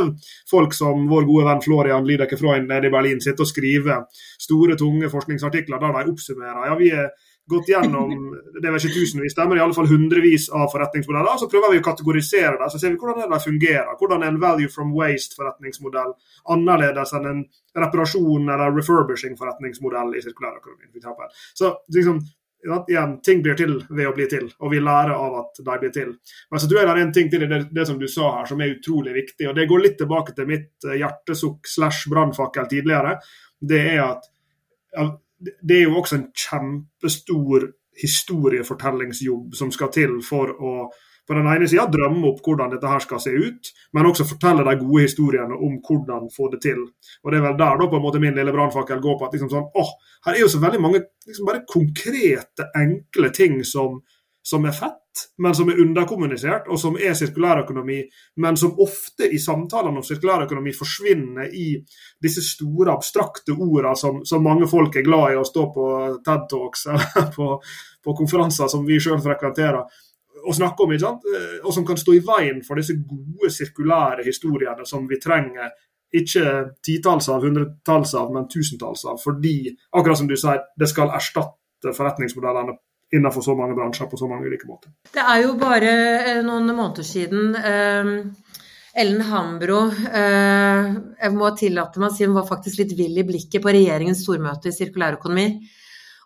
folk 0.49 0.73
som 0.73 1.07
vår 1.09 1.27
gode 1.29 1.45
venn 1.49 1.61
Florian 1.61 2.07
Lydekke 2.07 2.39
Freund 2.39 2.69
nede 2.69 2.89
i 2.89 2.93
Berlin 2.93 3.21
sitte 3.21 3.45
og 3.45 3.49
skrive 3.49 3.99
store, 4.41 4.77
tunge 4.77 5.09
forskningsartikler 5.09 5.81
der 5.81 5.97
de 5.97 6.13
oppsummerer. 6.15 6.65
Ja, 6.69 6.77
vi 6.79 6.89
er 6.89 7.11
gått 7.49 7.69
gjennom 7.71 8.11
det 8.61 8.69
er 8.69 8.77
ikke 8.77 8.93
tusenvis, 8.93 9.35
men 9.37 9.57
i 9.57 9.63
alle 9.63 9.75
fall 9.75 9.89
hundrevis 9.89 10.49
av 10.55 10.67
forretningsmodeller. 10.73 11.39
Så 11.39 11.49
prøver 11.51 11.73
vi 11.73 11.81
å 11.81 11.85
kategorisere 11.85 12.57
det, 12.59 12.67
så 12.71 12.81
ser 12.81 12.93
vi 12.93 12.99
hvordan 13.01 13.31
det 13.31 13.41
fungerer. 13.43 13.95
Hvordan 13.99 14.25
er 14.25 14.33
en 14.33 14.41
value 14.41 14.71
from 14.71 14.91
waste-forretningsmodell 14.97 16.13
annerledes 16.53 17.15
enn 17.17 17.31
en 17.31 17.41
reparasjon 17.77 18.51
eller 18.51 18.75
refurbishing-forretningsmodell 18.77 20.13
i 20.17 20.23
sirkulærøkonomien 20.25 20.91
f.eks. 21.01 21.41
Så 21.57 21.71
liksom, 21.95 22.21
igjen, 22.89 23.17
ting 23.25 23.41
blir 23.45 23.57
til 23.57 23.77
ved 23.89 24.09
å 24.09 24.13
bli 24.15 24.27
til, 24.31 24.49
og 24.59 24.73
vi 24.73 24.81
lærer 24.83 25.13
av 25.15 25.39
at 25.41 25.63
de 25.63 25.77
blir 25.83 25.93
til. 25.95 26.13
Men 26.51 26.61
så 26.61 26.69
tror 26.69 26.81
jeg 26.81 26.89
det 26.89 26.95
er 26.95 27.03
en 27.05 27.15
ting 27.15 27.31
til 27.31 27.47
det, 27.47 27.61
det, 27.71 27.87
som 27.89 27.99
du 28.01 28.07
sa 28.11 28.35
her 28.37 28.51
som 28.51 28.61
er 28.61 28.75
utrolig 28.75 29.15
viktig, 29.17 29.49
og 29.49 29.57
det 29.57 29.67
går 29.71 29.85
litt 29.85 29.97
tilbake 30.01 30.35
til 30.37 30.49
mitt 30.49 30.87
eh, 30.89 30.99
hjertesukk 31.01 31.69
slash 31.69 32.11
brannfakkel 32.11 32.69
tidligere. 32.71 33.17
Det 33.61 33.81
er 33.95 34.05
at 34.05 34.29
det 35.41 35.77
er 35.77 35.87
jo 35.87 35.97
også 35.99 36.17
en 36.17 36.27
kjempestor 36.37 37.69
historiefortellingsjobb 38.01 39.55
som 39.57 39.71
skal 39.73 39.91
til 39.93 40.19
for 40.25 40.53
å 40.55 40.75
på 41.27 41.35
den 41.37 41.47
ene 41.47 41.67
sida 41.69 41.85
drømme 41.87 42.27
opp 42.31 42.39
hvordan 42.43 42.73
dette 42.73 42.89
her 42.89 43.03
skal 43.03 43.19
se 43.23 43.31
ut, 43.31 43.69
men 43.95 44.07
også 44.09 44.25
fortelle 44.27 44.65
de 44.67 44.73
gode 44.81 45.05
historiene 45.05 45.55
om 45.55 45.77
hvordan 45.85 46.25
få 46.33 46.49
det 46.51 46.61
til. 46.65 46.81
Og 47.23 47.31
Det 47.31 47.37
er 47.39 47.45
vel 47.45 47.59
der 47.59 47.77
da 47.79 47.87
på 47.87 47.99
en 47.99 48.03
måte 48.03 48.19
min 48.19 48.35
lille 48.35 48.51
brannfakkel 48.51 48.99
går 48.99 49.19
på. 49.19 49.25
at 49.25 49.37
liksom 49.37 49.51
sånn, 49.53 49.69
åh, 49.75 49.91
Her 50.25 50.33
er 50.33 50.41
jo 50.41 50.49
så 50.51 50.59
veldig 50.59 50.81
mange 50.81 51.03
liksom 51.27 51.45
bare 51.45 51.63
konkrete, 51.69 52.67
enkle 52.75 53.29
ting 53.33 53.63
som, 53.63 54.01
som 54.43 54.65
er 54.65 54.75
fett, 54.75 55.00
men 55.43 55.55
som 55.55 55.69
er 55.69 55.79
underkommunisert, 55.83 56.69
og 56.71 56.79
som 56.79 56.95
er 56.99 57.15
sirkulærøkonomi, 57.17 57.97
men 58.43 58.57
som 58.57 58.77
ofte 58.79 59.27
i 59.27 59.39
samtalene 59.41 59.99
om 60.01 60.05
sirkulærøkonomi 60.05 60.73
forsvinner 60.77 61.51
i 61.51 61.73
disse 62.23 62.43
store, 62.45 62.93
abstrakte 62.93 63.55
ordene 63.57 63.95
som, 63.99 64.21
som 64.25 64.43
mange 64.45 64.69
folk 64.71 64.95
er 64.95 65.07
glad 65.07 65.33
i 65.33 65.41
å 65.41 65.47
stå 65.47 65.67
på 65.75 65.89
TED 66.25 66.47
Talks 66.51 66.87
eller 66.93 67.27
på, 67.35 67.51
på 68.03 68.15
konferanser 68.17 68.71
som 68.71 68.87
vi 68.87 68.99
sjøl 69.03 69.21
frekventerer 69.23 69.83
å 70.41 70.53
snakke 70.55 70.85
om, 70.85 70.93
ikke 70.95 71.05
sant? 71.05 71.25
Eh, 71.29 71.57
og 71.61 71.73
som 71.75 71.85
kan 71.87 71.99
stå 71.99 72.15
i 72.17 72.25
veien 72.25 72.61
for 72.65 72.79
disse 72.79 72.95
gode 72.97 73.51
sirkulære 73.53 74.25
historiene 74.25 74.87
som 74.89 75.07
vi 75.09 75.19
trenger 75.21 75.73
ikke 76.11 76.45
titalls 76.83 77.29
av, 77.31 77.43
hundretalls 77.45 78.13
av, 78.19 78.31
men 78.35 78.47
tusentalls 78.51 79.05
av. 79.07 79.19
Fordi, 79.23 79.71
akkurat 79.95 80.19
som 80.19 80.27
du 80.27 80.35
sier, 80.39 80.59
det 80.79 80.89
skal 80.91 81.13
erstatte 81.15 81.93
forretningsmodellene 81.95 82.75
innenfor 83.15 83.43
så 83.43 83.55
mange 83.55 83.75
bransjer 83.75 84.07
på 84.11 84.19
så 84.19 84.29
mange 84.29 84.47
ulike 84.47 84.69
måter. 84.69 84.93
Det 85.11 85.23
er 85.23 85.43
jo 85.43 85.55
bare 85.59 85.91
eh, 86.21 86.39
noen 86.45 86.71
måneder 86.71 87.05
siden 87.05 87.55
eh, 87.59 88.11
Ellen 89.01 89.21
Hambro 89.23 89.85
eh, 89.89 90.87
Jeg 91.21 91.33
må 91.35 91.51
tillate 91.59 92.01
meg 92.01 92.11
å 92.11 92.15
si 92.15 92.27
hun 92.27 92.35
var 92.35 92.47
faktisk 92.49 92.81
litt 92.81 92.95
vill 92.97 93.19
i 93.19 93.27
blikket 93.27 93.63
på 93.63 93.71
regjeringens 93.71 94.23
stormøte 94.25 94.71
i 94.71 94.75
sirkulærøkonomi. 94.75 95.47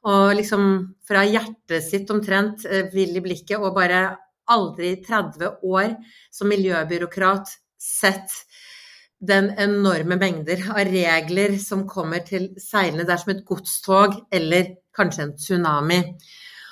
Og 0.05 0.35
liksom 0.37 0.69
fra 1.07 1.23
hjertet 1.25 1.85
sitt 1.85 2.11
omtrent 2.13 2.65
eh, 2.69 2.87
vill 2.93 3.17
i 3.17 3.25
blikket 3.25 3.61
og 3.61 3.75
bare 3.77 4.07
aldri 4.53 4.93
i 4.93 5.01
30 5.01 5.65
år 5.65 5.95
som 6.33 6.49
miljøbyråkrat 6.51 7.53
sett 7.81 8.33
den 9.25 9.49
enorme 9.61 10.17
mengder 10.21 10.61
av 10.69 10.83
regler 10.89 11.55
som 11.61 11.85
kommer 11.89 12.21
til 12.25 12.51
seilende. 12.61 13.05
Det 13.07 13.15
er 13.15 13.21
som 13.23 13.33
et 13.33 13.45
godstog 13.47 14.17
eller 14.33 14.73
kanskje 14.95 15.25
en 15.25 15.35
tsunami. 15.37 15.99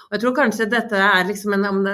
Og 0.10 0.16
jeg 0.16 0.22
tror 0.24 0.34
kanskje 0.38 0.68
dette 0.70 1.00
er 1.00 1.24
liksom 1.26 1.56
en 1.56 1.88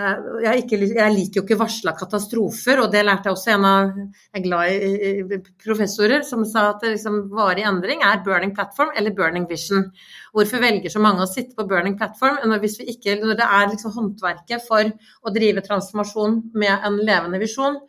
jeg, 0.43 0.63
ikke, 0.63 0.79
jeg, 0.81 1.13
liker 1.15 1.39
jo 1.39 1.43
ikke 1.45 1.59
varsla 1.59 1.93
katastrofer, 1.97 2.81
og 2.83 2.91
det 2.93 3.03
lærte 3.05 3.29
jeg 3.29 3.37
også 3.37 3.53
en 3.53 3.67
av 3.69 3.93
jeg 3.99 4.39
er 4.39 4.43
glad 4.45 4.73
i, 4.73 5.39
professorer 5.63 6.25
som 6.27 6.43
sa 6.47 6.69
at 6.73 6.83
liksom 6.87 7.21
varig 7.31 7.63
endring 7.69 8.03
er 8.05 8.23
burning 8.25 8.51
platform 8.57 8.91
eller 8.97 9.15
burning 9.15 9.47
vision. 9.49 9.87
Hvorfor 10.35 10.63
velger 10.63 10.91
så 10.93 11.03
mange 11.03 11.23
å 11.23 11.29
sitte 11.29 11.55
på 11.57 11.67
burning 11.69 11.95
platform 11.99 12.41
når, 12.49 12.67
ikke, 12.95 13.19
når 13.21 13.39
det 13.39 13.47
er 13.47 13.71
liksom 13.71 13.95
håndverket 13.95 14.67
for 14.67 14.89
å 14.89 15.33
drive 15.35 15.63
transformasjon 15.65 16.41
med 16.59 16.89
en 16.89 16.99
levende 16.99 17.41
visjon? 17.41 17.79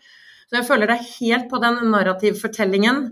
Så 0.51 0.59
jeg 0.59 0.67
føler 0.67 0.91
er 0.91 1.05
helt 1.07 1.47
på 1.51 1.61
den 1.63 1.77
narrativfortellingen. 1.93 3.05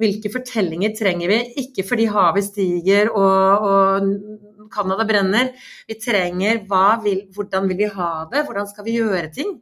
Hvilke 0.00 0.30
fortellinger 0.32 0.94
trenger 0.96 1.28
vi? 1.28 1.40
Ikke 1.60 1.84
fordi 1.84 2.06
havet 2.08 2.46
stiger 2.46 3.10
og, 3.12 3.66
og 3.68 4.55
Canada 4.72 5.06
brenner. 5.08 5.52
Vi 5.88 5.98
trenger 6.00 6.62
vil, 7.04 7.26
Hvordan 7.34 7.68
vil 7.68 7.76
vi 7.76 7.90
ha 7.92 8.10
det? 8.32 8.44
Hvordan 8.46 8.70
skal 8.70 8.86
vi 8.86 8.96
gjøre 8.98 9.30
ting? 9.34 9.60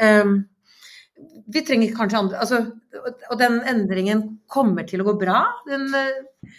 Um, 0.00 0.42
vi 1.52 1.62
trenger 1.62 1.94
kanskje 1.94 2.18
andre 2.18 2.38
altså, 2.42 2.58
Og 3.30 3.38
den 3.38 3.60
endringen 3.68 4.22
kommer 4.50 4.86
til 4.88 5.02
å 5.02 5.08
gå 5.10 5.16
bra. 5.20 5.44
Den, 5.68 5.88
eh, 5.94 6.52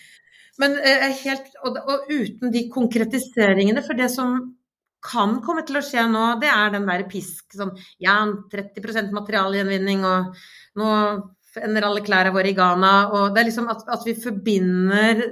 men 0.62 0.78
uh, 0.78 1.08
helt, 1.24 1.54
og, 1.66 1.80
og, 1.82 2.12
uten 2.12 2.54
de 2.54 2.68
konkretiseringene 2.74 3.84
For 3.86 3.98
det 4.00 4.12
som 4.14 4.38
kan 5.04 5.40
komme 5.44 5.66
til 5.68 5.82
å 5.82 5.84
skje 5.84 6.06
nå, 6.08 6.26
det 6.40 6.48
er 6.48 6.70
den 6.78 6.86
der 6.88 7.06
pisk 7.12 7.58
sånn 7.58 7.74
Ja, 8.00 8.22
30% 8.54 9.12
materialgjenvinning, 9.12 10.06
og 10.08 10.38
nå 10.80 10.92
ender 11.60 11.86
alle 11.86 12.02
klærne 12.06 12.32
våre 12.34 12.50
i 12.50 12.56
Ghana. 12.58 12.94
og 13.12 13.34
det 13.34 13.42
er 13.42 13.50
liksom 13.50 13.68
at, 13.70 13.84
at 13.92 14.06
vi 14.08 14.16
forbinder 14.18 15.26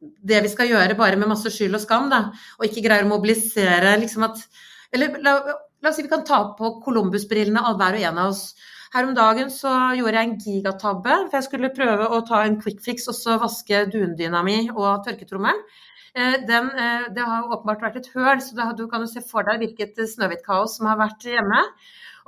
det 0.00 0.40
vi 0.44 0.50
skal 0.52 0.70
gjøre 0.70 0.96
bare 0.98 1.18
med 1.20 1.30
masse 1.30 1.50
skyld 1.52 1.76
og 1.76 1.82
skam, 1.82 2.08
da, 2.12 2.30
og 2.58 2.66
ikke 2.66 2.84
greier 2.86 3.06
å 3.06 3.12
mobilisere 3.12 3.98
liksom 4.00 4.28
at 4.30 4.42
Eller 4.90 5.20
la, 5.22 5.36
la 5.78 5.90
oss 5.90 6.00
si 6.00 6.02
vi 6.02 6.10
kan 6.10 6.24
ta 6.26 6.40
på 6.58 6.72
Columbus-brillene, 6.82 7.60
hver 7.78 7.94
og 7.94 8.06
en 8.08 8.16
av 8.18 8.32
oss. 8.32 8.56
Her 8.90 9.06
om 9.06 9.12
dagen 9.14 9.52
så 9.54 9.70
gjorde 9.94 10.16
jeg 10.18 10.26
en 10.26 10.40
gigatabbe, 10.42 11.18
for 11.28 11.36
jeg 11.38 11.46
skulle 11.46 11.70
prøve 11.76 12.08
å 12.10 12.18
ta 12.26 12.40
en 12.42 12.56
quick 12.58 12.80
fix 12.82 13.06
og 13.06 13.14
så 13.14 13.36
vaske 13.38 13.84
dundyna 13.92 14.42
mi 14.42 14.56
og 14.72 15.04
tørketrommelen. 15.06 15.62
Eh, 16.10 16.40
den, 16.42 16.72
eh, 16.74 17.06
det 17.14 17.22
har 17.22 17.46
åpenbart 17.46 17.84
vært 17.86 18.00
et 18.00 18.10
høl, 18.16 18.40
så 18.42 18.72
du 18.74 18.88
kan 18.90 19.04
jo 19.04 19.06
se 19.06 19.22
for 19.22 19.46
deg 19.46 19.62
hvilket 19.62 19.94
snøhvitt 20.10 20.42
kaos 20.42 20.74
som 20.76 20.90
har 20.90 20.98
vært 20.98 21.22
hjemme. 21.22 21.62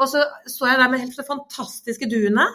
Og 0.00 0.08
så 0.10 0.22
så 0.48 0.68
jeg 0.70 0.80
der 0.80 0.90
med 0.90 1.02
helt 1.02 1.16
så 1.16 1.24
fantastiske 1.26 2.08
duene. 2.10 2.46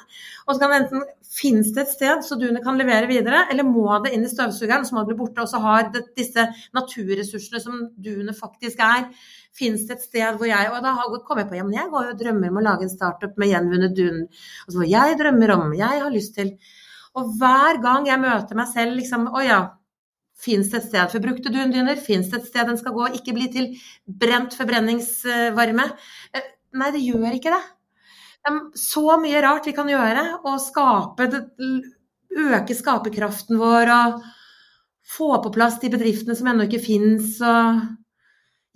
Og 0.47 0.55
så 0.55 0.61
kan 0.61 0.73
det 0.73 0.79
enten 0.83 1.05
finnes 1.37 1.69
det 1.75 1.83
et 1.83 1.93
sted 1.93 2.23
så 2.25 2.37
duene 2.39 2.63
kan 2.63 2.79
levere 2.79 3.09
videre, 3.09 3.43
eller 3.51 3.67
må 3.67 3.85
det 4.03 4.13
inn 4.15 4.25
i 4.25 4.31
støvsugeren, 4.31 4.85
så 4.87 4.95
må 4.95 5.03
det 5.03 5.11
bli 5.11 5.19
borte. 5.21 5.43
Og 5.43 5.51
så 5.51 5.61
har 5.63 5.89
det, 5.93 6.05
disse 6.17 6.47
naturressursene 6.77 7.61
som 7.63 7.83
duene 7.93 8.35
faktisk 8.37 8.81
er, 8.83 9.07
fins 9.57 9.87
det 9.87 9.97
et 9.97 10.05
sted 10.05 10.37
hvor 10.37 10.49
jeg 10.49 10.69
Og 10.69 10.83
da 10.85 10.93
kom 11.25 11.39
jeg 11.41 11.49
på 11.49 11.57
ja, 11.57 11.65
jeg 11.73 11.93
går 11.93 12.09
jo 12.09 12.15
og 12.15 12.19
drømmer 12.19 12.51
om 12.51 12.59
å 12.61 12.67
lage 12.67 12.85
en 12.85 12.93
startup 12.93 13.39
med 13.41 13.53
gjenvunnet 13.53 13.95
dun. 13.97 14.27
Altså 14.67 14.85
jeg 14.89 15.17
drømmer 15.21 15.55
om, 15.55 15.73
jeg 15.77 16.03
har 16.03 16.13
lyst 16.13 16.35
til. 16.37 16.53
Og 17.17 17.33
hver 17.39 17.81
gang 17.81 18.05
jeg 18.05 18.21
møter 18.21 18.57
meg 18.59 18.67
selv 18.69 18.93
liksom 18.99 19.23
Å 19.33 19.41
ja, 19.41 19.61
Fins 20.37 20.69
det 20.69 20.83
et 20.83 20.89
sted 20.91 21.09
for 21.09 21.23
brukte 21.23 21.49
dundyner? 21.49 21.97
Fins 21.97 22.27
det 22.29 22.43
et 22.43 22.49
sted 22.51 22.67
den 22.69 22.77
skal 22.77 22.93
gå? 22.93 23.07
Ikke 23.17 23.33
bli 23.33 23.47
til 23.53 23.71
brent 24.05 24.53
forbrenningsvarme. 24.53 25.87
Eh, 26.73 26.79
Nei, 26.79 26.91
det 26.95 27.03
gjør 27.03 27.37
ikke 27.37 27.53
det. 27.53 27.63
Det 28.47 28.53
er 28.53 28.59
så 28.79 29.17
mye 29.21 29.43
rart 29.43 29.67
vi 29.67 29.75
kan 29.75 29.89
gjøre. 29.91 30.25
Og 30.47 30.59
skape, 30.63 31.29
øke 32.37 32.75
skaperkraften 32.77 33.59
vår 33.59 33.93
og 33.93 34.25
få 35.07 35.37
på 35.43 35.53
plass 35.55 35.79
de 35.81 35.91
bedriftene 35.93 36.35
som 36.37 36.49
ennå 36.51 36.67
ikke 36.67 36.83
fins. 36.83 37.37
Og 37.41 37.81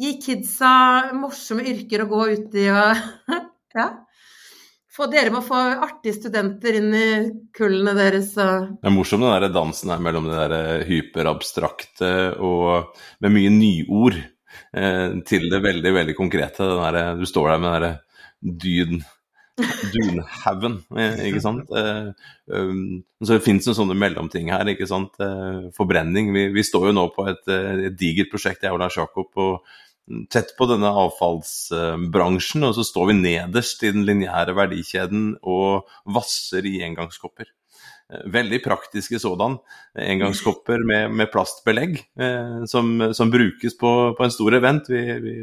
gi 0.02 0.16
kidsa 0.22 1.12
morsomme 1.18 1.68
yrker 1.68 2.06
å 2.06 2.10
gå 2.12 2.24
ut 2.32 2.56
i 2.58 2.70
og 2.74 3.04
ja. 3.80 3.92
Få 4.92 5.06
dere 5.08 5.32
med 5.32 5.40
å 5.40 5.46
få 5.46 5.56
artige 5.86 6.18
studenter 6.18 6.76
inn 6.76 6.90
i 6.92 7.06
kullene 7.56 7.94
deres. 7.96 8.34
Og... 8.36 8.74
Det 8.82 8.90
er 8.90 8.92
morsomt 8.92 9.24
den 9.24 9.32
der 9.32 9.54
dansen 9.56 9.94
her 9.94 10.02
mellom 10.04 10.28
det 10.28 10.50
der 10.52 10.84
hyperabstrakte 10.84 12.10
og 12.44 12.98
med 13.24 13.32
mye 13.38 13.54
nyord 13.56 14.18
eh, 14.20 14.31
til 14.72 15.50
det 15.52 15.58
veldig, 15.66 15.92
veldig 15.98 16.14
konkrete. 16.16 16.64
Der, 16.64 17.00
du 17.20 17.26
står 17.28 17.50
der 17.52 17.60
med 17.60 17.68
den 17.68 17.76
derre 17.76 17.92
dyden 18.42 19.02
dunhaugen, 19.92 20.80
eh, 20.98 21.20
ikke 21.28 21.44
sant. 21.44 21.70
Eh, 21.76 22.12
um, 22.48 23.02
så 23.22 23.36
det 23.36 23.46
fins 23.46 23.68
sånne 23.68 23.98
mellomting 23.98 24.52
her, 24.54 24.68
ikke 24.72 24.88
sant. 24.90 25.18
Eh, 25.22 25.70
forbrenning. 25.76 26.32
Vi, 26.36 26.48
vi, 26.56 26.66
står 26.66 26.90
jo 26.90 26.98
nå 26.98 27.08
på 27.16 27.28
et, 27.32 27.44
et 27.52 27.98
digert 28.00 28.32
prosjekt, 28.34 28.66
jeg 28.66 28.74
og 28.74 28.82
Lars 28.82 28.98
Jakob, 29.00 29.32
og 29.36 30.28
tett 30.34 30.56
på 30.58 30.68
denne 30.68 30.92
avfallsbransjen, 31.04 32.66
og 32.68 32.76
så 32.76 32.86
står 32.88 33.12
vi 33.12 33.20
nederst 33.22 33.84
i 33.86 33.94
den 33.94 34.06
lineære 34.08 34.56
verdikjeden 34.58 35.36
og 35.48 35.92
vasser 36.10 36.66
i 36.68 36.80
engangskopper. 36.88 37.52
Eh, 38.12 38.26
veldig 38.32 38.60
praktiske 38.64 39.20
sådan. 39.20 39.58
Engangskopper 39.96 40.84
med, 40.88 41.14
med 41.16 41.32
plastbelegg 41.32 41.98
eh, 42.20 42.64
som, 42.68 42.94
som, 43.16 43.32
brukes 43.32 43.78
på, 43.80 43.92
på, 44.18 44.26
en 44.26 44.34
stor 44.34 44.58
event. 44.58 44.90
Vi, 44.92 45.02
vi, 45.24 45.36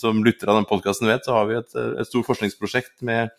som, 0.00 0.24
lyttere 0.24 0.54
av 0.54 0.62
den 0.62 0.68
podkasten 0.70 1.10
vet, 1.10 1.26
så 1.26 1.36
har 1.36 1.50
vi 1.50 1.58
et, 1.60 1.76
et 1.76 2.08
stort 2.08 2.28
forskningsprosjekt 2.30 3.04
med, 3.06 3.34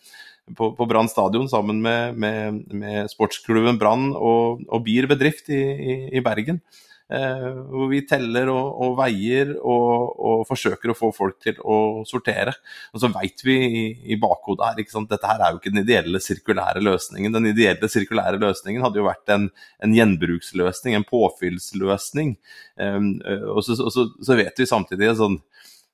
på, 0.56 0.70
på 0.78 0.88
Brann 0.88 1.10
stadion 1.10 1.50
sammen 1.50 1.82
med, 1.82 2.18
med, 2.18 2.62
med 2.70 3.10
sportsklubben 3.10 3.80
Brann 3.80 4.12
og, 4.14 4.62
og 4.68 4.84
Bier 4.86 5.10
bedrift 5.10 5.50
i, 5.50 5.58
i, 5.58 5.98
i, 6.14 6.24
Bergen. 6.24 6.62
Eh, 7.08 7.44
hvor 7.72 7.86
vi 7.88 8.02
teller 8.04 8.50
og, 8.52 8.66
og 8.84 8.96
veier 8.98 9.54
og, 9.56 10.10
og, 10.12 10.42
forsøker 10.44 10.92
å 10.92 10.96
få 10.96 11.08
folk 11.16 11.38
til 11.40 11.56
å 11.64 12.04
sortere. 12.08 12.52
Og 12.92 13.00
så 13.00 13.08
veit 13.14 13.40
vi 13.46 13.56
i, 13.64 13.84
i 14.12 14.18
bakhodet 14.20 14.66
her 14.66 14.82
ikke 14.82 14.92
sant? 14.92 15.08
dette 15.08 15.30
her 15.30 15.40
er 15.40 15.54
jo 15.54 15.60
ikke 15.62 15.72
den 15.72 15.86
ideelle 15.86 16.20
sirkulære 16.20 16.82
løsningen. 16.84 17.32
Den 17.32 17.48
ideelle 17.54 17.88
sirkulære 17.88 18.40
løsningen 18.42 18.84
hadde 18.84 19.00
jo 19.00 19.06
vært 19.08 19.32
en, 19.32 19.48
en 19.80 19.96
gjenbruksløsning, 19.96 20.98
en 20.98 21.08
påfyllsløsning. 21.08 22.36
Um, 22.76 23.14
og, 23.54 23.62
så, 23.64 23.78
og 23.80 23.94
så, 23.94 24.04
så, 24.20 24.36
vet 24.36 24.60
vi 24.60 24.68
samtidig 24.68 25.14
sånn 25.16 25.40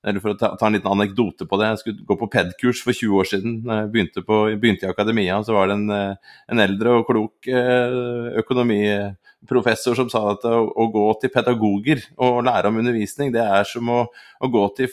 eller 0.05 0.21
For 0.21 0.35
å 0.35 0.39
ta, 0.39 0.53
ta, 0.61 0.69
en 0.69 0.77
liten 0.77 0.91
anekdote 0.91 1.47
på 1.49 1.59
det. 1.61 1.71
Jeg 1.71 1.81
skulle 1.81 2.07
gå 2.09 2.17
på 2.21 2.29
PED-kurs 2.35 2.83
for 2.85 2.93
20 2.93 3.21
år 3.21 3.31
siden. 3.31 3.55
Jeg 3.65 3.91
begynte, 3.95 4.25
på, 4.27 4.41
begynte 4.61 4.85
i 4.87 4.91
akademia, 4.93 5.39
og 5.39 5.49
så 5.49 5.57
var 5.57 5.71
det 5.71 5.79
en, 5.79 5.89
en 6.53 6.65
eldre 6.65 6.99
og 6.99 7.07
klok 7.09 7.49
økonomiprofessor 8.45 9.97
som 9.97 10.13
sa 10.13 10.27
at 10.35 10.45
å, 10.51 10.61
å, 10.69 10.89
gå 10.93 11.07
til 11.23 11.33
pedagoger 11.33 12.05
og 12.21 12.45
lære 12.45 12.69
om 12.71 12.81
undervisning, 12.83 13.33
det 13.35 13.45
er 13.45 13.65
som 13.69 13.89
å, 13.93 14.05
å 14.11 14.53
gå 14.53 14.69
til 14.77 14.93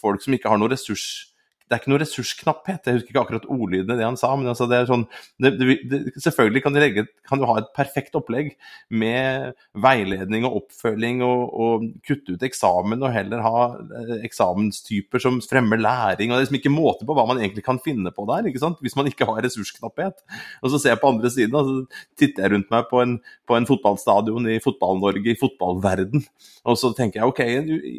folk 0.00 0.22
som 0.24 0.34
ikke 0.36 0.50
har 0.50 0.60
noen 0.60 0.74
ressurs 0.74 1.29
det 1.70 1.76
er 1.76 1.82
ikke 1.84 1.90
noe 1.92 2.00
ressursknapphet. 2.02 2.88
Jeg 2.88 2.96
husker 2.96 3.12
ikke 3.12 3.20
akkurat 3.22 3.44
ordlyden 3.46 3.94
det 3.94 4.02
han 4.02 4.16
sa. 4.18 4.32
men 4.34 4.50
altså 4.50 4.66
det 4.66 4.80
er 4.80 4.88
sånn, 4.88 5.04
det, 5.38 5.52
det, 5.60 6.00
Selvfølgelig 6.18 6.64
kan 6.64 6.74
du, 6.74 6.80
legge, 6.82 7.04
kan 7.28 7.38
du, 7.38 7.44
ha 7.46 7.60
et 7.60 7.68
perfekt 7.76 8.16
opplegg 8.18 8.56
med 8.90 9.54
veiledning 9.78 10.48
og 10.48 10.64
oppfølging 10.64 11.22
og, 11.22 11.44
og, 11.54 11.84
kutte 12.06 12.34
ut 12.34 12.42
eksamen 12.42 13.04
og 13.06 13.14
heller 13.14 13.44
ha 13.44 13.62
eh, 14.00 14.16
eksamenstyper 14.26 15.22
som 15.22 15.38
fremmer 15.44 15.78
læring. 15.78 16.32
og 16.32 16.34
Det 16.34 16.40
er 16.40 16.46
liksom 16.48 16.58
ikke 16.58 16.74
måte 16.74 17.06
på 17.06 17.14
hva 17.14 17.28
man 17.30 17.38
egentlig 17.38 17.62
kan 17.68 17.78
finne 17.84 18.10
på 18.16 18.26
der, 18.32 18.50
ikke 18.50 18.64
sant? 18.64 18.82
hvis 18.82 18.98
man 18.98 19.06
ikke 19.06 19.30
har 19.30 19.38
ressursknapphet. 19.46 20.26
Og 20.64 20.74
så 20.74 20.82
ser 20.82 20.96
jeg 20.96 21.02
på 21.04 21.14
andre 21.14 21.30
siden, 21.30 21.54
og 21.54 21.70
så 21.70 22.02
titter 22.18 22.48
jeg 22.48 22.54
rundt 22.56 22.74
meg 22.74 22.90
på 22.90 23.04
en, 23.04 23.14
på 23.46 23.60
en 23.60 23.70
fotballstadion 23.70 24.50
i 24.50 24.58
Fotball-Norge, 24.64 25.36
i 25.36 25.38
fotballverden, 25.38 26.26
og 26.66 26.82
så 26.82 26.90
tenker 26.98 27.22
jeg 27.22 27.30
ok, 27.30 27.40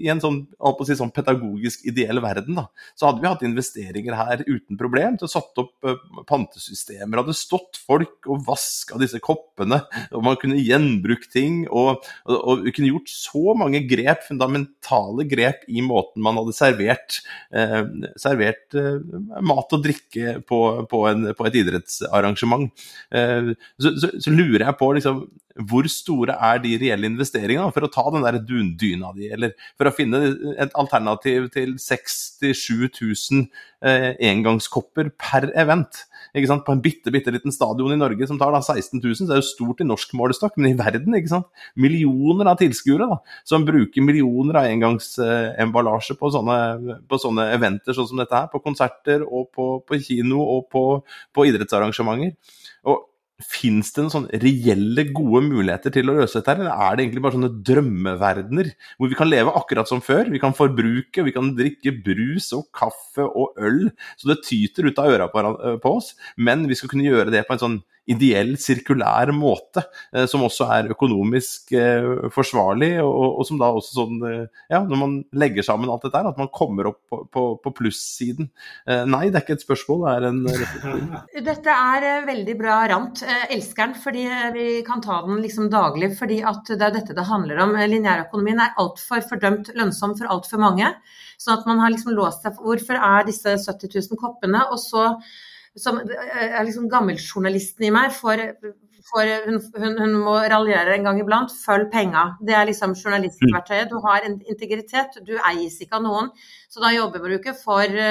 i 0.03 0.11
en 0.11 0.19
sånn, 0.23 0.43
si, 0.83 0.99
sånn 0.99 1.15
pedagogisk 1.15 1.87
ideell 1.87 2.19
verden, 2.23 2.59
da, 2.59 2.67
så 2.99 3.07
hadde 3.07 3.23
vi 3.23 3.31
hatt 3.31 3.47
investeringer 3.47 3.60
investeringer 3.61 4.17
her 4.17 4.43
uten 4.47 4.77
problem. 4.79 5.17
til 5.17 5.27
å 5.27 5.31
satt 5.31 5.61
opp 5.61 5.87
uh, 5.87 5.99
pantesystemer. 6.27 7.21
Hadde 7.21 7.37
stått 7.37 7.79
folk 7.85 8.27
og 8.27 8.43
vaska 8.47 8.99
disse 9.01 9.21
koppene, 9.23 9.81
og 10.11 10.25
man 10.25 10.37
kunne 10.41 10.61
gjenbrukt 10.61 11.31
ting. 11.33 11.63
Og, 11.69 12.03
og, 12.25 12.37
og, 12.39 12.69
kunne 12.71 12.91
gjort 12.91 13.11
så 13.11 13.55
mange 13.57 13.83
grep, 13.89 14.25
fundamentale 14.27 15.27
grep, 15.29 15.65
i 15.67 15.83
måten 15.85 16.23
man 16.25 16.39
hadde 16.39 16.55
servert, 16.57 17.21
eh, 17.53 17.81
servert 18.19 18.77
eh, 18.77 18.99
mat 19.45 19.77
og 19.77 19.85
drikke 19.85 20.39
på, 20.47 20.61
på, 20.91 21.03
en, 21.11 21.31
på 21.37 21.47
et 21.47 21.61
idrettsarrangement. 21.61 22.69
Så, 23.11 23.91
så, 23.99 24.09
så, 24.21 24.31
lurer 24.31 24.63
jeg 24.63 24.77
på 24.79 24.87
liksom, 24.95 25.23
hvor 25.55 25.87
store 25.91 26.35
er 26.37 26.61
de 26.63 26.75
reelle 26.81 27.09
investeringene 27.09 27.71
for 27.73 27.85
å 27.85 27.91
ta 27.91 28.05
den 28.13 28.25
der 28.25 28.39
dundyna 28.45 29.11
di, 29.17 29.31
eller 29.33 29.55
for 29.79 29.89
å 29.89 29.95
finne 29.95 30.21
et 30.61 30.71
alternativ 30.79 31.49
til 31.55 31.75
67 31.81 32.87
000 33.01 33.43
eh, 33.85 34.11
engangskopper 34.31 35.11
per 35.19 35.49
event? 35.59 36.05
Ikke 36.31 36.47
sant? 36.47 36.63
På 36.67 36.75
en 36.75 36.81
bitte, 36.83 37.11
bitte 37.11 37.33
liten 37.33 37.51
stadion 37.51 37.91
i 37.91 37.99
Norge 37.99 38.27
som 38.29 38.39
tar 38.39 38.53
da 38.55 38.61
16 38.63 39.01
000, 39.01 39.15
så 39.17 39.25
er 39.25 39.33
det 39.33 39.41
jo 39.41 39.49
stort 39.49 39.83
i 39.83 39.87
norsk 39.87 40.13
målestokk, 40.15 40.55
men 40.57 40.71
i 40.71 40.77
verden, 40.79 41.15
ikke 41.17 41.33
sant? 41.33 41.49
Millioner 41.75 42.51
av 42.53 42.59
tilskuere 42.61 43.09
som 43.47 43.65
bruker 43.67 44.05
millioner 44.05 44.61
av 44.61 44.69
engangsemballasje 44.71 46.15
på, 46.19 46.31
sånne, 46.31 46.97
på 47.09 47.19
sånne 47.21 47.49
eventer 47.57 47.97
sånn 47.97 48.09
som 48.13 48.23
dette 48.23 48.37
her, 48.37 48.47
på 48.51 48.63
konserter 48.63 49.25
og 49.27 49.49
på, 49.55 49.67
på 49.83 49.99
kino 50.03 50.39
og 50.55 50.69
på, 50.71 50.85
på 51.35 51.47
idrettsarrangementer. 51.51 52.37
Fins 53.45 53.91
det 53.95 54.03
noen 54.03 54.13
sånne 54.13 54.39
reelle 54.41 55.05
gode 55.11 55.43
muligheter 55.47 55.93
til 55.93 56.11
å 56.11 56.17
løse 56.19 56.39
dette, 56.39 56.55
eller 56.55 56.71
er 56.71 56.97
det 56.97 57.05
egentlig 57.05 57.23
bare 57.25 57.37
sånne 57.37 57.51
drømmeverdener 57.67 58.71
hvor 58.97 59.11
vi 59.11 59.17
kan 59.19 59.29
leve 59.31 59.53
akkurat 59.57 59.89
som 59.89 60.03
før? 60.03 60.31
Vi 60.33 60.41
kan 60.41 60.55
forbruke, 60.57 61.25
vi 61.25 61.35
kan 61.35 61.53
drikke 61.57 61.95
brus 62.05 62.51
og 62.57 62.67
kaffe 62.75 63.25
og 63.25 63.57
øl 63.61 63.87
så 64.17 64.31
det 64.31 64.41
tyter 64.47 64.89
ut 64.89 65.01
av 65.01 65.11
øra 65.11 65.29
på 65.31 65.95
oss, 65.95 66.13
men 66.37 66.67
vi 66.69 66.77
skal 66.77 66.91
kunne 66.91 67.07
gjøre 67.07 67.33
det 67.33 67.45
på 67.47 67.57
en 67.57 67.63
sånn 67.63 67.79
ideell, 68.09 68.55
sirkulær 68.59 69.29
måte, 69.35 69.83
eh, 70.15 70.25
som 70.29 70.43
også 70.45 70.67
er 70.73 70.89
økonomisk 70.93 71.73
eh, 71.77 72.29
forsvarlig, 72.33 72.95
og, 73.03 73.41
som 73.47 73.59
da 73.61 73.69
også 73.77 73.97
sånn 73.99 74.23
eh, 74.27 74.61
Ja, 74.71 74.81
når 74.87 74.99
man 74.99 75.15
legger 75.37 75.65
sammen 75.65 75.91
alt 75.91 76.05
dette 76.07 76.21
at 76.31 76.39
man 76.39 76.49
kommer 76.53 76.91
opp 76.91 77.01
på, 77.11 77.21
på, 77.31 77.43
på 77.61 77.73
plussiden. 77.75 78.49
Nei, 78.87 79.25
det 79.29 79.37
er 79.37 79.43
ikke 79.43 79.55
et 79.57 79.63
spørsmål, 79.65 80.03
det 80.05 80.11
er 80.13 80.27
en. 80.29 80.39
Dette 81.51 81.75
er 81.75 82.25
veldig 82.27 82.55
bra 82.59 82.77
rant. 82.89 83.23
Elsker 83.51 83.89
den, 83.89 83.95
fordi 83.99 84.25
vi 84.55 84.65
kan 84.87 85.03
ta 85.03 85.19
den 85.25 85.41
liksom 85.43 85.69
daglig. 85.73 86.13
fordi 86.17 86.39
at 86.47 86.71
det 86.71 86.87
er 86.87 86.95
dette 86.95 87.15
det 87.17 87.27
handler 87.27 87.61
om. 87.65 87.75
Lineærøkonomien 87.75 88.61
er 88.63 88.77
altfor 88.81 89.23
fordømt 89.27 89.73
lønnsom 89.77 90.15
for 90.19 90.31
altfor 90.31 90.61
mange. 90.63 90.93
Sånn 91.41 91.59
at 91.59 91.67
man 91.69 91.81
har 91.83 91.93
liksom 91.93 92.15
låst 92.15 92.45
seg 92.45 92.55
for 92.55 92.71
Hvorfor 92.71 92.99
er 93.01 93.27
disse 93.27 93.57
70 93.59 93.97
000 93.97 94.21
koppene? 94.21 94.63
Og 94.71 94.79
så 94.81 95.09
som 95.79 95.99
er 96.01 96.63
liksom 96.67 96.89
gammeljournalisten 96.91 97.87
i 97.87 97.91
meg, 97.95 98.11
for, 98.15 98.41
for 99.07 99.33
hun, 99.45 99.59
hun, 99.77 99.97
hun, 100.01 100.15
må 100.25 100.35
raljere 100.51 100.97
en 100.97 101.07
gang 101.07 101.21
iblant. 101.21 101.53
Følg 101.63 101.87
penga. 101.93 102.25
Det 102.43 102.55
er 102.57 102.67
liksom 102.67 102.95
journalistverktøyet. 102.97 103.91
Du 103.91 104.01
har 104.03 104.27
en 104.27 104.39
integritet, 104.51 105.19
du 105.27 105.37
eies 105.39 105.79
ikke 105.83 105.99
av 105.99 106.05
noen. 106.07 106.31
Så 106.71 106.83
da 106.83 106.91
jobber 106.95 107.23
du 107.27 107.37
ikke 107.39 107.55
for, 107.57 108.01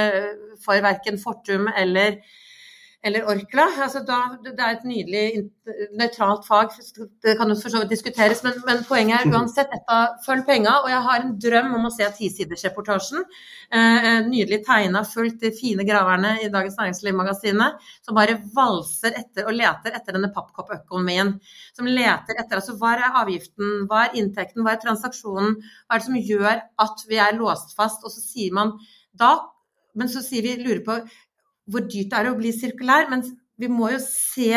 for 0.64 0.86
verken 0.86 1.20
Fortum 1.20 1.68
eller 1.74 2.20
eller 3.03 3.24
Orkla. 3.32 3.64
Altså 3.84 4.03
da, 4.05 4.18
det 4.44 4.53
er 4.59 4.74
et 4.74 4.84
nydelig 4.84 5.24
nøytralt 5.96 6.44
fag, 6.44 6.74
det 7.24 7.36
kan 7.38 7.48
jo 7.48 7.57
for 7.57 7.72
så 7.72 7.80
vidt 7.80 7.92
diskuteres. 7.94 8.42
Men, 8.44 8.59
men 8.66 8.82
poenget 8.88 9.22
er 9.22 9.32
uansett 9.32 9.70
dette, 9.72 10.01
følg 10.26 10.44
penga. 10.48 10.74
Og 10.84 10.90
jeg 10.92 11.01
har 11.07 11.22
en 11.24 11.32
drøm 11.44 11.76
om 11.78 11.88
å 11.88 11.92
se 11.94 12.09
tisidersreportasjen. 12.18 13.24
Eh, 13.72 14.09
nydelig 14.28 14.61
tegna, 14.66 15.03
fullt 15.09 15.40
de 15.40 15.53
fine 15.57 15.86
graverne 15.88 16.34
i 16.44 16.51
Dagens 16.53 16.76
Næringsliv-magasinet, 16.80 17.86
som 18.05 18.18
bare 18.18 18.36
valser 18.57 19.16
etter 19.22 19.48
og 19.48 19.57
leter 19.57 19.96
etter 19.96 20.18
denne 20.18 20.32
pappkoppøkonomien. 20.34 21.36
Som 21.76 21.88
leter 21.88 22.36
etter 22.42 22.61
altså 22.61 22.76
hva 22.80 22.96
er 22.98 23.22
avgiften, 23.22 23.86
hva 23.88 24.05
er 24.09 24.20
inntekten, 24.20 24.66
hva 24.66 24.76
er 24.76 24.84
transaksjonen, 24.84 25.57
hva 25.86 25.96
er 25.96 26.05
det 26.05 26.11
som 26.11 26.20
gjør 26.20 26.61
at 26.84 27.09
vi 27.09 27.22
er 27.22 27.38
låst 27.38 27.72
fast. 27.78 28.05
Og 28.05 28.12
så 28.12 28.20
sier 28.20 28.53
man 28.57 28.76
da 29.16 29.38
men 29.98 30.11
så 30.11 30.22
sier 30.22 30.44
vi, 30.44 30.53
lurer 30.62 30.82
på 30.86 30.96
hvor 31.70 31.86
dyrt 31.86 32.10
det 32.12 32.18
er 32.18 32.30
å 32.30 32.38
bli 32.38 32.52
sirkulær, 32.54 33.10
men 33.12 33.24
vi 33.60 33.68
må 33.70 33.90
jo 33.92 34.00
se 34.02 34.54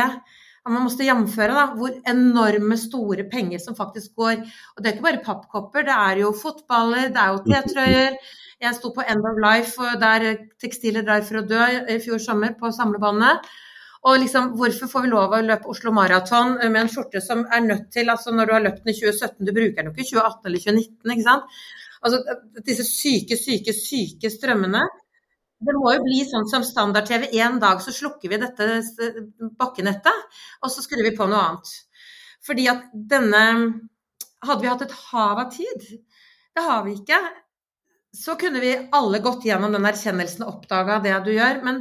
man 0.64 0.86
måtte 0.86 1.04
jamføre 1.04 1.56
da, 1.58 1.64
hvor 1.76 1.96
enorme 2.08 2.78
store 2.80 3.26
penger 3.32 3.60
som 3.60 3.76
faktisk 3.76 4.14
går. 4.20 4.46
Og 4.76 4.80
det 4.80 4.90
er 4.90 4.96
ikke 4.96 5.10
bare 5.10 5.26
pappkopper, 5.26 5.84
det 5.90 5.98
er 5.98 6.22
jo 6.22 6.32
fotballer, 6.40 7.10
det 7.12 7.20
er 7.20 7.34
jo 7.34 7.42
T-trøyer. 7.44 8.16
Jeg 8.64 8.78
sto 8.78 8.94
på 8.96 9.04
End 9.04 9.28
of 9.28 9.42
Life 9.44 9.92
der 10.00 10.26
tekstiler 10.64 11.04
drar 11.04 11.26
for 11.28 11.42
å 11.42 11.46
dø 11.50 11.66
i 11.92 12.00
fjor 12.04 12.22
sommer 12.24 12.56
på 12.56 12.72
samlebåndet. 12.72 13.52
Og 14.08 14.18
liksom, 14.20 14.54
hvorfor 14.60 14.90
får 14.92 15.04
vi 15.04 15.12
lov 15.12 15.36
å 15.36 15.44
løpe 15.44 15.70
Oslo 15.72 15.92
Maraton 15.96 16.58
med 16.62 16.80
en 16.80 16.92
skjorte 16.92 17.20
som 17.24 17.46
er 17.56 17.64
nødt 17.64 17.86
til 17.96 18.12
altså 18.12 18.34
Når 18.36 18.50
du 18.50 18.56
har 18.56 18.64
løpt 18.66 18.82
den 18.84 18.92
i 18.92 18.98
2017, 18.98 19.46
du 19.48 19.52
bruker 19.56 19.80
den 19.80 19.92
jo 19.92 19.94
ikke 19.94 20.04
i 20.04 20.10
2018 20.12 20.50
eller 20.50 20.64
2019, 20.66 21.14
ikke 21.14 21.28
sant. 21.28 21.62
Altså 22.04 22.64
disse 22.68 22.88
syke, 22.88 23.40
syke, 23.40 23.76
syke 23.76 24.32
strømmene 24.32 24.84
det 25.66 25.76
må 25.78 25.94
jo 25.96 26.04
bli 26.06 26.22
sånn 26.28 26.48
som 26.50 26.66
standard-TV. 26.68 27.30
En 27.44 27.60
dag 27.62 27.82
så 27.84 27.94
slukker 27.96 28.32
vi 28.32 28.40
dette 28.42 28.68
bakkenettet, 29.60 30.38
og 30.64 30.72
så 30.74 30.84
skrur 30.86 31.04
vi 31.06 31.16
på 31.16 31.28
noe 31.30 31.42
annet. 31.48 31.74
Fordi 32.44 32.70
at 32.72 32.92
denne 32.94 33.44
Hadde 34.44 34.60
vi 34.60 34.68
hatt 34.68 34.82
et 34.84 34.96
hav 35.08 35.40
av 35.40 35.52
tid, 35.54 35.84
det 36.52 36.64
har 36.66 36.82
vi 36.84 36.98
ikke, 36.98 37.16
så 38.12 38.36
kunne 38.36 38.60
vi 38.60 38.74
alle 38.92 39.22
gått 39.24 39.46
gjennom 39.48 39.72
den 39.72 39.88
erkjennelsen 39.88 40.44
og 40.46 40.58
oppdaga 40.58 41.00
det 41.06 41.14
du 41.24 41.32
gjør. 41.34 41.62
Men 41.66 41.80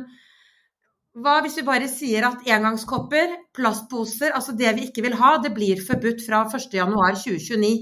hva 1.18 1.40
hvis 1.44 1.58
vi 1.58 1.66
bare 1.66 1.90
sier 1.92 2.24
at 2.24 2.46
engangskopper, 2.48 3.34
plastposer, 3.56 4.32
altså 4.32 4.54
det 4.56 4.72
vi 4.78 4.86
ikke 4.88 5.04
vil 5.04 5.18
ha, 5.20 5.34
det 5.42 5.52
blir 5.56 5.82
forbudt 5.84 6.24
fra 6.24 6.44
1.1.2029. 6.48 7.72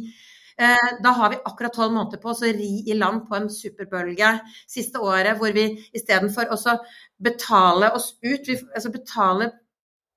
Eh, 0.60 1.02
da 1.02 1.08
har 1.08 1.30
vi 1.30 1.38
akkurat 1.44 1.72
tolv 1.72 1.92
måneder 1.94 2.20
på 2.20 2.28
oss 2.34 2.42
å 2.44 2.50
ri 2.52 2.82
i 2.92 2.96
land 2.98 3.22
på 3.28 3.36
en 3.38 3.46
superbølge 3.48 4.34
siste 4.68 5.00
året, 5.00 5.38
hvor 5.40 5.54
vi 5.56 5.70
istedenfor 5.96 6.50
å 6.52 6.74
betale 7.16 7.88
oss 7.96 8.10
ut 8.20 8.48
vi, 8.48 8.58
altså 8.74 8.92
betale 8.92 9.52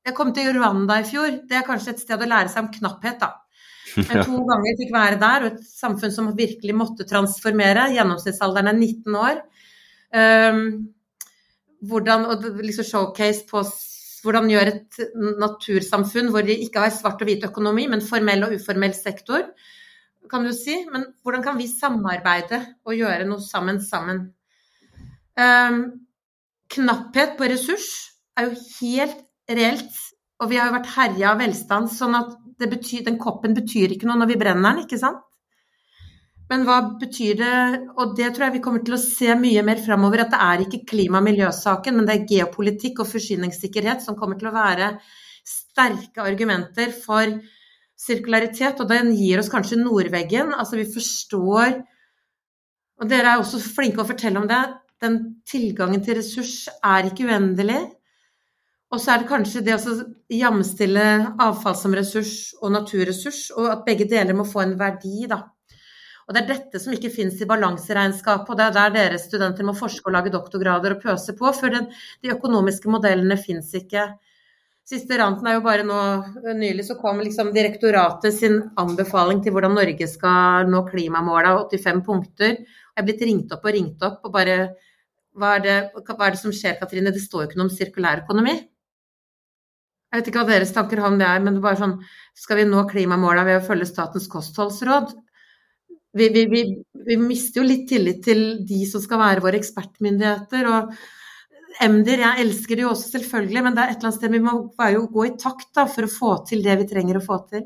Jeg 0.04 0.18
kom 0.18 0.34
til 0.36 0.50
Rwanda 0.52 0.98
i 1.00 1.06
fjor. 1.08 1.38
Det 1.48 1.56
er 1.56 1.64
kanskje 1.64 1.94
et 1.94 2.02
sted 2.04 2.20
å 2.20 2.28
lære 2.28 2.52
seg 2.52 2.66
om 2.66 2.74
knapphet, 2.74 3.22
da. 3.22 3.30
Jeg 4.10 4.26
to 4.28 4.42
ganger 4.50 4.76
fikk 4.82 4.90
være 4.92 5.20
der, 5.22 5.46
og 5.46 5.54
et 5.54 5.62
samfunn 5.64 6.12
som 6.12 6.28
virkelig 6.36 6.76
måtte 6.76 7.06
transformere. 7.08 7.86
Gjennomsnittsalderen 7.96 8.74
er 8.74 8.76
19 8.76 9.16
år. 9.16 9.40
Um, 10.12 10.60
hvordan, 11.88 12.26
og 12.34 12.44
liksom 12.60 12.90
showcase 12.90 13.48
på 13.48 13.64
hvordan 14.26 14.52
gjøre 14.52 14.76
et 14.76 15.00
natursamfunn 15.40 16.34
hvor 16.36 16.44
de 16.52 16.60
ikke 16.66 16.84
har 16.84 16.92
svart 16.92 17.24
og 17.24 17.32
hvit 17.32 17.48
økonomi, 17.48 17.88
men 17.88 18.04
formell 18.04 18.44
og 18.50 18.58
uformell 18.60 18.98
sektor 18.98 19.48
kan 20.34 20.46
du 20.46 20.54
si. 20.56 20.80
Men 20.92 21.06
hvordan 21.24 21.44
kan 21.46 21.60
vi 21.60 21.70
samarbeide 21.72 22.60
og 22.88 22.98
gjøre 22.98 23.28
noe 23.30 23.44
sammen 23.44 23.82
sammen? 23.84 24.26
Um, 25.38 25.84
knapphet 26.74 27.38
på 27.38 27.50
ressurs 27.50 27.90
er 28.38 28.50
jo 28.50 28.58
helt 28.80 29.24
reelt 29.50 30.02
Og 30.44 30.50
vi 30.52 30.58
har 30.60 30.68
jo 30.70 30.76
vært 30.76 30.92
herja 30.94 31.30
av 31.32 31.40
velstand, 31.40 31.88
sånn 31.94 32.18
at 32.18 32.34
betyr, 32.60 33.04
den 33.06 33.20
koppen 33.22 33.54
betyr 33.56 33.94
ikke 33.94 34.08
noe 34.10 34.18
når 34.20 34.34
vi 34.34 34.38
brenner 34.42 34.74
den, 34.74 34.84
ikke 34.84 35.00
sant? 35.00 35.22
Men 36.52 36.66
hva 36.68 36.80
betyr 37.00 37.38
det, 37.40 37.54
og 37.96 38.16
det 38.18 38.34
tror 38.34 38.48
jeg 38.48 38.56
vi 38.58 38.62
kommer 38.66 38.84
til 38.84 38.98
å 38.98 39.02
se 39.02 39.30
mye 39.40 39.64
mer 39.66 39.80
framover, 39.82 40.26
at 40.26 40.34
det 40.34 40.42
er 40.44 40.64
ikke 40.66 40.82
klima- 40.90 41.22
og 41.22 41.28
miljøsaken, 41.30 41.96
men 41.96 42.10
det 42.10 42.18
er 42.18 42.28
geopolitikk 42.34 43.00
og 43.02 43.10
forsyningssikkerhet 43.14 44.04
som 44.04 44.18
kommer 44.20 44.42
til 44.42 44.52
å 44.52 44.56
være 44.58 44.92
sterke 45.48 46.24
argumenter 46.24 46.92
for 46.96 47.40
sirkularitet. 48.04 48.80
Og 48.84 48.90
den 48.92 49.12
gir 49.18 49.42
oss 49.42 49.52
kanskje 49.54 49.82
nordveggen. 49.82 50.54
Altså 50.58 50.80
vi 50.80 50.88
forstår 50.92 51.82
Og 53.02 53.10
dere 53.10 53.32
er 53.34 53.42
også 53.42 53.58
flinke 53.60 54.04
å 54.04 54.08
fortelle 54.08 54.40
om 54.40 54.46
det. 54.48 54.62
Den 55.02 55.16
tilgangen 55.50 56.04
til 56.06 56.16
ressurs 56.20 56.70
er 56.86 57.10
ikke 57.10 57.26
uendelig. 57.28 57.82
Og 58.94 59.02
så 59.02 59.16
er 59.16 59.24
det 59.24 59.30
kanskje 59.32 59.64
det 59.66 59.74
å 59.74 59.96
jamstille 60.30 61.06
avfall 61.42 61.76
som 61.76 61.96
ressurs 61.98 62.54
og 62.62 62.76
naturressurs, 62.76 63.48
og 63.58 63.72
at 63.72 63.82
begge 63.88 64.06
deler 64.10 64.38
må 64.38 64.46
få 64.46 64.62
en 64.62 64.76
verdi, 64.78 65.26
da. 65.32 65.40
Og 66.28 66.36
Det 66.36 66.44
er 66.44 66.52
dette 66.54 66.80
som 66.80 66.94
ikke 66.96 67.12
finnes 67.12 67.42
i 67.42 67.48
balanseregnskapet, 67.50 68.52
og 68.54 68.60
det 68.60 68.68
er 68.68 68.76
der 68.78 68.94
dere 68.94 69.18
studenter 69.20 69.66
må 69.68 69.74
forske 69.76 70.08
og 70.08 70.16
lage 70.16 70.32
doktorgrader 70.32 70.96
og 70.96 71.02
pøse 71.04 71.36
på, 71.36 71.50
for 71.58 71.74
den, 71.74 71.90
de 72.24 72.32
økonomiske 72.36 72.94
modellene 72.94 73.36
finnes 73.42 73.74
ikke. 73.82 74.06
Siste 74.84 75.16
ranten 75.16 75.48
er 75.48 75.58
jo 75.58 75.64
bare 75.64 75.86
nå 75.88 76.00
Nylig 76.60 76.84
så 76.90 76.98
kom 77.00 77.22
liksom 77.24 77.54
direktoratet 77.56 78.36
sin 78.36 78.58
anbefaling 78.80 79.40
til 79.44 79.56
hvordan 79.56 79.78
Norge 79.78 80.08
skal 80.12 80.68
nå 80.68 80.84
klimamålet 80.90 81.72
85 81.72 82.04
punkter. 82.04 82.58
Jeg 82.60 83.00
er 83.00 83.08
blitt 83.08 83.24
ringt 83.24 83.56
opp 83.56 83.64
og 83.64 83.76
ringt 83.78 84.04
opp 84.04 84.28
og 84.28 84.36
bare 84.36 84.58
hva 85.34 85.56
er, 85.58 85.64
det, 85.64 85.78
hva 86.06 86.28
er 86.28 86.36
det 86.36 86.42
som 86.44 86.54
skjer, 86.54 86.76
Katrine? 86.78 87.14
Det 87.14 87.24
står 87.24 87.42
jo 87.42 87.48
ikke 87.48 87.58
noe 87.58 87.70
om 87.72 87.74
sirkulærøkonomi. 87.74 88.54
Jeg 90.14 90.22
vet 90.22 90.28
ikke 90.30 90.44
hva 90.44 90.52
deres 90.52 90.74
tanker 90.76 91.00
om 91.02 91.16
det 91.18 91.26
er, 91.26 91.40
men 91.42 91.56
det 91.56 91.64
er 91.64 91.66
bare 91.66 91.80
sånn 91.80 91.96
Skal 92.38 92.60
vi 92.60 92.68
nå 92.70 92.84
klimamåla 92.92 93.48
ved 93.48 93.58
å 93.58 93.66
følge 93.66 93.88
Statens 93.90 94.28
kostholdsråd? 94.30 95.16
Vi, 96.14 96.28
vi, 96.30 96.44
vi, 96.52 96.62
vi, 97.08 97.18
mister 97.18 97.64
jo 97.64 97.66
litt 97.66 97.88
tillit 97.90 98.22
til 98.22 98.44
de 98.70 98.84
som 98.86 99.02
skal 99.02 99.24
være 99.24 99.42
våre 99.42 99.58
ekspertmyndigheter. 99.58 100.70
og 100.70 100.94
MDR, 101.82 102.22
jeg 102.22 102.46
elsker 102.46 102.78
det 102.78 102.86
jo 102.86 102.92
også 102.94 103.16
selvfølgelig, 103.16 103.64
men 103.66 103.76
det 103.76 103.84
er 103.84 103.92
et 103.92 103.98
eller 103.98 104.10
annet 104.12 104.20
sted 104.20 104.34
vi 104.34 104.44
må 104.44 104.54
bare 104.78 104.96
jo 104.98 105.08
gå 105.14 105.26
i 105.30 105.36
takt 105.42 105.72
da, 105.76 105.88
for 105.90 106.06
å 106.06 106.14
få 106.14 106.36
til 106.50 106.64
det 106.66 106.78
vi 106.82 106.88
trenger 106.90 107.20
å 107.20 107.26
få 107.26 107.40
til. 107.50 107.66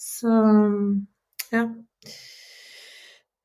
Så 0.00 0.32
ja. 1.52 1.66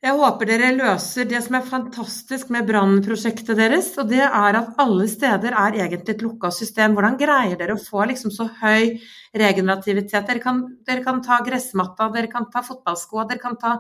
Jeg 0.06 0.14
håper 0.20 0.46
dere 0.46 0.68
løser 0.76 1.26
det 1.26 1.40
som 1.42 1.56
er 1.58 1.66
fantastisk 1.66 2.52
med 2.54 2.68
brannprosjektet 2.68 3.58
deres. 3.58 3.88
Og 3.98 4.12
det 4.12 4.22
er 4.22 4.58
at 4.60 4.76
alle 4.84 5.08
steder 5.10 5.56
er 5.58 5.78
egentlig 5.80 6.14
et 6.14 6.22
lukka 6.22 6.52
system. 6.54 6.94
Hvordan 6.94 7.18
greier 7.18 7.58
dere 7.58 7.74
å 7.74 7.82
få 7.82 8.06
liksom 8.12 8.34
så 8.36 8.46
høy 8.60 9.00
regenerativitet? 9.34 10.28
Dere 10.28 10.44
kan, 10.44 10.62
dere 10.86 11.02
kan 11.08 11.24
ta 11.26 11.40
gressmatta, 11.48 12.12
dere 12.14 12.30
kan 12.30 12.46
ta 12.54 12.62
fotballskoa, 12.68 13.26
dere 13.32 13.42
kan 13.42 13.58
ta 13.58 13.80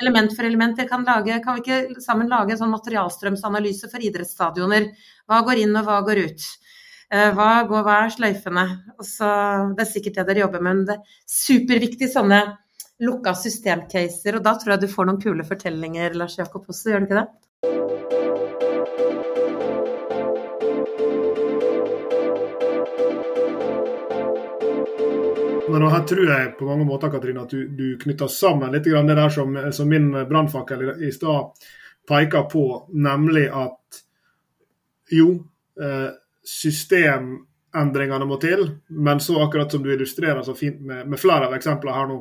element 0.00 0.34
for 0.36 0.48
element. 0.48 0.80
Kan, 0.88 1.04
lage, 1.04 1.38
kan 1.44 1.58
vi 1.58 1.62
ikke 1.64 2.00
sammen 2.04 2.30
lage 2.30 2.54
en 2.54 2.62
sånn 2.62 2.74
materialstrømsanalyse 2.74 3.90
for 3.92 4.04
idrettsstadioner? 4.04 4.88
Hva 5.28 5.42
går 5.46 5.64
inn 5.66 5.76
og 5.78 5.86
hva 5.88 6.00
går 6.06 6.24
ut? 6.24 6.48
Eh, 7.12 7.28
hva, 7.36 7.50
går, 7.68 7.84
hva 7.84 7.98
er 8.06 8.16
sløyfene? 8.16 8.66
Så, 9.04 9.28
det 9.76 9.84
er 9.84 9.92
sikkert 9.92 10.18
det 10.20 10.26
dere 10.30 10.44
jobber 10.46 10.64
med. 10.64 10.82
Men 10.82 10.88
det 10.88 10.98
er 10.98 11.22
superviktig 11.28 12.10
sånne 12.14 12.42
lukka 13.02 13.34
systemcaser, 13.34 14.38
og 14.38 14.46
da 14.46 14.56
tror 14.58 14.76
jeg 14.76 14.84
du 14.84 14.92
får 14.92 15.08
noen 15.08 15.22
kule 15.22 15.46
fortellinger, 15.46 16.14
Lars 16.18 16.38
Jakob 16.38 16.68
også, 16.70 16.92
gjør 16.92 17.02
du 17.02 17.10
ikke 17.10 17.22
det? 17.24 18.21
Men 25.72 25.88
her 25.88 26.02
tror 26.08 26.26
jeg 26.28 26.54
på 26.58 26.66
mange 26.68 26.84
måter 26.84 27.10
Katrine, 27.12 27.46
at 27.46 27.52
du, 27.54 27.64
du 27.68 27.86
knytter 28.00 28.28
sammen 28.28 28.72
litt 28.72 28.84
det 28.84 29.16
der 29.16 29.32
som, 29.32 29.56
som 29.72 29.88
min 29.88 30.10
brannfakkel 30.28 30.82
i, 30.84 30.92
i 31.08 31.12
stad 31.12 31.64
peker 32.08 32.42
på, 32.50 32.64
nemlig 32.92 33.46
at 33.48 34.02
jo, 35.12 35.34
eh, 35.80 36.10
systemendringene 36.44 38.26
må 38.26 38.36
til, 38.42 38.64
men 38.88 39.20
så 39.20 39.42
akkurat 39.44 39.72
som 39.72 39.84
du 39.84 39.92
illustrerer 39.92 40.42
så 40.42 40.54
fint 40.54 40.80
med, 40.80 41.06
med 41.08 41.20
flere 41.20 41.46
av 41.46 41.54
eksemplene 41.56 41.96
her 41.96 42.10
nå, 42.10 42.18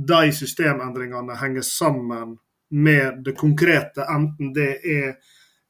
de 0.00 0.30
systemendringene 0.32 1.36
henger 1.40 1.66
sammen 1.66 2.36
med 2.70 3.24
det 3.24 3.34
konkrete, 3.36 4.06
enten 4.06 4.52
det 4.54 4.70
er 4.86 5.16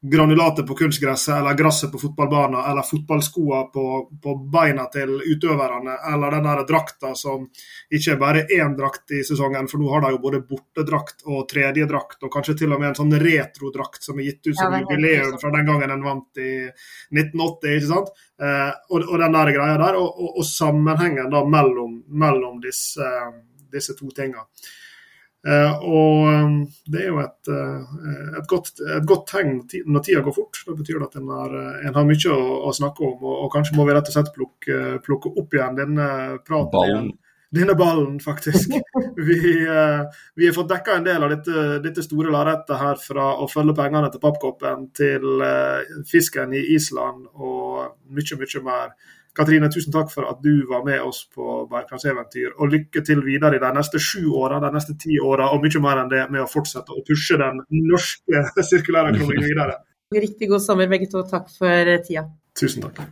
granulatet 0.02 0.66
på 0.66 0.74
kunstgresset, 0.74 1.34
eller 1.36 1.54
gresset 1.54 1.92
på 1.92 1.98
fotballbanen, 1.98 2.60
eller 2.70 2.82
fotballskoene 2.82 3.64
på, 3.72 3.84
på, 4.22 4.34
beina 4.52 4.86
til 4.92 5.18
utøverne, 5.20 5.96
eller 6.12 6.36
den 6.36 6.48
der 6.48 6.62
drakta 6.68 7.12
som 7.18 7.44
ikke 7.90 8.14
er 8.14 8.20
bare 8.20 8.46
én 8.56 8.76
drakt 8.78 9.12
i 9.12 9.20
sesongen, 9.26 9.68
for 9.68 9.82
nå 9.82 9.90
har 9.92 10.06
de 10.06 10.14
jo 10.14 10.22
både 10.22 10.40
bortedrakt 10.48 11.26
og 11.28 11.44
tredjedrakt, 11.50 12.22
og 12.24 12.32
kanskje 12.32 12.56
til 12.62 12.72
og 12.72 12.80
med 12.80 12.92
en 12.92 12.98
sånn 13.02 13.18
retrodrakt 13.20 14.08
som 14.08 14.18
er 14.18 14.30
gitt 14.30 14.48
ut 14.48 14.56
som 14.56 14.78
jubileum 14.78 15.36
fra 15.42 15.52
den 15.58 15.68
gangen 15.68 15.94
den 15.94 16.08
vant 16.08 16.40
i 16.40 16.50
1980. 17.12 17.76
ikke 17.76 17.92
sant? 17.92 18.10
Eh, 18.40 18.72
og, 18.88 19.04
og, 19.04 19.14
den 19.20 19.36
der 19.36 19.54
greia 19.58 19.76
der, 19.84 20.00
og, 20.00 20.16
og, 20.16 20.40
og 20.40 20.48
sammenhengen 20.48 21.28
da 21.32 21.44
mellom, 21.44 22.00
mellom 22.08 22.60
disse 22.64 23.04
eh, 23.04 23.30
disse 23.72 23.94
to 23.98 24.10
tingene. 24.16 24.46
Uh, 25.40 25.72
og 25.88 26.26
um, 26.28 26.56
det 26.92 27.00
er 27.00 27.06
jo 27.08 27.20
et, 27.22 27.48
uh, 27.48 28.00
et, 28.36 28.44
godt, 28.48 28.74
et 28.84 29.06
godt, 29.08 29.22
tegn 29.30 29.62
når 29.88 30.04
tida 30.04 30.20
går 30.26 30.36
fort. 30.36 30.60
Da 30.66 30.74
betyr 30.76 30.98
det 31.00 31.08
at 31.08 31.16
en 31.16 31.32
har, 31.32 31.54
en 31.88 31.96
har 31.96 32.08
mye 32.08 32.34
å, 32.34 32.42
å, 32.68 32.74
snakke 32.76 33.06
om, 33.06 33.16
og, 33.24 33.36
og, 33.46 33.48
kanskje 33.54 33.78
må 33.78 33.86
vi 33.88 33.96
rett 33.96 34.10
og 34.10 34.16
slett 34.18 34.28
plukke, 34.34 34.80
plukke 35.06 35.32
opp 35.40 35.56
igjen 35.56 35.78
denne 35.80 36.08
praten. 36.44 36.74
Ballen. 36.74 37.10
Denne 37.50 37.74
ballen, 37.74 38.18
faktisk. 38.22 38.76
Vi, 39.20 39.36
vi 40.38 40.46
har 40.46 40.54
fått 40.54 40.68
dekka 40.70 40.94
en 40.96 41.04
del 41.04 41.24
av 41.26 41.32
dette, 41.32 41.64
dette 41.82 42.04
store 42.06 42.30
lerretet 42.32 42.78
her 42.78 43.00
fra 43.02 43.24
å 43.42 43.48
følge 43.50 43.74
pengene 43.76 44.08
til 44.08 44.22
pappkoppen 44.22 44.86
til 44.96 45.42
fisken 46.08 46.54
i 46.56 46.62
Island 46.76 47.26
og 47.34 47.98
mye, 48.14 48.38
mye 48.40 48.62
mer. 48.64 48.94
Katrine, 49.36 49.68
tusen 49.70 49.94
takk 49.94 50.10
for 50.12 50.26
at 50.30 50.40
du 50.42 50.66
var 50.70 50.82
med 50.86 51.00
oss 51.06 51.22
på 51.34 51.64
bærekraftseventyr. 51.70 52.56
Og 52.58 52.72
lykke 52.74 53.02
til 53.06 53.22
videre 53.24 53.56
i 53.58 53.62
de 53.62 53.70
neste 53.76 54.00
sju 54.02 54.24
åra, 54.40 54.58
de 54.62 54.72
neste 54.74 54.96
ti 55.00 55.20
åra 55.22 55.52
og 55.54 55.62
mye 55.64 55.82
mer 55.84 56.02
enn 56.02 56.10
det 56.10 56.24
med 56.32 56.44
å 56.44 56.50
fortsette 56.50 56.94
å 56.94 57.04
pushe 57.06 57.38
den 57.40 57.62
norske 57.92 58.44
sirkulære 58.70 59.14
økonomien 59.14 59.46
videre. 59.46 59.78
Riktig 60.10 60.50
god 60.50 60.64
sommer 60.64 60.90
begge 60.90 61.06
to. 61.12 61.22
Takk 61.30 61.46
for 61.54 61.94
tida. 62.06 62.26
Tusen 62.58 62.82
takk. 62.88 63.04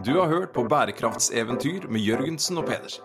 Du 0.00 0.14
har 0.16 0.30
hørt 0.32 0.54
på 0.56 0.64
Bærekraftseventyr 0.64 1.84
med 1.92 2.00
Jørgensen 2.00 2.56
og 2.62 2.70
Pedersen. 2.70 3.04